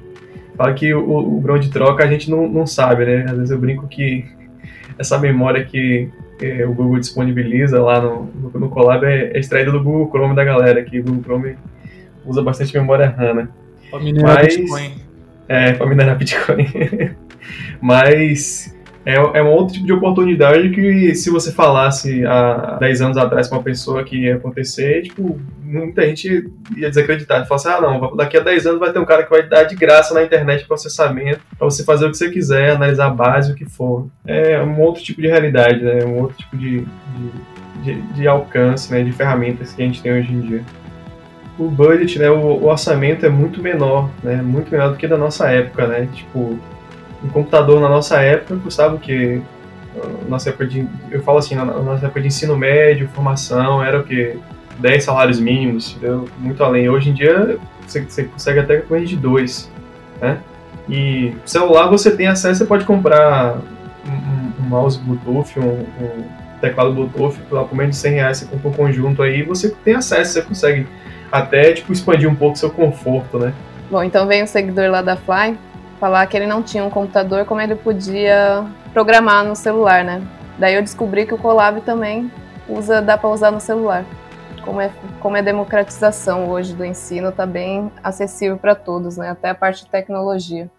Fala 0.55 0.73
que 0.73 0.93
o, 0.93 1.37
o 1.37 1.39
grão 1.41 1.59
de 1.59 1.69
troca 1.69 2.03
a 2.03 2.07
gente 2.07 2.31
não, 2.31 2.47
não 2.47 2.65
sabe, 2.65 3.05
né? 3.05 3.25
Às 3.29 3.35
vezes 3.35 3.51
eu 3.51 3.59
brinco 3.59 3.87
que 3.87 4.25
essa 4.97 5.19
memória 5.19 5.63
que 5.63 6.09
é, 6.41 6.65
o 6.65 6.73
Google 6.73 6.99
disponibiliza 6.99 7.81
lá 7.81 8.01
no, 8.01 8.25
no, 8.25 8.59
no 8.59 8.69
Colab 8.69 9.05
é, 9.05 9.31
é 9.33 9.39
extraída 9.39 9.71
do 9.71 9.83
Google 9.83 10.09
Chrome 10.09 10.35
da 10.35 10.43
galera, 10.43 10.83
que 10.83 10.99
o 10.99 11.03
Google 11.03 11.23
Chrome 11.23 11.57
usa 12.25 12.41
bastante 12.41 12.77
memória 12.77 13.09
RAM, 13.09 13.33
né? 13.33 13.47
Pra 13.89 13.99
minerar 13.99 14.35
Mas, 14.35 14.57
Bitcoin. 14.57 14.91
É, 15.47 15.73
pra 15.73 15.87
minerar 15.87 16.17
Bitcoin. 16.17 16.65
Mas 17.81 18.76
é, 19.07 19.15
é 19.15 19.41
um 19.41 19.51
outro 19.51 19.75
tipo 19.75 19.85
de 19.85 19.93
oportunidade 19.93 20.69
que 20.69 21.15
se 21.15 21.29
você 21.29 21.49
falasse 21.49 22.25
há 22.25 22.75
10 22.77 23.01
anos 23.01 23.17
atrás 23.17 23.47
com 23.47 23.55
uma 23.55 23.63
pessoa 23.63 24.03
que 24.03 24.25
ia 24.25 24.35
acontecer, 24.35 25.03
tipo, 25.03 25.39
muita 25.63 26.05
gente 26.05 26.51
ia 26.75 26.89
desacreditar. 26.89 27.47
Falar 27.47 27.55
assim, 27.55 27.69
ah 27.69 27.79
não, 27.79 28.17
daqui 28.17 28.35
a 28.35 28.41
10 28.41 28.67
anos 28.67 28.79
vai 28.81 28.91
ter 28.91 28.99
um 28.99 29.05
cara 29.05 29.23
que 29.23 29.29
vai 29.29 29.47
dar 29.47 29.63
de 29.63 29.77
graça 29.77 30.13
na 30.13 30.23
internet 30.23 30.67
processamento 30.67 31.39
para 31.57 31.69
você 31.69 31.85
fazer 31.85 32.05
o 32.05 32.11
que 32.11 32.17
você 32.17 32.29
quiser, 32.29 32.71
analisar 32.71 33.05
a 33.05 33.09
base, 33.09 33.53
o 33.53 33.55
que 33.55 33.63
for. 33.63 34.09
É 34.25 34.61
um 34.61 34.77
outro 34.81 35.01
tipo 35.01 35.21
de 35.21 35.29
realidade, 35.29 35.81
né? 35.81 36.03
Um 36.03 36.19
outro 36.19 36.35
tipo 36.35 36.57
de, 36.57 36.81
de, 36.81 37.83
de, 37.83 38.01
de 38.11 38.27
alcance, 38.27 38.91
né? 38.91 39.03
De 39.03 39.13
ferramentas 39.13 39.71
que 39.71 39.81
a 39.81 39.85
gente 39.85 40.01
tem 40.01 40.19
hoje 40.19 40.33
em 40.33 40.41
dia 40.41 40.63
o 41.57 41.71
budget, 41.71 42.19
né, 42.19 42.29
o, 42.29 42.65
orçamento 42.65 43.25
é 43.25 43.29
muito 43.29 43.63
menor, 43.63 44.11
né, 44.21 44.35
muito 44.43 44.69
menor 44.69 44.91
do 44.91 44.95
que 44.95 45.07
da 45.07 45.17
nossa 45.17 45.49
época, 45.49 45.87
né, 45.87 46.07
tipo, 46.13 46.59
um 47.23 47.29
computador 47.29 47.79
na 47.79 47.89
nossa 47.89 48.21
época 48.21 48.59
custava 48.63 48.95
o 48.95 48.99
quê? 48.99 49.41
Nossa 50.27 50.49
época 50.49 50.67
de, 50.67 50.87
eu 51.09 51.21
falo 51.23 51.39
assim, 51.39 51.55
na 51.55 51.65
nossa 51.65 52.05
época 52.05 52.21
de 52.21 52.27
ensino 52.27 52.55
médio, 52.55 53.09
formação, 53.09 53.83
era 53.83 53.99
o 53.99 54.03
quê? 54.03 54.37
10 54.79 55.03
salários 55.03 55.39
mínimos, 55.39 55.95
entendeu? 55.95 56.27
muito 56.37 56.63
além. 56.63 56.87
Hoje 56.87 57.09
em 57.09 57.13
dia, 57.13 57.57
você, 57.85 58.01
você 58.01 58.25
consegue 58.25 58.59
até 58.59 58.77
com 58.77 58.97
de 59.03 59.15
dois, 59.15 59.71
né? 60.21 60.39
E 60.89 61.35
celular 61.45 61.87
você 61.87 62.11
tem 62.11 62.27
acesso, 62.27 62.59
você 62.59 62.65
pode 62.65 62.85
comprar 62.85 63.57
um, 64.05 64.63
um 64.63 64.69
mouse 64.69 64.99
Bluetooth, 64.99 65.59
um, 65.59 65.63
um, 65.63 66.23
teclado 66.61 66.93
Bluetooth, 66.93 67.37
por 67.49 67.75
menos 67.75 67.95
de 67.95 68.01
100 68.01 68.13
reais 68.13 68.37
você 68.37 68.45
compra 68.45 68.69
um 68.69 68.73
conjunto 68.73 69.21
aí, 69.21 69.43
você 69.43 69.69
tem 69.69 69.95
acesso, 69.95 70.33
você 70.33 70.41
consegue 70.41 70.87
até, 71.31 71.73
tipo, 71.73 71.91
expandir 71.91 72.29
um 72.29 72.35
pouco 72.35 72.57
seu 72.57 72.69
conforto, 72.69 73.37
né? 73.37 73.53
Bom, 73.91 74.03
então 74.03 74.27
vem 74.27 74.43
o 74.43 74.47
seguidor 74.47 74.89
lá 74.89 75.01
da 75.01 75.15
Fly, 75.15 75.57
falar 75.99 76.25
que 76.27 76.37
ele 76.37 76.47
não 76.47 76.61
tinha 76.61 76.83
um 76.83 76.89
computador, 76.89 77.45
como 77.45 77.61
ele 77.61 77.75
podia 77.75 78.65
programar 78.93 79.43
no 79.43 79.55
celular, 79.55 80.03
né? 80.03 80.21
Daí 80.57 80.75
eu 80.75 80.81
descobri 80.81 81.25
que 81.25 81.33
o 81.33 81.37
Colab 81.37 81.81
também 81.81 82.31
usa, 82.67 83.01
dá 83.01 83.17
para 83.17 83.29
usar 83.29 83.51
no 83.51 83.59
celular. 83.59 84.05
Como 84.63 84.81
é, 84.81 84.91
como 85.19 85.37
é 85.37 85.41
democratização 85.41 86.49
hoje 86.49 86.73
do 86.73 86.83
ensino, 86.83 87.31
tá 87.31 87.45
bem 87.45 87.91
acessível 88.03 88.57
para 88.57 88.75
todos, 88.75 89.17
né? 89.17 89.29
Até 89.29 89.49
a 89.49 89.55
parte 89.55 89.85
de 89.85 89.89
tecnologia. 89.89 90.69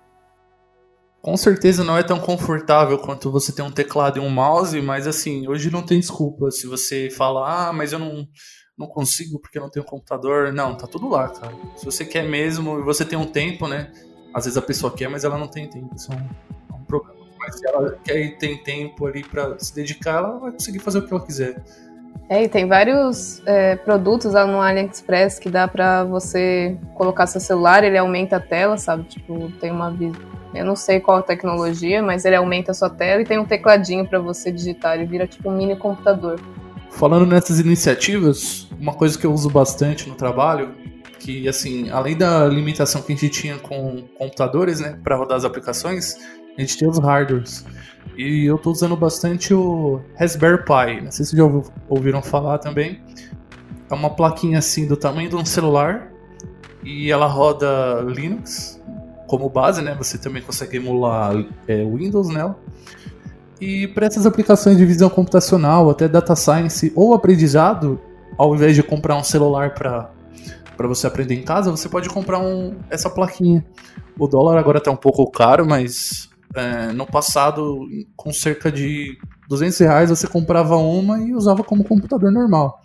Com 1.20 1.36
certeza 1.36 1.82
não 1.82 1.96
é 1.96 2.02
tão 2.02 2.20
confortável 2.20 2.98
quanto 2.98 3.30
você 3.30 3.52
ter 3.52 3.62
um 3.62 3.70
teclado 3.70 4.18
e 4.18 4.20
um 4.20 4.30
mouse, 4.30 4.80
mas 4.80 5.06
assim, 5.06 5.48
hoje 5.48 5.70
não 5.70 5.82
tem 5.82 5.98
desculpa. 5.98 6.50
Se 6.50 6.66
você 6.66 7.10
fala, 7.10 7.68
ah, 7.68 7.72
mas 7.72 7.92
eu 7.92 7.98
não, 7.98 8.26
não 8.78 8.86
consigo 8.86 9.40
porque 9.40 9.58
não 9.58 9.70
tenho 9.70 9.84
computador. 9.84 10.52
Não, 10.52 10.76
tá 10.76 10.86
tudo 10.86 11.08
lá, 11.08 11.28
cara. 11.28 11.52
Se 11.76 11.84
você 11.84 12.04
quer 12.04 12.22
mesmo 12.22 12.78
e 12.78 12.82
você 12.82 13.04
tem 13.04 13.18
um 13.18 13.26
tempo, 13.26 13.66
né? 13.66 13.90
Às 14.32 14.44
vezes 14.44 14.56
a 14.56 14.62
pessoa 14.62 14.94
quer, 14.94 15.08
mas 15.08 15.24
ela 15.24 15.38
não 15.38 15.48
tem 15.48 15.68
tempo. 15.68 15.94
Isso 15.94 16.12
é 16.12 16.16
um, 16.16 16.74
é 16.74 16.76
um 16.76 16.84
problema. 16.84 17.18
Mas 17.38 17.58
se 17.58 17.66
ela 17.66 17.96
quer 18.04 18.18
e 18.18 18.36
tem 18.36 18.58
tempo 18.58 19.06
ali 19.06 19.22
para 19.22 19.58
se 19.58 19.74
dedicar, 19.74 20.18
ela 20.18 20.38
vai 20.38 20.52
conseguir 20.52 20.80
fazer 20.80 20.98
o 20.98 21.06
que 21.06 21.12
ela 21.12 21.24
quiser. 21.24 21.62
É, 22.28 22.44
e 22.44 22.48
tem 22.48 22.68
vários 22.68 23.42
é, 23.46 23.76
produtos 23.76 24.34
lá 24.34 24.46
no 24.46 24.60
AliExpress 24.60 25.38
que 25.38 25.48
dá 25.48 25.66
para 25.66 26.04
você 26.04 26.76
colocar 26.94 27.26
seu 27.26 27.40
celular, 27.40 27.82
ele 27.84 27.96
aumenta 27.96 28.36
a 28.36 28.40
tela, 28.40 28.76
sabe? 28.76 29.04
Tipo, 29.04 29.50
tem 29.52 29.70
uma 29.70 29.90
eu 30.54 30.64
não 30.64 30.76
sei 30.76 31.00
qual 31.00 31.18
a 31.18 31.22
tecnologia, 31.22 32.02
mas 32.02 32.24
ele 32.24 32.36
aumenta 32.36 32.72
a 32.72 32.74
sua 32.74 32.90
tela 32.90 33.22
e 33.22 33.24
tem 33.24 33.38
um 33.38 33.44
tecladinho 33.44 34.06
para 34.06 34.18
você 34.18 34.50
digitar, 34.50 34.96
ele 34.96 35.06
vira 35.06 35.26
tipo 35.26 35.48
um 35.48 35.56
mini 35.56 35.76
computador. 35.76 36.40
Falando 36.90 37.26
nessas 37.26 37.60
iniciativas, 37.60 38.66
uma 38.78 38.94
coisa 38.94 39.18
que 39.18 39.26
eu 39.26 39.32
uso 39.32 39.50
bastante 39.50 40.08
no 40.08 40.14
trabalho, 40.14 40.74
que 41.18 41.48
assim, 41.48 41.90
além 41.90 42.16
da 42.16 42.46
limitação 42.46 43.02
que 43.02 43.12
a 43.12 43.16
gente 43.16 43.28
tinha 43.28 43.58
com 43.58 44.04
computadores, 44.16 44.80
né, 44.80 44.98
para 45.02 45.16
rodar 45.16 45.36
as 45.36 45.44
aplicações, 45.44 46.16
a 46.56 46.60
gente 46.60 46.78
tem 46.78 46.88
os 46.88 46.98
hardwares. 46.98 47.64
E 48.16 48.44
eu 48.46 48.56
estou 48.56 48.72
usando 48.72 48.96
bastante 48.96 49.54
o 49.54 50.00
Raspberry 50.18 50.64
Pi. 50.64 51.04
Não 51.04 51.10
sei 51.10 51.24
se 51.24 51.36
já 51.36 51.44
ouviram 51.88 52.22
falar 52.22 52.58
também. 52.58 53.00
É 53.90 53.94
uma 53.94 54.10
plaquinha 54.10 54.58
assim 54.58 54.86
do 54.86 54.96
tamanho 54.96 55.28
de 55.30 55.36
um 55.36 55.44
celular 55.44 56.10
e 56.82 57.10
ela 57.10 57.26
roda 57.26 58.00
Linux 58.06 58.80
como 59.26 59.48
base, 59.48 59.82
né? 59.82 59.94
Você 59.98 60.18
também 60.18 60.42
consegue 60.42 60.78
emular 60.78 61.32
é, 61.66 61.84
Windows 61.84 62.28
nela. 62.28 62.58
E 63.60 63.86
para 63.88 64.06
essas 64.06 64.26
aplicações 64.26 64.76
de 64.76 64.84
visão 64.84 65.08
computacional, 65.08 65.90
até 65.90 66.08
data 66.08 66.34
science 66.34 66.92
ou 66.94 67.14
aprendizado, 67.14 68.00
ao 68.36 68.54
invés 68.54 68.74
de 68.74 68.82
comprar 68.82 69.16
um 69.16 69.24
celular 69.24 69.74
para 69.74 70.10
para 70.78 70.86
você 70.86 71.08
aprender 71.08 71.34
em 71.34 71.42
casa, 71.42 71.72
você 71.72 71.88
pode 71.88 72.08
comprar 72.08 72.38
um, 72.38 72.78
essa 72.88 73.10
plaquinha. 73.10 73.66
O 74.16 74.28
dólar 74.28 74.56
agora 74.56 74.78
está 74.78 74.92
um 74.92 74.96
pouco 74.96 75.28
caro, 75.28 75.66
mas 75.66 76.30
é, 76.54 76.92
no 76.92 77.04
passado, 77.04 77.80
com 78.16 78.32
cerca 78.32 78.70
de 78.70 79.18
200 79.48 79.76
reais, 79.80 80.08
você 80.08 80.28
comprava 80.28 80.76
uma 80.76 81.18
e 81.18 81.34
usava 81.34 81.64
como 81.64 81.82
computador 81.82 82.30
normal 82.30 82.80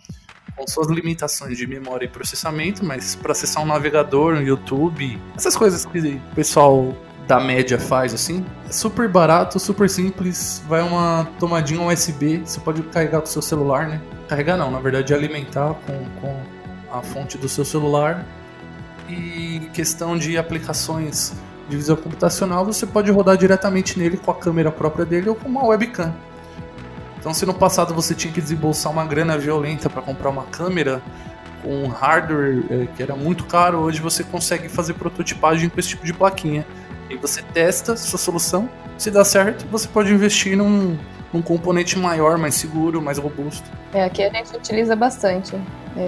com 0.56 0.68
suas 0.68 0.86
limitações 0.86 1.58
de 1.58 1.66
memória 1.66 2.04
e 2.04 2.08
processamento, 2.08 2.84
mas 2.84 3.16
para 3.16 3.32
acessar 3.32 3.60
um 3.60 3.66
navegador, 3.66 4.34
um 4.34 4.40
YouTube, 4.40 5.20
essas 5.34 5.56
coisas 5.56 5.84
que 5.84 5.98
o 5.98 6.34
pessoal 6.34 6.94
da 7.26 7.40
média 7.40 7.76
faz 7.76 8.14
assim, 8.14 8.44
é 8.68 8.70
super 8.70 9.08
barato, 9.08 9.58
super 9.58 9.90
simples, 9.90 10.62
vai 10.68 10.80
uma 10.80 11.28
tomadinha 11.40 11.80
USB, 11.80 12.38
você 12.38 12.60
pode 12.60 12.82
carregar 12.84 13.18
com 13.18 13.26
o 13.26 13.28
seu 13.28 13.42
celular, 13.42 13.88
né? 13.88 14.00
Carregar 14.28 14.56
não, 14.56 14.70
na 14.70 14.78
verdade 14.78 15.12
alimentar 15.12 15.74
com, 15.86 16.20
com 16.20 16.53
a 16.98 17.02
fonte 17.02 17.36
do 17.36 17.48
seu 17.48 17.64
celular. 17.64 18.24
E 19.08 19.68
questão 19.74 20.16
de 20.16 20.38
aplicações 20.38 21.32
de 21.68 21.76
visão 21.76 21.96
computacional, 21.96 22.64
você 22.64 22.86
pode 22.86 23.10
rodar 23.10 23.36
diretamente 23.36 23.98
nele 23.98 24.16
com 24.16 24.30
a 24.30 24.34
câmera 24.34 24.70
própria 24.70 25.04
dele 25.04 25.28
ou 25.28 25.34
com 25.34 25.48
uma 25.48 25.64
webcam. 25.64 26.14
Então, 27.18 27.32
se 27.32 27.46
no 27.46 27.54
passado 27.54 27.94
você 27.94 28.14
tinha 28.14 28.32
que 28.32 28.40
desembolsar 28.40 28.92
uma 28.92 29.04
grana 29.04 29.38
violenta 29.38 29.88
para 29.88 30.02
comprar 30.02 30.28
uma 30.30 30.44
câmera 30.44 31.02
com 31.62 31.84
um 31.84 31.88
hardware 31.88 32.64
é, 32.70 32.86
que 32.94 33.02
era 33.02 33.16
muito 33.16 33.44
caro, 33.44 33.78
hoje 33.78 34.00
você 34.00 34.22
consegue 34.22 34.68
fazer 34.68 34.94
prototipagem 34.94 35.70
com 35.70 35.80
esse 35.80 35.90
tipo 35.90 36.04
de 36.04 36.12
plaquinha. 36.12 36.66
E 37.08 37.16
você 37.16 37.42
testa 37.42 37.96
sua 37.96 38.18
solução, 38.18 38.68
se 38.98 39.10
dá 39.10 39.24
certo, 39.24 39.66
você 39.70 39.88
pode 39.88 40.12
investir 40.12 40.56
num, 40.56 40.98
num 41.34 41.42
componente 41.42 41.98
maior, 41.98 42.38
mais 42.38 42.54
seguro, 42.54 43.02
mais 43.02 43.18
robusto. 43.18 43.68
É, 43.92 44.04
aqui 44.04 44.22
a 44.22 44.30
gente 44.30 44.56
utiliza 44.56 44.94
bastante 44.94 45.56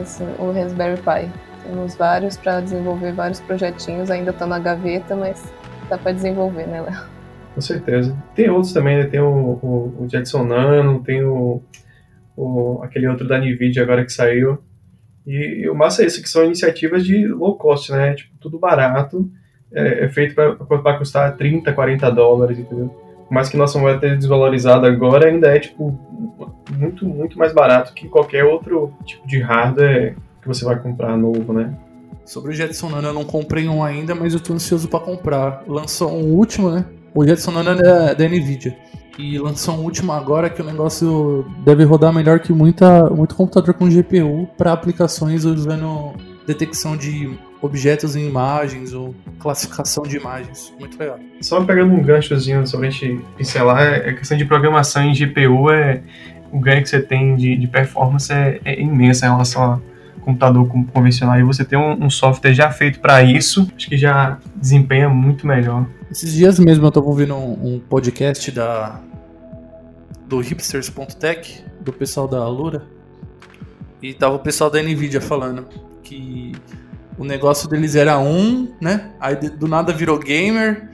esse, 0.00 0.22
o 0.38 0.52
Raspberry 0.52 1.00
Pi. 1.02 1.28
Temos 1.64 1.96
vários 1.96 2.36
para 2.36 2.60
desenvolver 2.60 3.12
vários 3.12 3.40
projetinhos, 3.40 4.08
ainda 4.08 4.30
está 4.30 4.46
na 4.46 4.60
gaveta, 4.60 5.16
mas 5.16 5.52
dá 5.90 5.98
para 5.98 6.12
desenvolver, 6.12 6.68
né, 6.68 6.80
Léo? 6.80 7.16
Com 7.54 7.60
certeza. 7.60 8.16
Tem 8.36 8.48
outros 8.48 8.72
também, 8.72 8.98
né? 8.98 9.06
Tem 9.06 9.18
o, 9.18 9.26
o, 9.26 10.04
o 10.04 10.08
Jetson 10.08 10.44
Nano, 10.44 11.02
tem 11.02 11.24
o, 11.24 11.60
o, 12.36 12.80
aquele 12.84 13.08
outro 13.08 13.26
da 13.26 13.38
NVIDIA 13.38 13.82
agora 13.82 14.04
que 14.04 14.12
saiu. 14.12 14.58
E, 15.26 15.62
e 15.64 15.68
o 15.68 15.74
massa 15.74 16.04
é 16.04 16.06
isso, 16.06 16.22
que 16.22 16.28
são 16.28 16.44
iniciativas 16.44 17.04
de 17.04 17.26
low 17.26 17.56
cost, 17.56 17.90
né? 17.90 18.14
Tipo, 18.14 18.30
tudo 18.38 18.60
barato, 18.60 19.28
é, 19.72 20.04
é 20.04 20.08
feito 20.08 20.36
para 20.36 20.98
custar 20.98 21.36
30, 21.36 21.72
40 21.72 22.10
dólares, 22.12 22.60
entendeu? 22.60 23.05
Mas 23.30 23.48
que 23.48 23.56
nossa 23.56 23.78
moeda 23.78 23.96
esteja 23.96 24.16
desvalorizada 24.16 24.86
agora 24.86 25.28
ainda 25.28 25.48
é, 25.48 25.58
tipo, 25.58 25.98
muito, 26.76 27.04
muito 27.04 27.38
mais 27.38 27.52
barato 27.52 27.92
que 27.92 28.08
qualquer 28.08 28.44
outro 28.44 28.92
tipo 29.04 29.26
de 29.26 29.40
hardware 29.40 30.16
que 30.40 30.48
você 30.48 30.64
vai 30.64 30.78
comprar 30.78 31.16
novo, 31.16 31.52
né? 31.52 31.76
Sobre 32.24 32.50
o 32.50 32.54
Jetson 32.54 32.88
Nano, 32.88 33.08
eu 33.08 33.14
não 33.14 33.24
comprei 33.24 33.68
um 33.68 33.82
ainda, 33.82 34.14
mas 34.14 34.34
eu 34.34 34.40
tô 34.40 34.52
ansioso 34.52 34.88
para 34.88 35.00
comprar. 35.00 35.62
Lançou 35.66 36.10
um 36.12 36.34
último, 36.34 36.70
né? 36.70 36.84
O 37.14 37.24
Jetson 37.24 37.50
Nano 37.52 37.70
é 37.70 38.14
da, 38.14 38.28
Nvidia. 38.28 38.76
E 39.18 39.38
lançou 39.38 39.76
um 39.76 39.82
último 39.82 40.12
agora 40.12 40.50
que 40.50 40.60
o 40.60 40.64
negócio 40.64 41.46
deve 41.64 41.84
rodar 41.84 42.12
melhor 42.12 42.40
que 42.40 42.52
muita, 42.52 43.08
muito 43.10 43.34
computador 43.34 43.74
com 43.74 43.88
GPU 43.88 44.46
para 44.58 44.72
aplicações 44.72 45.44
usando 45.44 46.12
detecção 46.46 46.96
de 46.96 47.36
objetos 47.60 48.16
em 48.16 48.26
imagens 48.26 48.92
ou 48.92 49.14
classificação 49.38 50.04
de 50.04 50.16
imagens. 50.16 50.72
Muito 50.78 50.98
legal. 50.98 51.18
Só 51.40 51.62
pegando 51.64 51.92
um 51.92 52.02
ganchozinho 52.02 52.66
sobre 52.66 52.88
a 52.88 52.90
gente 52.90 53.20
pincelar, 53.36 53.82
é, 53.82 54.10
a 54.10 54.14
questão 54.14 54.36
de 54.36 54.44
programação 54.44 55.02
em 55.02 55.14
GPU 55.14 55.70
é 55.70 56.02
o 56.52 56.60
ganho 56.60 56.82
que 56.82 56.88
você 56.88 57.00
tem 57.00 57.36
de, 57.36 57.56
de 57.56 57.66
performance 57.66 58.32
é, 58.32 58.60
é 58.64 58.80
imenso 58.80 59.24
em 59.24 59.28
relação 59.28 59.62
a 59.62 59.80
computador 60.26 60.68
convencional. 60.92 61.38
E 61.38 61.42
você 61.44 61.64
tem 61.64 61.78
um, 61.78 62.04
um 62.04 62.10
software 62.10 62.52
já 62.52 62.70
feito 62.70 62.98
para 62.98 63.22
isso, 63.22 63.70
acho 63.76 63.88
que 63.88 63.96
já 63.96 64.38
desempenha 64.56 65.08
muito 65.08 65.46
melhor. 65.46 65.86
Esses 66.10 66.32
dias 66.32 66.58
mesmo 66.58 66.84
eu 66.84 66.88
estava 66.88 67.06
ouvindo 67.06 67.34
um, 67.34 67.74
um, 67.74 67.80
podcast 67.80 68.50
da 68.50 69.00
do 70.26 70.40
hipsters.tech, 70.40 71.64
do 71.80 71.92
pessoal 71.92 72.26
da 72.26 72.38
Alura, 72.38 72.82
e 74.02 74.12
tava 74.12 74.34
o 74.34 74.38
pessoal 74.40 74.68
da 74.68 74.82
Nvidia 74.82 75.20
falando 75.20 75.68
que 76.02 76.52
o 77.18 77.24
negócio 77.24 77.68
deles 77.68 77.94
era 77.94 78.18
um, 78.18 78.74
né? 78.80 79.12
Aí 79.18 79.36
do 79.36 79.66
nada 79.66 79.92
virou 79.92 80.18
gamer 80.18 80.90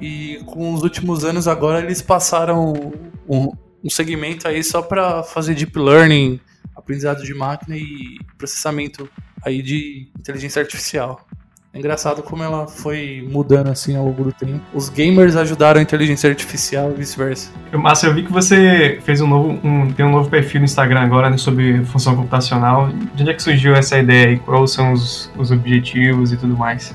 e 0.00 0.42
com 0.46 0.72
os 0.72 0.82
últimos 0.82 1.24
anos 1.24 1.48
agora 1.48 1.80
eles 1.80 2.00
passaram 2.00 2.92
um, 3.28 3.50
um 3.82 3.90
segmento 3.90 4.46
aí 4.46 4.62
só 4.62 4.82
para 4.82 5.22
fazer 5.22 5.54
deep 5.54 5.78
learning, 5.78 6.40
aprendizado 6.74 7.22
de 7.22 7.34
máquina 7.34 7.76
e 7.76 8.18
processamento 8.36 9.08
aí 9.42 9.62
de 9.62 10.10
inteligência 10.18 10.60
artificial. 10.62 11.27
É 11.72 11.78
engraçado 11.78 12.22
como 12.22 12.42
ela 12.42 12.66
foi 12.66 13.28
mudando 13.30 13.68
assim 13.68 13.94
ao 13.94 14.06
longo 14.06 14.24
do 14.24 14.32
tempo. 14.32 14.60
Os 14.72 14.88
gamers 14.88 15.36
ajudaram 15.36 15.78
a 15.78 15.82
inteligência 15.82 16.30
artificial 16.30 16.90
e 16.92 16.94
vice-versa. 16.94 17.50
Márcio, 17.72 18.08
eu 18.08 18.14
vi 18.14 18.22
que 18.24 18.32
você 18.32 18.98
fez 19.04 19.20
um 19.20 19.26
novo, 19.26 19.60
um, 19.62 19.92
tem 19.92 20.04
um 20.06 20.10
novo 20.10 20.30
perfil 20.30 20.60
no 20.60 20.64
Instagram 20.64 21.00
agora 21.00 21.28
né, 21.28 21.36
sobre 21.36 21.84
função 21.84 22.16
computacional. 22.16 22.88
De 23.14 23.22
onde 23.22 23.30
é 23.30 23.34
que 23.34 23.42
surgiu 23.42 23.74
essa 23.74 23.98
ideia 23.98 24.32
e 24.32 24.38
quais 24.38 24.70
são 24.70 24.92
os, 24.92 25.30
os 25.36 25.50
objetivos 25.50 26.32
e 26.32 26.38
tudo 26.38 26.56
mais? 26.56 26.94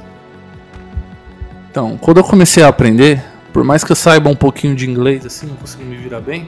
Então, 1.70 1.96
quando 1.98 2.18
eu 2.18 2.24
comecei 2.24 2.64
a 2.64 2.68
aprender, 2.68 3.24
por 3.54 3.64
mais 3.64 3.84
que 3.84 3.92
eu 3.92 3.96
saiba 3.96 4.28
um 4.30 4.36
pouquinho 4.36 4.76
de 4.76 4.90
inglês, 4.90 5.24
assim, 5.24 5.46
não 5.46 5.56
consegui 5.56 5.84
me 5.84 5.96
virar 5.96 6.20
bem, 6.20 6.48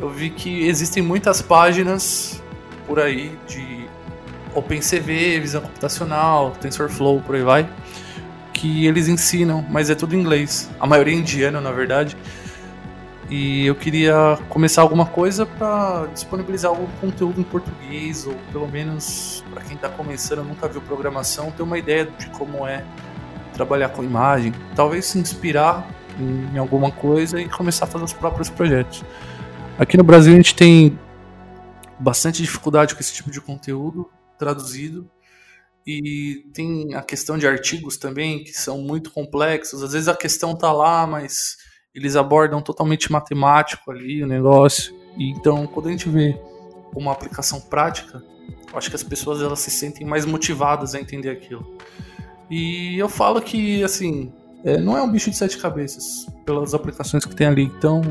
eu 0.00 0.08
vi 0.08 0.30
que 0.30 0.66
existem 0.66 1.02
muitas 1.02 1.42
páginas 1.42 2.42
por 2.86 2.98
aí 2.98 3.32
de 3.46 3.85
OpenCV, 4.56 5.40
visão 5.40 5.60
computacional, 5.60 6.52
TensorFlow, 6.52 7.20
por 7.20 7.34
aí 7.36 7.42
vai, 7.42 7.68
que 8.52 8.86
eles 8.86 9.06
ensinam, 9.06 9.64
mas 9.70 9.90
é 9.90 9.94
tudo 9.94 10.16
em 10.16 10.20
inglês. 10.20 10.68
A 10.80 10.86
maioria 10.86 11.14
é 11.14 11.18
indiana, 11.18 11.60
na 11.60 11.70
verdade. 11.70 12.16
E 13.28 13.66
eu 13.66 13.74
queria 13.74 14.38
começar 14.48 14.82
alguma 14.82 15.04
coisa 15.04 15.44
para 15.44 16.06
disponibilizar 16.14 16.70
algum 16.70 16.86
conteúdo 17.00 17.40
em 17.40 17.44
português, 17.44 18.26
ou 18.26 18.34
pelo 18.52 18.68
menos 18.68 19.44
para 19.52 19.62
quem 19.62 19.74
está 19.74 19.88
começando, 19.88 20.44
nunca 20.44 20.68
viu 20.68 20.80
programação, 20.80 21.50
ter 21.50 21.62
uma 21.62 21.76
ideia 21.76 22.06
de 22.06 22.26
como 22.30 22.66
é 22.66 22.84
trabalhar 23.52 23.88
com 23.88 24.04
imagem, 24.04 24.54
talvez 24.76 25.06
se 25.06 25.18
inspirar 25.18 25.88
em 26.18 26.56
alguma 26.56 26.90
coisa 26.90 27.40
e 27.40 27.48
começar 27.48 27.84
a 27.84 27.88
fazer 27.88 28.04
os 28.04 28.12
próprios 28.12 28.48
projetos. 28.48 29.04
Aqui 29.78 29.96
no 29.96 30.04
Brasil 30.04 30.32
a 30.32 30.36
gente 30.36 30.54
tem 30.54 30.98
bastante 31.98 32.42
dificuldade 32.42 32.94
com 32.94 33.00
esse 33.00 33.12
tipo 33.12 33.30
de 33.30 33.40
conteúdo, 33.40 34.08
traduzido. 34.38 35.10
E 35.86 36.44
tem 36.52 36.94
a 36.94 37.02
questão 37.02 37.38
de 37.38 37.46
artigos 37.46 37.96
também, 37.96 38.42
que 38.42 38.52
são 38.52 38.78
muito 38.78 39.10
complexos. 39.10 39.82
Às 39.82 39.92
vezes 39.92 40.08
a 40.08 40.16
questão 40.16 40.56
tá 40.56 40.72
lá, 40.72 41.06
mas 41.06 41.56
eles 41.94 42.16
abordam 42.16 42.60
totalmente 42.60 43.10
matemático 43.10 43.90
ali 43.90 44.22
o 44.22 44.26
negócio. 44.26 44.94
E 45.16 45.30
então, 45.30 45.66
quando 45.66 45.88
a 45.88 45.90
gente 45.90 46.08
vê 46.08 46.38
uma 46.94 47.12
aplicação 47.12 47.60
prática, 47.60 48.22
acho 48.74 48.90
que 48.90 48.96
as 48.96 49.02
pessoas 49.02 49.40
elas 49.40 49.60
se 49.60 49.70
sentem 49.70 50.06
mais 50.06 50.26
motivadas 50.26 50.94
a 50.94 51.00
entender 51.00 51.30
aquilo. 51.30 51.78
E 52.50 52.98
eu 52.98 53.08
falo 53.08 53.40
que, 53.40 53.82
assim, 53.82 54.32
é, 54.64 54.78
não 54.78 54.96
é 54.96 55.02
um 55.02 55.10
bicho 55.10 55.30
de 55.30 55.36
sete 55.36 55.58
cabeças, 55.58 56.26
pelas 56.44 56.74
aplicações 56.74 57.24
que 57.24 57.34
tem 57.34 57.46
ali. 57.46 57.62
Então, 57.62 58.02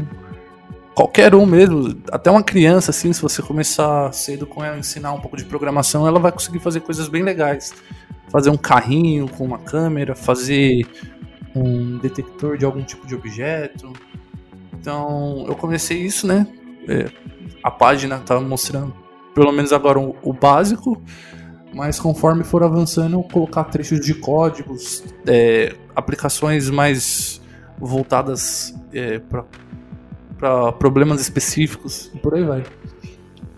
qualquer 0.96 1.36
um 1.36 1.46
mesmo, 1.46 2.02
até 2.10 2.32
uma 2.32 2.41
criança, 2.41 2.89
assim, 2.89 3.12
se 3.12 3.22
você 3.22 3.41
começar 3.41 4.12
cedo 4.14 4.48
com 4.48 4.64
ela, 4.64 4.78
ensinar 4.78 5.12
um 5.12 5.20
pouco 5.20 5.36
de 5.36 5.43
programação, 5.43 6.08
ela 6.08 6.20
vai 6.20 6.32
conseguir 6.32 6.60
fazer 6.60 6.80
coisas 6.80 7.10
bem 7.10 7.22
legais. 7.22 7.74
Fazer 8.30 8.50
um 8.50 8.58
carrinho 8.58 9.28
com 9.28 9.43
uma 9.43 9.60
câmera, 9.60 10.16
fazer 10.16 10.88
um 11.54 11.98
detector 11.98 12.58
de 12.58 12.66
algum 12.66 12.82
tipo 12.82 13.06
de 13.06 13.14
objeto. 13.14 13.91
Então, 14.74 15.46
eu 15.48 15.56
comecei 15.56 16.00
isso, 16.00 16.26
né? 16.26 16.48
É, 16.88 17.10
a 17.62 17.70
página 17.70 18.20
tá 18.20 18.39
mostrando, 18.39 18.96
pelo 19.34 19.52
menos 19.52 19.74
agora, 19.74 20.00
o, 20.00 20.34
básico 20.34 21.02
mas 21.74 22.00
conforme 22.00 22.46
for 22.46 22.64
avançando, 22.64 23.22
colocar 23.24 23.66
trechos 23.66 24.00
de 24.00 24.14
códigos, 24.14 25.04
é, 25.28 25.76
aplicações 25.93 26.70
mais 26.70 27.41
voltadas 27.78 28.74
é, 28.93 29.20
para 29.20 29.43
problemas 30.80 31.22
específicos 31.22 32.12
e 32.14 32.18
por 32.18 32.36
aí 32.36 32.44
vai. 32.44 32.64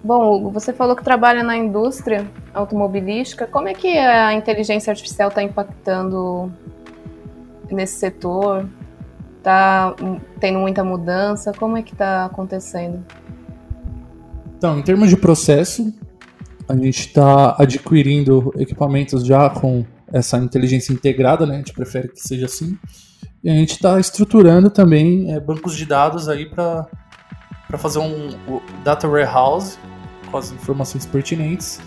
Bom, 0.04 0.34
Hugo, 0.34 0.52
você 0.52 0.72
falou 0.72 0.96
que 0.96 1.04
trabalha 1.04 1.44
na 1.44 1.58
indústria 1.58 2.26
automobilística. 2.54 3.46
Como 3.46 3.68
é 3.68 3.74
que 3.74 3.98
a 3.98 4.34
inteligência 4.34 4.92
artificial 4.92 5.30
está 5.30 5.44
impactando 5.44 6.52
nesse 7.70 8.00
setor? 8.00 8.70
Está 9.38 9.96
tendo 10.40 10.60
muita 10.60 10.84
mudança? 10.84 11.52
Como 11.52 11.78
é 11.78 11.82
que 11.82 11.94
está 11.94 12.26
acontecendo? 12.26 13.04
Então, 14.58 14.80
em 14.80 14.82
termos 14.82 15.10
de 15.10 15.18
processo, 15.18 15.94
a 16.70 16.76
gente 16.76 17.08
está 17.08 17.56
adquirindo 17.60 18.54
equipamentos 18.58 19.26
já 19.26 19.50
com 19.50 19.86
essa 20.12 20.38
inteligência 20.38 20.94
integrada, 20.94 21.46
né? 21.46 21.56
A 21.56 21.58
gente 21.58 21.74
prefere 21.74 22.10
que 22.10 22.20
seja 22.20 22.46
assim. 22.46 22.78
E 23.48 23.50
a 23.50 23.54
gente 23.54 23.76
está 23.76 23.98
estruturando 23.98 24.70
também 24.70 25.34
é, 25.34 25.40
bancos 25.40 25.74
de 25.78 25.86
dados 25.86 26.28
aí 26.28 26.46
para 26.46 26.86
fazer 27.78 28.00
um, 28.00 28.38
data 28.84 29.08
warehouse 29.08 29.78
com 30.30 30.38
as 30.38 30.52
informações 30.52 31.06
pertinentes. 31.06 31.80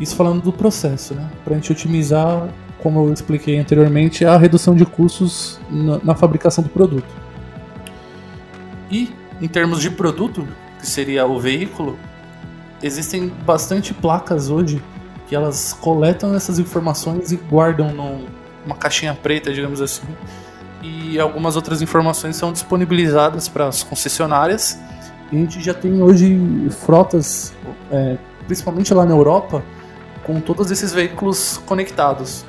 Isso 0.00 0.14
falando 0.14 0.42
do 0.42 0.52
processo, 0.52 1.12
né? 1.12 1.28
Para 1.42 1.54
a 1.54 1.56
gente 1.56 1.72
otimizar, 1.72 2.48
como 2.78 3.04
eu 3.04 3.12
expliquei 3.12 3.58
anteriormente, 3.58 4.24
a 4.24 4.36
redução 4.38 4.76
de 4.76 4.86
custos 4.86 5.58
na, 5.68 5.98
na 6.04 6.14
fabricação 6.14 6.62
do 6.62 6.70
produto. 6.70 7.12
E 8.88 9.12
em 9.42 9.48
termos 9.48 9.80
de 9.80 9.90
produto, 9.90 10.46
que 10.78 10.86
seria 10.86 11.26
o 11.26 11.40
veículo, 11.40 11.98
existem 12.80 13.26
bastante 13.44 13.92
placas 13.92 14.50
hoje 14.50 14.80
que 15.26 15.34
elas 15.34 15.72
coletam 15.72 16.32
essas 16.32 16.60
informações 16.60 17.32
e 17.32 17.36
guardam 17.36 17.92
numa 17.92 18.76
caixinha 18.76 19.14
preta, 19.14 19.52
digamos 19.52 19.80
assim. 19.80 20.06
E 20.82 21.18
algumas 21.18 21.56
outras 21.56 21.82
informações 21.82 22.36
são 22.36 22.52
disponibilizadas 22.52 23.48
para 23.48 23.66
as 23.68 23.82
concessionárias. 23.82 24.78
A 25.30 25.34
gente 25.34 25.60
já 25.60 25.74
tem 25.74 26.02
hoje 26.02 26.68
frotas, 26.70 27.52
é, 27.90 28.16
principalmente 28.46 28.92
lá 28.94 29.04
na 29.04 29.12
Europa, 29.12 29.64
com 30.22 30.40
todos 30.40 30.70
esses 30.70 30.92
veículos 30.92 31.60
conectados. 31.66 32.44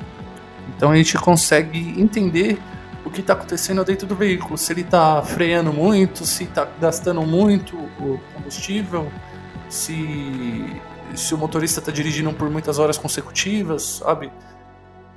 Então 0.75 0.91
a 0.91 0.95
gente 0.95 1.17
consegue 1.17 1.99
entender 1.99 2.59
o 3.07 3.09
que 3.09 3.21
está 3.21 3.33
acontecendo 3.33 3.83
dentro 3.85 4.05
do 4.05 4.15
veículo, 4.15 4.57
se 4.57 4.73
ele 4.73 4.81
está 4.81 5.21
freando 5.23 5.71
muito, 5.71 6.25
se 6.25 6.43
está 6.43 6.67
gastando 6.79 7.21
muito 7.21 7.77
o 7.77 8.19
combustível, 8.33 9.09
se, 9.69 10.81
se 11.15 11.33
o 11.33 11.37
motorista 11.37 11.79
está 11.79 11.91
dirigindo 11.91 12.33
por 12.33 12.49
muitas 12.49 12.79
horas 12.79 12.97
consecutivas, 12.97 14.01
sabe? 14.03 14.29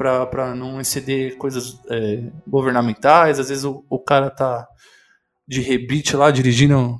Para 0.00 0.54
não 0.54 0.80
exceder 0.80 1.36
coisas 1.36 1.78
é, 1.90 2.22
governamentais. 2.48 3.38
Às 3.38 3.50
vezes 3.50 3.64
o, 3.64 3.84
o 3.90 3.98
cara 3.98 4.30
tá 4.30 4.66
de 5.46 5.60
rebite 5.60 6.16
lá, 6.16 6.30
dirigindo 6.30 6.98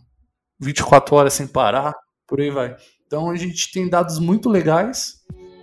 24 0.60 1.16
horas 1.16 1.32
sem 1.32 1.46
parar, 1.46 1.94
por 2.26 2.40
aí 2.40 2.50
vai. 2.50 2.76
Então 3.06 3.30
a 3.30 3.36
gente 3.36 3.72
tem 3.72 3.88
dados 3.88 4.18
muito 4.18 4.50
legais 4.50 5.14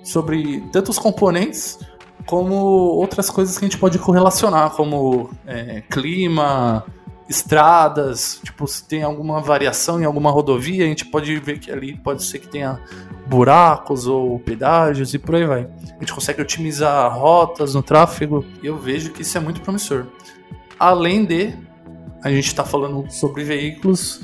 sobre 0.03 0.61
tanto 0.71 0.89
os 0.89 0.97
componentes 0.97 1.77
como 2.25 2.55
outras 2.55 3.29
coisas 3.29 3.57
que 3.57 3.65
a 3.65 3.67
gente 3.67 3.79
pode 3.79 3.99
correlacionar, 3.99 4.71
como 4.71 5.29
é, 5.45 5.81
clima, 5.81 6.83
estradas, 7.29 8.39
tipo, 8.43 8.67
se 8.67 8.85
tem 8.87 9.03
alguma 9.03 9.41
variação 9.41 10.01
em 10.01 10.05
alguma 10.05 10.31
rodovia, 10.31 10.85
a 10.85 10.87
gente 10.87 11.05
pode 11.05 11.37
ver 11.39 11.59
que 11.59 11.71
ali 11.71 11.97
pode 11.97 12.23
ser 12.23 12.39
que 12.39 12.47
tenha 12.47 12.81
buracos 13.27 14.07
ou 14.07 14.39
pedágios 14.39 15.13
e 15.13 15.19
por 15.19 15.35
aí 15.35 15.45
vai. 15.45 15.67
A 15.97 15.99
gente 15.99 16.13
consegue 16.13 16.41
otimizar 16.41 17.11
rotas 17.17 17.73
no 17.73 17.81
tráfego 17.81 18.45
e 18.61 18.67
eu 18.67 18.77
vejo 18.77 19.11
que 19.11 19.23
isso 19.23 19.35
é 19.37 19.41
muito 19.41 19.61
promissor. 19.61 20.05
Além 20.79 21.25
de, 21.25 21.53
a 22.21 22.29
gente 22.29 22.47
está 22.47 22.63
falando 22.63 23.09
sobre 23.11 23.43
veículos, 23.43 24.21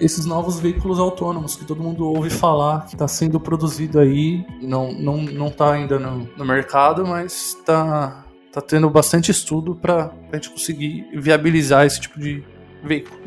esses 0.00 0.24
novos 0.24 0.60
veículos 0.60 1.00
autônomos 1.00 1.56
que 1.56 1.64
todo 1.64 1.82
mundo 1.82 2.06
ouve 2.06 2.30
falar, 2.30 2.86
que 2.86 2.94
está 2.94 3.08
sendo 3.08 3.40
produzido 3.40 3.98
aí, 3.98 4.46
não, 4.62 4.92
não, 4.92 5.16
não 5.16 5.50
tá 5.50 5.72
ainda 5.72 5.98
no, 5.98 6.28
no 6.36 6.44
mercado, 6.44 7.04
mas 7.04 7.56
está 7.58 8.24
tá 8.52 8.60
tendo 8.60 8.88
bastante 8.88 9.30
estudo 9.32 9.74
para 9.74 10.12
a 10.32 10.36
gente 10.36 10.50
conseguir 10.50 11.08
viabilizar 11.14 11.84
esse 11.84 12.00
tipo 12.00 12.20
de 12.20 12.44
veículo. 12.82 13.20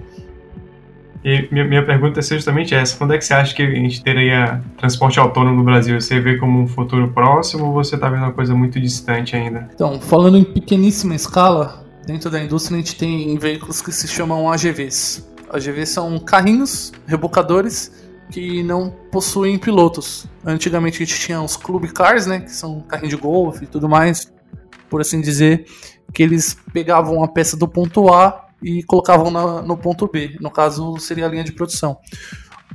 E 1.23 1.47
minha, 1.51 1.85
pergunta 1.85 2.19
é 2.19 2.23
justamente 2.23 2.73
essa: 2.73 2.97
quando 2.97 3.13
é 3.13 3.17
que 3.17 3.25
você 3.25 3.33
acha 3.33 3.53
que 3.53 3.61
a 3.61 3.69
gente 3.69 4.03
teria 4.03 4.61
transporte 4.77 5.19
autônomo 5.19 5.57
no 5.57 5.63
Brasil? 5.63 5.99
Você 5.99 6.19
vê 6.19 6.37
como 6.37 6.59
um 6.59 6.67
futuro 6.67 7.09
próximo 7.09 7.67
ou 7.67 7.73
você 7.73 7.95
está 7.95 8.09
vendo 8.09 8.23
uma 8.23 8.33
coisa 8.33 8.55
muito 8.55 8.79
distante 8.79 9.35
ainda? 9.35 9.69
Então, 9.73 9.99
falando 10.01 10.37
em 10.37 10.43
pequeníssima 10.43 11.13
escala, 11.13 11.85
dentro 12.05 12.29
da 12.29 12.41
indústria 12.43 12.75
a 12.75 12.79
gente 12.79 12.95
tem 12.95 13.37
veículos 13.37 13.81
que 13.81 13.91
se 13.91 14.07
chamam 14.07 14.51
AGVs. 14.51 15.29
AGVs 15.51 15.89
são 15.89 16.17
carrinhos, 16.17 16.91
rebocadores 17.05 17.91
que 18.31 18.63
não 18.63 18.89
possuem 19.11 19.59
pilotos. 19.59 20.25
Antigamente 20.43 21.03
a 21.03 21.05
gente 21.05 21.19
tinha 21.19 21.41
os 21.41 21.57
club 21.57 21.85
cars, 21.91 22.25
né, 22.25 22.39
que 22.39 22.51
são 22.51 22.79
carrinho 22.81 23.09
de 23.09 23.17
golfe 23.17 23.65
e 23.65 23.67
tudo 23.67 23.89
mais, 23.89 24.31
por 24.89 25.01
assim 25.01 25.19
dizer, 25.19 25.65
que 26.13 26.23
eles 26.23 26.57
pegavam 26.73 27.23
a 27.23 27.27
peça 27.27 27.57
do 27.57 27.67
ponto 27.67 28.11
A 28.11 28.47
e 28.61 28.83
colocavam 28.83 29.31
na, 29.31 29.61
no 29.61 29.77
ponto 29.77 30.07
B. 30.07 30.37
No 30.39 30.51
caso, 30.51 30.97
seria 30.99 31.25
a 31.25 31.29
linha 31.29 31.43
de 31.43 31.51
produção. 31.51 31.97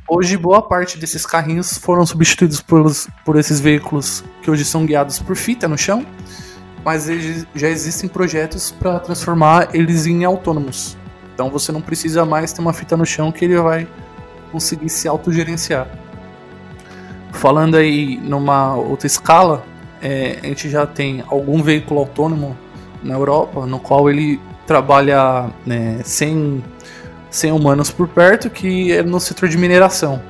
Hoje, 0.08 0.36
boa 0.36 0.62
parte 0.62 0.98
desses 0.98 1.26
carrinhos 1.26 1.78
foram 1.78 2.06
substituídos 2.06 2.60
por, 2.60 2.86
por 3.24 3.36
esses 3.36 3.60
veículos 3.60 4.22
que 4.42 4.50
hoje 4.50 4.64
são 4.64 4.86
guiados 4.86 5.18
por 5.18 5.34
fita 5.34 5.66
no 5.66 5.76
chão, 5.76 6.06
mas 6.84 7.08
já 7.54 7.68
existem 7.68 8.08
projetos 8.08 8.70
para 8.70 9.00
transformar 9.00 9.74
eles 9.74 10.06
em 10.06 10.24
autônomos. 10.24 10.96
Então 11.34 11.50
você 11.50 11.72
não 11.72 11.80
precisa 11.80 12.24
mais 12.24 12.52
ter 12.52 12.60
uma 12.60 12.72
fita 12.72 12.96
no 12.96 13.04
chão 13.04 13.32
que 13.32 13.44
ele 13.44 13.58
vai 13.58 13.88
conseguir 14.52 14.88
se 14.88 15.08
autogerenciar. 15.08 15.88
Falando 17.32 17.76
aí 17.76 18.16
numa 18.18 18.76
outra 18.76 19.06
escala, 19.06 19.64
é, 20.00 20.38
a 20.42 20.46
gente 20.46 20.70
já 20.70 20.86
tem 20.86 21.24
algum 21.26 21.62
veículo 21.62 22.00
autônomo 22.00 22.56
na 23.02 23.14
Europa, 23.14 23.66
no 23.66 23.78
qual 23.78 24.08
ele 24.08 24.40
trabalha 24.66 25.50
né, 25.64 26.00
sem, 26.04 26.62
sem 27.30 27.52
humanos 27.52 27.90
por 27.90 28.08
perto, 28.08 28.50
que 28.50 28.92
é 28.92 29.02
no 29.02 29.20
setor 29.20 29.48
de 29.48 29.56
mineração. 29.56 30.20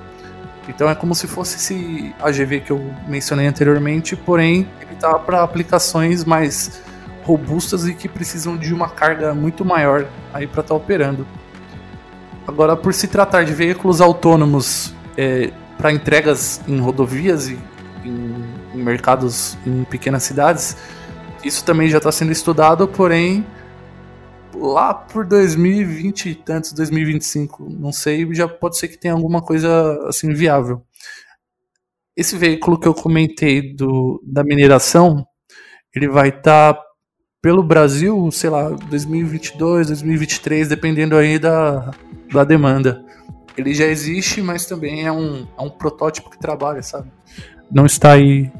Então 0.68 0.90
é 0.90 0.94
como 0.94 1.14
se 1.14 1.26
fosse 1.26 1.56
esse 1.56 2.14
AGV 2.20 2.60
que 2.60 2.70
eu 2.72 2.92
mencionei 3.06 3.46
anteriormente, 3.46 4.16
porém 4.16 4.68
ele 4.80 4.94
está 4.94 5.18
para 5.18 5.42
aplicações 5.42 6.24
mais 6.24 6.82
robustas 7.24 7.86
e 7.86 7.94
que 7.94 8.08
precisam 8.08 8.56
de 8.56 8.74
uma 8.74 8.88
carga 8.88 9.34
muito 9.34 9.64
maior 9.64 10.06
aí 10.34 10.46
para 10.46 10.60
estar 10.60 10.74
tá 10.74 10.74
operando. 10.74 11.26
Agora, 12.46 12.76
por 12.76 12.94
se 12.94 13.08
tratar 13.08 13.44
de 13.44 13.52
veículos 13.52 14.00
autônomos 14.00 14.94
é, 15.16 15.50
para 15.76 15.92
entregas 15.92 16.60
em 16.66 16.78
rodovias 16.78 17.48
e 17.48 17.58
em 18.04 18.56
em 18.76 18.82
mercados 18.82 19.56
em 19.66 19.84
pequenas 19.84 20.22
cidades. 20.22 20.76
Isso 21.42 21.64
também 21.64 21.88
já 21.88 21.98
está 21.98 22.12
sendo 22.12 22.30
estudado, 22.30 22.86
porém 22.86 23.44
lá 24.58 24.94
por 24.94 25.26
2020 25.26 26.30
e 26.30 26.34
tantos, 26.34 26.72
2025, 26.72 27.68
não 27.70 27.92
sei, 27.92 28.32
já 28.34 28.48
pode 28.48 28.78
ser 28.78 28.88
que 28.88 28.98
tenha 28.98 29.14
alguma 29.14 29.42
coisa 29.42 29.98
assim 30.08 30.32
viável. 30.32 30.82
Esse 32.16 32.36
veículo 32.36 32.78
que 32.78 32.88
eu 32.88 32.94
comentei 32.94 33.74
do, 33.74 34.22
da 34.24 34.42
mineração, 34.42 35.26
ele 35.94 36.08
vai 36.08 36.28
estar 36.28 36.74
tá 36.74 36.86
pelo 37.42 37.62
Brasil, 37.62 38.30
sei 38.32 38.50
lá, 38.50 38.70
2022, 38.70 39.88
2023, 39.88 40.68
dependendo 40.68 41.16
aí 41.16 41.38
da, 41.38 41.92
da 42.32 42.42
demanda. 42.42 43.04
Ele 43.56 43.72
já 43.72 43.86
existe, 43.86 44.42
mas 44.42 44.66
também 44.66 45.06
é 45.06 45.12
um, 45.12 45.46
é 45.56 45.62
um 45.62 45.70
protótipo 45.70 46.28
que 46.30 46.38
trabalha, 46.38 46.82
sabe? 46.82 47.10
Não 47.70 47.86
está 47.86 48.12
aí 48.12 48.50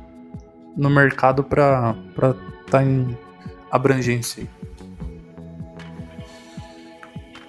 no 0.76 0.88
mercado 0.88 1.42
para 1.42 1.96
estar 2.14 2.36
tá 2.70 2.84
em 2.84 3.16
abrangência. 3.70 4.46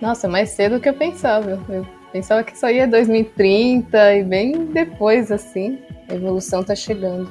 Nossa, 0.02 0.28
mais 0.28 0.50
cedo 0.50 0.76
do 0.76 0.82
que 0.82 0.90
eu 0.90 0.94
pensava. 0.94 1.60
Eu 1.70 1.86
pensava 2.12 2.44
que 2.44 2.58
só 2.58 2.70
ia 2.70 2.88
2030 2.88 4.16
e 4.16 4.24
bem 4.24 4.66
depois, 4.68 5.32
assim. 5.32 5.80
A 6.10 6.14
evolução 6.14 6.64
tá 6.64 6.76
chegando. 6.76 7.28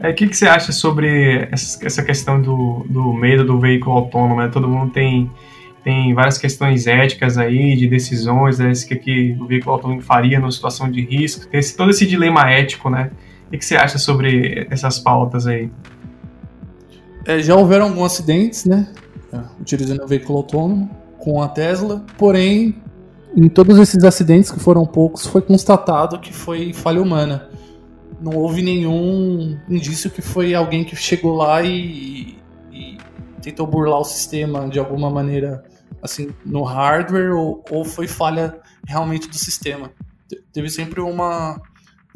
É, 0.00 0.10
o 0.10 0.14
que, 0.14 0.26
que 0.26 0.36
você 0.36 0.46
acha 0.46 0.72
sobre 0.72 1.48
essa 1.52 2.02
questão 2.02 2.40
do, 2.40 2.84
do 2.88 3.12
medo 3.12 3.44
do 3.44 3.58
veículo 3.60 3.96
autônomo? 3.96 4.40
Né? 4.40 4.48
Todo 4.48 4.68
mundo 4.68 4.92
tem, 4.92 5.30
tem 5.84 6.12
várias 6.12 6.38
questões 6.38 6.86
éticas 6.86 7.38
aí, 7.38 7.76
de 7.76 7.86
decisões, 7.86 8.58
né? 8.58 8.72
o 8.72 8.88
que, 8.88 8.96
que 8.96 9.36
o 9.40 9.46
veículo 9.46 9.74
autônomo 9.74 10.00
faria 10.00 10.40
numa 10.40 10.50
situação 10.50 10.90
de 10.90 11.02
risco. 11.02 11.46
Tem 11.46 11.60
esse, 11.60 11.76
todo 11.76 11.90
esse 11.90 12.04
dilema 12.04 12.50
ético, 12.50 12.90
né? 12.90 13.10
O 13.46 13.50
que, 13.50 13.58
que 13.58 13.64
você 13.64 13.76
acha 13.76 13.98
sobre 13.98 14.66
essas 14.70 14.98
pautas 14.98 15.46
aí? 15.46 15.70
É, 17.24 17.40
já 17.40 17.54
houveram 17.54 17.84
alguns 17.86 18.12
acidentes, 18.12 18.64
né? 18.64 18.88
Utilizando 19.60 20.02
o 20.02 20.06
veículo 20.06 20.38
autônomo 20.38 20.90
com 21.18 21.40
a 21.40 21.48
Tesla, 21.48 22.04
porém, 22.18 22.74
em 23.36 23.48
todos 23.48 23.78
esses 23.78 24.02
acidentes, 24.04 24.50
que 24.50 24.58
foram 24.58 24.84
poucos, 24.84 25.26
foi 25.26 25.40
constatado 25.40 26.18
que 26.18 26.32
foi 26.32 26.72
falha 26.72 27.00
humana 27.00 27.48
não 28.22 28.36
houve 28.36 28.62
nenhum 28.62 29.58
indício 29.68 30.10
que 30.10 30.22
foi 30.22 30.54
alguém 30.54 30.84
que 30.84 30.94
chegou 30.94 31.34
lá 31.34 31.60
e, 31.62 32.38
e 32.70 32.96
tentou 33.42 33.66
burlar 33.66 33.98
o 33.98 34.04
sistema 34.04 34.68
de 34.68 34.78
alguma 34.78 35.10
maneira, 35.10 35.64
assim, 36.00 36.30
no 36.46 36.62
hardware 36.62 37.34
ou, 37.34 37.64
ou 37.68 37.84
foi 37.84 38.06
falha 38.06 38.60
realmente 38.86 39.28
do 39.28 39.36
sistema. 39.36 39.90
Teve 40.52 40.70
sempre 40.70 41.00
uma 41.00 41.60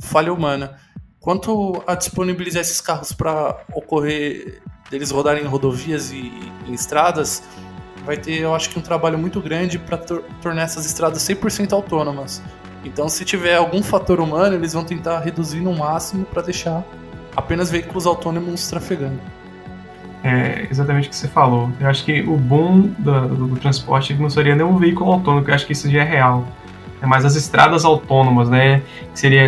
falha 0.00 0.32
humana. 0.32 0.78
Quanto 1.18 1.82
a 1.88 1.96
disponibilizar 1.96 2.62
esses 2.62 2.80
carros 2.80 3.12
para 3.12 3.64
ocorrer, 3.74 4.62
deles 4.90 5.10
rodarem 5.10 5.44
em 5.44 5.46
rodovias 5.46 6.12
e 6.12 6.32
em 6.66 6.72
estradas, 6.72 7.42
vai 8.04 8.16
ter, 8.16 8.40
eu 8.40 8.54
acho 8.54 8.70
que, 8.70 8.78
um 8.78 8.82
trabalho 8.82 9.18
muito 9.18 9.40
grande 9.40 9.78
para 9.78 9.98
tor 9.98 10.24
tornar 10.40 10.62
essas 10.62 10.86
estradas 10.86 11.22
100% 11.22 11.72
autônomas. 11.72 12.42
Então, 12.84 13.08
se 13.08 13.24
tiver 13.24 13.56
algum 13.56 13.82
fator 13.82 14.20
humano, 14.20 14.54
eles 14.54 14.72
vão 14.72 14.84
tentar 14.84 15.18
reduzir 15.20 15.60
no 15.60 15.74
máximo 15.74 16.24
para 16.24 16.42
deixar 16.42 16.84
apenas 17.34 17.70
veículos 17.70 18.06
autônomos 18.06 18.68
trafegando. 18.68 19.18
É 20.22 20.66
exatamente 20.70 21.08
o 21.08 21.10
que 21.10 21.16
você 21.16 21.28
falou. 21.28 21.70
Eu 21.80 21.88
acho 21.88 22.04
que 22.04 22.20
o 22.22 22.36
boom 22.36 22.92
do, 22.98 23.28
do, 23.28 23.46
do 23.48 23.56
transporte 23.56 24.14
não 24.14 24.30
seria 24.30 24.54
nem 24.54 24.64
um 24.64 24.78
veículo 24.78 25.12
autônomo, 25.12 25.46
eu 25.46 25.54
acho 25.54 25.66
que 25.66 25.72
isso 25.72 25.90
já 25.90 26.02
é 26.02 26.04
real. 26.04 26.46
É 27.00 27.06
mais 27.06 27.24
as 27.24 27.36
estradas 27.36 27.84
autônomas, 27.84 28.48
né? 28.48 28.82
Que 29.12 29.20
seria 29.20 29.46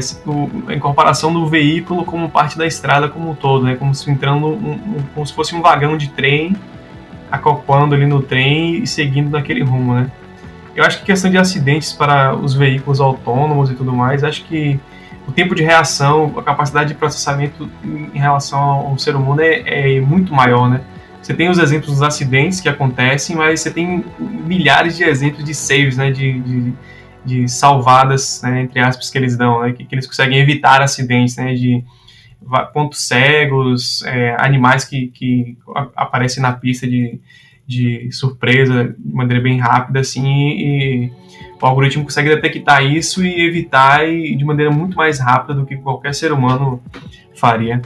a 0.69 0.75
incorporação 0.75 1.33
do 1.33 1.47
veículo 1.47 2.05
como 2.05 2.29
parte 2.29 2.59
da 2.59 2.67
estrada 2.67 3.09
como 3.09 3.31
um 3.31 3.35
todo, 3.35 3.65
né? 3.65 3.77
Como 3.77 3.95
se 3.95 4.11
entrando 4.11 4.47
um, 4.47 4.73
um, 4.73 5.03
como 5.15 5.27
se 5.27 5.33
fosse 5.33 5.55
um 5.55 5.63
vagão 5.63 5.97
de 5.97 6.11
trem, 6.11 6.55
acoplando 7.31 7.95
ali 7.95 8.07
no 8.07 8.23
trem 8.23 8.83
e 8.83 8.87
seguindo 8.87 9.31
naquele 9.31 9.63
rumo, 9.63 9.95
né? 9.95 10.11
Eu 10.75 10.85
acho 10.85 11.01
que 11.01 11.07
questão 11.07 11.31
de 11.31 11.39
acidentes 11.39 11.93
para 11.93 12.37
os 12.37 12.55
veículos 12.55 13.01
autônomos 13.01 13.71
e 13.71 13.75
tudo 13.75 13.93
mais, 13.93 14.23
acho 14.23 14.45
que 14.45 14.79
o 15.27 15.33
tempo 15.33 15.55
de 15.55 15.63
reação, 15.63 16.35
a 16.39 16.43
capacidade 16.43 16.89
de 16.89 16.95
processamento 16.95 17.69
em 17.85 18.19
relação 18.19 18.59
ao 18.59 18.99
ser 18.99 19.15
humano 19.15 19.43
é, 19.43 19.97
é 19.97 20.01
muito 20.01 20.33
maior, 20.33 20.71
né? 20.71 20.81
Você 21.21 21.35
tem 21.35 21.51
os 21.51 21.59
exemplos 21.59 21.91
dos 21.91 22.03
acidentes 22.03 22.61
que 22.61 22.69
acontecem, 22.69 23.37
mas 23.37 23.61
você 23.61 23.71
tem 23.71 24.05
milhares 24.19 24.97
de 24.97 25.05
exemplos 25.05 25.45
de 25.45 25.55
saves, 25.55 25.97
né? 25.97 26.11
De, 26.11 26.41
de, 26.41 26.73
de 27.29 27.49
salvadas, 27.49 28.41
né? 28.43 28.63
entre 28.63 28.81
aspas, 28.81 29.11
que 29.11 29.19
eles 29.19 29.37
dão, 29.37 29.61
né? 29.61 29.73
Que, 29.73 29.85
que 29.85 29.95
eles 29.95 30.07
conseguem 30.07 30.39
evitar 30.39 30.81
acidentes, 30.81 31.37
né? 31.37 31.55
De 31.55 31.85
pontos 32.73 33.07
cegos, 33.07 34.03
é, 34.05 34.35
animais 34.39 34.85
que, 34.85 35.09
que 35.09 35.59
aparecem 35.95 36.43
na 36.43 36.53
pista 36.53 36.87
de, 36.87 37.21
de 37.67 38.11
surpresa 38.11 38.95
de 38.99 39.15
maneira 39.15 39.43
bem 39.43 39.59
rápida, 39.59 40.01
assim, 40.01 40.27
e 40.27 41.13
o 41.61 41.67
algoritmo 41.67 42.05
consegue 42.05 42.35
detectar 42.35 42.83
isso 42.85 43.25
e 43.25 43.47
evitar 43.47 44.09
e 44.09 44.35
de 44.35 44.45
maneira 44.45 44.71
muito 44.71 44.97
mais 44.97 45.19
rápida 45.19 45.55
do 45.55 45.67
que 45.67 45.77
qualquer 45.77 46.15
ser 46.15 46.33
humano 46.33 46.81
faria. 47.35 47.83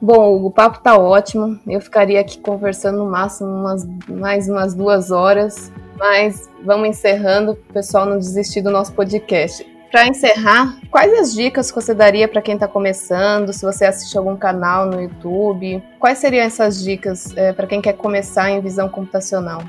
Bom, 0.00 0.44
o 0.44 0.50
papo 0.50 0.78
tá 0.78 0.96
ótimo. 0.96 1.58
Eu 1.66 1.80
ficaria 1.80 2.20
aqui 2.20 2.38
conversando 2.38 2.98
no 2.98 3.10
máximo 3.10 3.50
umas, 3.50 3.88
mais 4.08 4.48
umas 4.48 4.72
duas 4.74 5.10
horas, 5.10 5.72
mas 5.98 6.48
vamos 6.64 6.88
encerrando, 6.88 7.56
pessoal 7.72 8.06
não 8.06 8.18
desistir 8.18 8.62
do 8.62 8.70
nosso 8.70 8.92
podcast. 8.92 9.66
Para 9.90 10.06
encerrar, 10.06 10.78
quais 10.90 11.12
as 11.18 11.34
dicas 11.34 11.70
que 11.70 11.80
você 11.80 11.94
daria 11.94 12.28
para 12.28 12.42
quem 12.42 12.54
está 12.54 12.68
começando? 12.68 13.52
Se 13.54 13.64
você 13.64 13.86
assiste 13.86 14.16
algum 14.18 14.36
canal 14.36 14.86
no 14.86 15.00
YouTube, 15.00 15.82
quais 15.98 16.18
seriam 16.18 16.44
essas 16.44 16.82
dicas 16.82 17.34
é, 17.36 17.54
para 17.54 17.66
quem 17.66 17.80
quer 17.80 17.94
começar 17.94 18.50
em 18.50 18.60
visão 18.60 18.88
computacional? 18.88 19.62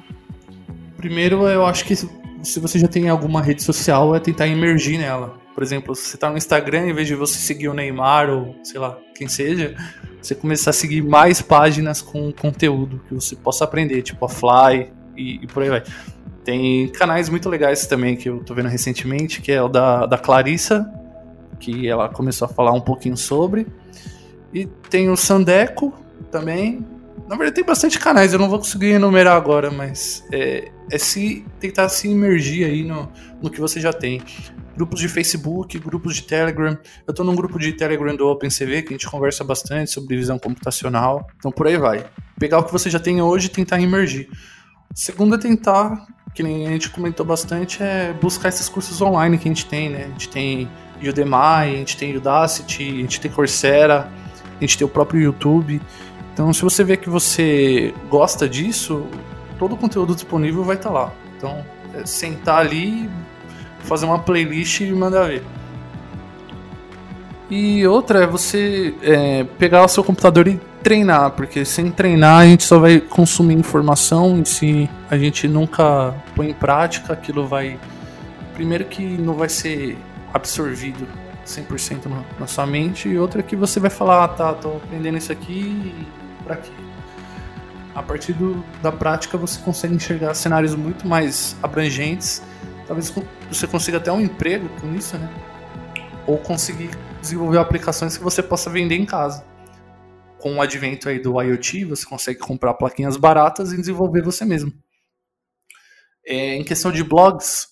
Primeiro, 0.97 1.47
eu 1.47 1.65
acho 1.65 1.85
que 1.85 1.95
se 1.95 2.59
você 2.59 2.77
já 2.77 2.87
tem 2.87 3.07
alguma 3.07 3.41
rede 3.41 3.63
social, 3.63 4.13
é 4.13 4.19
tentar 4.19 4.47
emergir 4.47 4.97
nela. 4.97 5.39
Por 5.55 5.63
exemplo, 5.63 5.95
se 5.95 6.09
você 6.09 6.15
está 6.15 6.29
no 6.29 6.37
Instagram, 6.37 6.87
em 6.87 6.93
vez 6.93 7.07
de 7.07 7.15
você 7.15 7.37
seguir 7.37 7.69
o 7.69 7.73
Neymar 7.73 8.29
ou 8.29 8.55
sei 8.63 8.79
lá, 8.79 8.97
quem 9.15 9.27
seja, 9.27 9.75
você 10.21 10.35
começar 10.35 10.71
a 10.71 10.73
seguir 10.73 11.01
mais 11.01 11.41
páginas 11.41 12.01
com 12.01 12.31
conteúdo 12.31 13.01
que 13.07 13.13
você 13.13 13.35
possa 13.35 13.63
aprender, 13.63 14.01
tipo 14.01 14.25
a 14.25 14.29
Fly 14.29 14.91
e, 15.15 15.43
e 15.43 15.47
por 15.47 15.63
aí 15.63 15.69
vai. 15.69 15.83
Tem 16.49 16.87
canais 16.87 17.29
muito 17.29 17.47
legais 17.47 17.85
também 17.85 18.15
que 18.15 18.27
eu 18.27 18.39
tô 18.39 18.55
vendo 18.55 18.69
recentemente, 18.69 19.39
que 19.39 19.51
é 19.51 19.61
o 19.61 19.67
da, 19.67 20.07
da 20.07 20.17
Clarissa, 20.17 20.91
que 21.59 21.87
ela 21.87 22.09
começou 22.09 22.47
a 22.47 22.49
falar 22.49 22.71
um 22.71 22.81
pouquinho 22.81 23.15
sobre. 23.15 23.67
E 24.51 24.65
tem 24.65 25.11
o 25.11 25.15
Sandeco 25.15 25.93
também. 26.31 26.83
Na 27.27 27.35
verdade, 27.35 27.53
tem 27.53 27.63
bastante 27.63 27.99
canais, 27.99 28.33
eu 28.33 28.39
não 28.39 28.49
vou 28.49 28.57
conseguir 28.57 28.93
enumerar 28.93 29.37
agora, 29.37 29.69
mas 29.69 30.25
é, 30.33 30.71
é 30.91 30.97
se 30.97 31.45
tentar 31.59 31.87
se 31.87 32.07
imergir 32.07 32.65
aí 32.65 32.83
no, 32.83 33.07
no 33.39 33.51
que 33.51 33.61
você 33.61 33.79
já 33.79 33.93
tem. 33.93 34.19
Grupos 34.75 35.01
de 35.01 35.07
Facebook, 35.07 35.77
grupos 35.77 36.15
de 36.15 36.23
Telegram. 36.23 36.75
Eu 37.05 37.13
tô 37.13 37.23
num 37.23 37.35
grupo 37.35 37.59
de 37.59 37.73
Telegram 37.73 38.15
do 38.15 38.27
OpenCV 38.27 38.81
que 38.81 38.89
a 38.89 38.93
gente 38.93 39.07
conversa 39.07 39.43
bastante 39.43 39.91
sobre 39.91 40.17
visão 40.17 40.39
computacional. 40.39 41.27
Então 41.37 41.51
por 41.51 41.67
aí 41.67 41.77
vai. 41.77 42.07
Pegar 42.39 42.57
o 42.57 42.63
que 42.63 42.71
você 42.71 42.89
já 42.89 42.99
tem 42.99 43.21
hoje 43.21 43.45
e 43.45 43.49
tentar 43.51 43.79
imergir. 43.79 44.27
Segundo 44.93 45.35
é 45.35 45.37
tentar 45.37 46.07
que 46.33 46.43
nem 46.43 46.67
a 46.67 46.71
gente 46.71 46.89
comentou 46.89 47.25
bastante, 47.25 47.81
é 47.81 48.13
buscar 48.13 48.49
esses 48.49 48.69
cursos 48.69 49.01
online 49.01 49.37
que 49.37 49.47
a 49.47 49.51
gente 49.51 49.65
tem, 49.65 49.89
né? 49.89 50.05
A 50.05 50.07
gente 50.07 50.29
tem 50.29 50.69
Udemy, 51.01 51.33
a 51.35 51.65
gente 51.65 51.97
tem 51.97 52.15
Udacity, 52.15 52.83
a 52.83 53.01
gente 53.01 53.19
tem 53.19 53.31
Coursera, 53.31 54.09
a 54.57 54.61
gente 54.61 54.77
tem 54.77 54.85
o 54.85 54.89
próprio 54.89 55.21
YouTube. 55.21 55.81
Então, 56.33 56.53
se 56.53 56.61
você 56.61 56.83
vê 56.83 56.95
que 56.95 57.09
você 57.09 57.93
gosta 58.09 58.47
disso, 58.47 59.05
todo 59.57 59.73
o 59.73 59.77
conteúdo 59.77 60.13
disponível 60.13 60.63
vai 60.63 60.75
estar 60.75 60.89
tá 60.89 60.95
lá. 60.95 61.13
Então, 61.37 61.65
é 61.93 62.05
sentar 62.05 62.59
ali, 62.59 63.09
fazer 63.79 64.05
uma 64.05 64.19
playlist 64.19 64.81
e 64.81 64.91
mandar 64.91 65.27
ver. 65.27 65.43
E 67.49 67.85
outra 67.87 68.23
é 68.23 68.27
você 68.27 68.93
é, 69.01 69.43
pegar 69.57 69.83
o 69.83 69.87
seu 69.87 70.03
computador 70.03 70.47
e 70.47 70.59
treinar, 70.83 71.31
porque 71.31 71.65
sem 71.65 71.91
treinar 71.91 72.41
a 72.41 72.45
gente 72.45 72.63
só 72.63 72.79
vai 72.79 72.99
consumir 72.99 73.55
informação 73.55 74.41
e 74.41 74.45
se 74.45 74.89
a 75.09 75.17
gente 75.17 75.47
nunca 75.47 76.13
põe 76.35 76.49
em 76.49 76.53
prática, 76.53 77.13
aquilo 77.13 77.47
vai. 77.47 77.79
Primeiro 78.53 78.85
que 78.85 79.03
não 79.03 79.35
vai 79.35 79.47
ser 79.47 79.97
absorvido 80.33 81.07
100% 81.45 82.05
na, 82.05 82.23
na 82.39 82.47
sua 82.47 82.65
mente, 82.65 83.07
e 83.07 83.17
outra 83.17 83.41
que 83.41 83.55
você 83.55 83.79
vai 83.79 83.89
falar, 83.89 84.25
ah, 84.25 84.27
tá, 84.27 84.53
tô 84.53 84.77
aprendendo 84.77 85.17
isso 85.17 85.31
aqui 85.31 85.95
pra 86.43 86.57
quê? 86.57 86.71
A 87.95 88.03
partir 88.03 88.33
do, 88.33 88.63
da 88.81 88.91
prática 88.91 89.37
você 89.37 89.59
consegue 89.59 89.95
enxergar 89.95 90.33
cenários 90.33 90.75
muito 90.75 91.07
mais 91.07 91.55
abrangentes. 91.63 92.41
Talvez 92.85 93.13
você 93.49 93.67
consiga 93.67 93.97
até 93.97 94.11
um 94.11 94.21
emprego 94.21 94.69
com 94.81 94.93
isso, 94.93 95.17
né? 95.17 95.29
Ou 96.27 96.37
conseguir 96.37 96.91
desenvolver 97.21 97.57
aplicações 97.57 98.17
que 98.17 98.23
você 98.23 98.41
possa 98.41 98.69
vender 98.69 98.95
em 98.95 99.05
casa 99.05 99.48
com 100.39 100.55
o 100.55 100.61
advento 100.61 101.09
aí 101.09 101.19
do 101.19 101.41
IoT, 101.41 101.85
você 101.85 102.05
consegue 102.05 102.39
comprar 102.39 102.73
plaquinhas 102.73 103.17
baratas 103.17 103.71
e 103.71 103.77
desenvolver 103.77 104.23
você 104.23 104.45
mesmo. 104.45 104.73
É, 106.25 106.55
em 106.55 106.63
questão 106.63 106.91
de 106.91 107.03
blogs, 107.03 107.67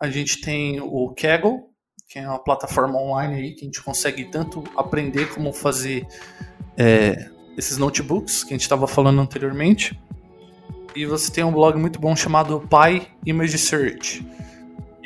a 0.00 0.08
gente 0.08 0.40
tem 0.40 0.80
o 0.80 1.14
Kaggle, 1.14 1.64
que 2.08 2.18
é 2.18 2.28
uma 2.28 2.42
plataforma 2.42 2.98
online 2.98 3.34
aí 3.34 3.54
que 3.54 3.62
a 3.62 3.64
gente 3.64 3.82
consegue 3.82 4.24
tanto 4.24 4.64
aprender 4.76 5.32
como 5.34 5.52
fazer 5.52 6.06
é, 6.76 7.30
esses 7.56 7.78
notebooks 7.78 8.44
que 8.44 8.54
a 8.54 8.56
gente 8.56 8.62
estava 8.62 8.86
falando 8.86 9.20
anteriormente. 9.20 9.98
E 10.94 11.04
você 11.04 11.30
tem 11.30 11.44
um 11.44 11.52
blog 11.52 11.78
muito 11.78 12.00
bom 12.00 12.16
chamado 12.16 12.60
Pi 12.60 13.06
Image 13.26 13.58
Search 13.58 14.35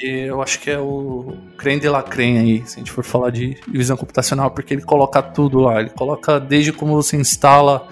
eu 0.06 0.40
acho 0.42 0.60
que 0.60 0.70
é 0.70 0.78
o 0.78 1.36
creme 1.56 1.80
de 1.80 1.88
la 1.88 2.02
creme 2.02 2.38
aí, 2.38 2.66
se 2.66 2.76
a 2.76 2.78
gente 2.78 2.90
for 2.90 3.04
falar 3.04 3.30
de 3.30 3.56
visão 3.68 3.96
computacional, 3.96 4.50
porque 4.50 4.74
ele 4.74 4.82
coloca 4.82 5.22
tudo 5.22 5.60
lá. 5.60 5.80
Ele 5.80 5.90
coloca 5.90 6.38
desde 6.38 6.72
como 6.72 6.94
você 6.94 7.16
instala, 7.16 7.88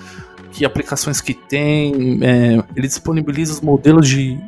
que 0.53 0.65
aplicações 0.65 1.21
que 1.21 1.35
tem, 1.35 2.19
é, 2.23 2.63
ele 2.75 2.87
disponibiliza 2.87 3.53
os 3.53 3.61
modelos 3.61 4.09
de, 4.09 4.39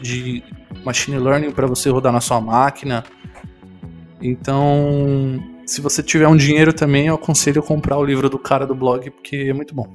de 0.00 0.42
machine 0.84 1.18
learning 1.18 1.50
para 1.50 1.66
você 1.66 1.90
rodar 1.90 2.12
na 2.12 2.20
sua 2.20 2.40
máquina. 2.40 3.04
Então, 4.20 5.42
se 5.66 5.80
você 5.80 6.02
tiver 6.02 6.28
um 6.28 6.36
dinheiro 6.36 6.72
também, 6.72 7.08
eu 7.08 7.14
aconselho 7.14 7.62
comprar 7.62 7.98
o 7.98 8.04
livro 8.04 8.30
do 8.30 8.38
cara 8.38 8.66
do 8.66 8.74
blog, 8.74 9.10
porque 9.10 9.36
é 9.36 9.52
muito 9.52 9.74
bom. 9.74 9.86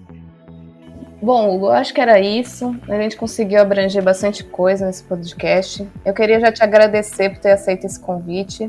Bom, 1.22 1.56
Hugo, 1.56 1.70
acho 1.70 1.94
que 1.94 2.02
era 2.02 2.20
isso. 2.20 2.76
A 2.90 2.96
gente 3.00 3.16
conseguiu 3.16 3.62
abranger 3.62 4.02
bastante 4.04 4.44
coisa 4.44 4.88
nesse 4.88 5.04
podcast. 5.04 5.88
Eu 6.04 6.14
queria 6.16 6.40
já 6.40 6.52
te 6.52 6.64
agradecer 6.64 7.30
por 7.30 7.38
ter 7.38 7.52
aceito 7.52 7.86
esse 7.86 8.00
convite. 8.00 8.66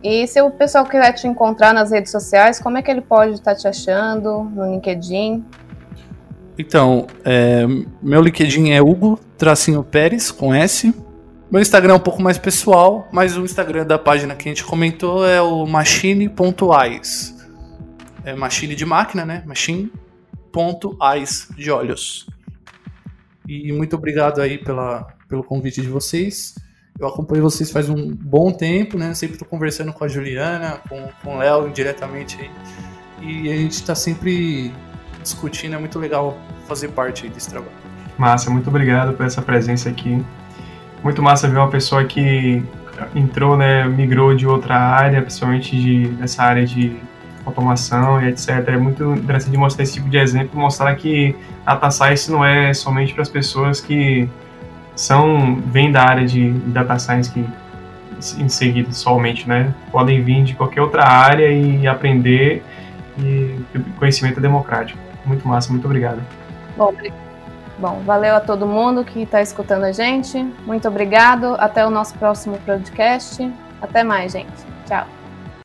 E 0.00 0.24
se 0.28 0.40
o 0.40 0.50
pessoal 0.50 0.84
quiser 0.84 1.12
te 1.12 1.26
encontrar 1.26 1.74
nas 1.74 1.90
redes 1.90 2.12
sociais, 2.12 2.60
como 2.60 2.78
é 2.78 2.82
que 2.82 2.90
ele 2.90 3.00
pode 3.00 3.34
estar 3.34 3.56
te 3.56 3.66
achando 3.66 4.44
no 4.44 4.72
LinkedIn? 4.72 5.44
Então, 6.56 7.08
é, 7.24 7.66
meu 8.00 8.20
LinkedIn 8.20 8.70
é 8.70 8.80
Hugo 8.80 9.18
Tracinho 9.36 9.82
Pérez, 9.82 10.30
com 10.30 10.54
S. 10.54 10.94
Meu 11.50 11.60
Instagram 11.60 11.94
é 11.94 11.96
um 11.96 12.00
pouco 12.00 12.22
mais 12.22 12.38
pessoal, 12.38 13.08
mas 13.10 13.36
o 13.36 13.42
Instagram 13.42 13.84
da 13.84 13.98
página 13.98 14.36
que 14.36 14.48
a 14.48 14.52
gente 14.52 14.64
comentou 14.64 15.26
é 15.26 15.42
o 15.42 15.66
machine.eyes. 15.66 17.34
É 18.24 18.34
machine 18.34 18.76
de 18.76 18.86
máquina, 18.86 19.24
né? 19.24 19.42
Machine.eyes 20.54 21.48
de 21.56 21.70
olhos. 21.70 22.26
E 23.48 23.72
muito 23.72 23.96
obrigado 23.96 24.40
aí 24.40 24.58
pela, 24.58 25.08
pelo 25.28 25.42
convite 25.42 25.80
de 25.80 25.88
vocês. 25.88 26.54
Eu 26.98 27.08
acompanho 27.08 27.42
vocês 27.42 27.70
faz 27.70 27.88
um 27.88 28.14
bom 28.14 28.52
tempo, 28.52 28.98
né? 28.98 29.14
Sempre 29.14 29.34
estou 29.34 29.48
conversando 29.48 29.92
com 29.92 30.04
a 30.04 30.08
Juliana, 30.08 30.80
com, 30.88 31.08
com 31.22 31.34
o 31.34 31.38
Léo 31.38 31.70
diretamente 31.70 32.38
aí. 32.40 32.50
E 33.20 33.50
a 33.50 33.56
gente 33.56 33.72
está 33.72 33.94
sempre 33.94 34.72
discutindo, 35.22 35.74
é 35.74 35.78
muito 35.78 35.98
legal 35.98 36.36
fazer 36.66 36.88
parte 36.88 37.28
desse 37.28 37.48
trabalho. 37.48 37.72
Massa, 38.18 38.50
muito 38.50 38.68
obrigado 38.68 39.14
por 39.14 39.24
essa 39.24 39.40
presença 39.40 39.88
aqui. 39.88 40.24
Muito 41.02 41.22
massa 41.22 41.48
ver 41.48 41.58
uma 41.58 41.70
pessoa 41.70 42.04
que 42.04 42.62
entrou, 43.14 43.56
né, 43.56 43.86
migrou 43.88 44.34
de 44.34 44.46
outra 44.46 44.76
área, 44.76 45.22
principalmente 45.22 45.76
de, 45.76 46.08
dessa 46.08 46.42
área 46.42 46.64
de 46.64 46.96
automação 47.44 48.22
e 48.22 48.28
etc. 48.28 48.48
É 48.68 48.76
muito 48.76 49.14
interessante 49.14 49.56
mostrar 49.56 49.82
esse 49.82 49.94
tipo 49.94 50.08
de 50.08 50.16
exemplo, 50.16 50.58
mostrar 50.58 50.94
que 50.94 51.36
a 51.66 51.74
data 51.74 51.90
science 51.90 52.30
não 52.30 52.44
é 52.44 52.72
somente 52.72 53.12
para 53.12 53.22
as 53.22 53.28
pessoas 53.28 53.80
que 53.80 54.28
são 54.94 55.56
vêm 55.66 55.90
da 55.90 56.02
área 56.02 56.26
de 56.26 56.50
data 56.50 56.98
science 56.98 57.30
que 57.30 57.44
em 58.38 58.48
seguida 58.48 58.92
somente, 58.92 59.48
né? 59.48 59.74
Podem 59.90 60.22
vir 60.22 60.44
de 60.44 60.54
qualquer 60.54 60.80
outra 60.80 61.04
área 61.04 61.50
e 61.50 61.86
aprender 61.86 62.62
e 63.18 63.58
conhecimento 63.98 64.38
é 64.38 64.42
democrático. 64.42 64.98
Muito 65.24 65.46
massa, 65.46 65.70
muito 65.70 65.84
obrigado. 65.84 66.20
Bom, 66.76 66.94
bom, 67.78 68.02
valeu 68.04 68.34
a 68.34 68.40
todo 68.40 68.66
mundo 68.66 69.04
que 69.04 69.22
está 69.22 69.42
escutando 69.42 69.84
a 69.84 69.92
gente. 69.92 70.42
Muito 70.66 70.86
obrigado. 70.88 71.56
Até 71.58 71.84
o 71.86 71.90
nosso 71.90 72.14
próximo 72.14 72.58
podcast. 72.64 73.50
Até 73.80 74.04
mais, 74.04 74.32
gente. 74.32 74.52
Tchau. 74.86 75.21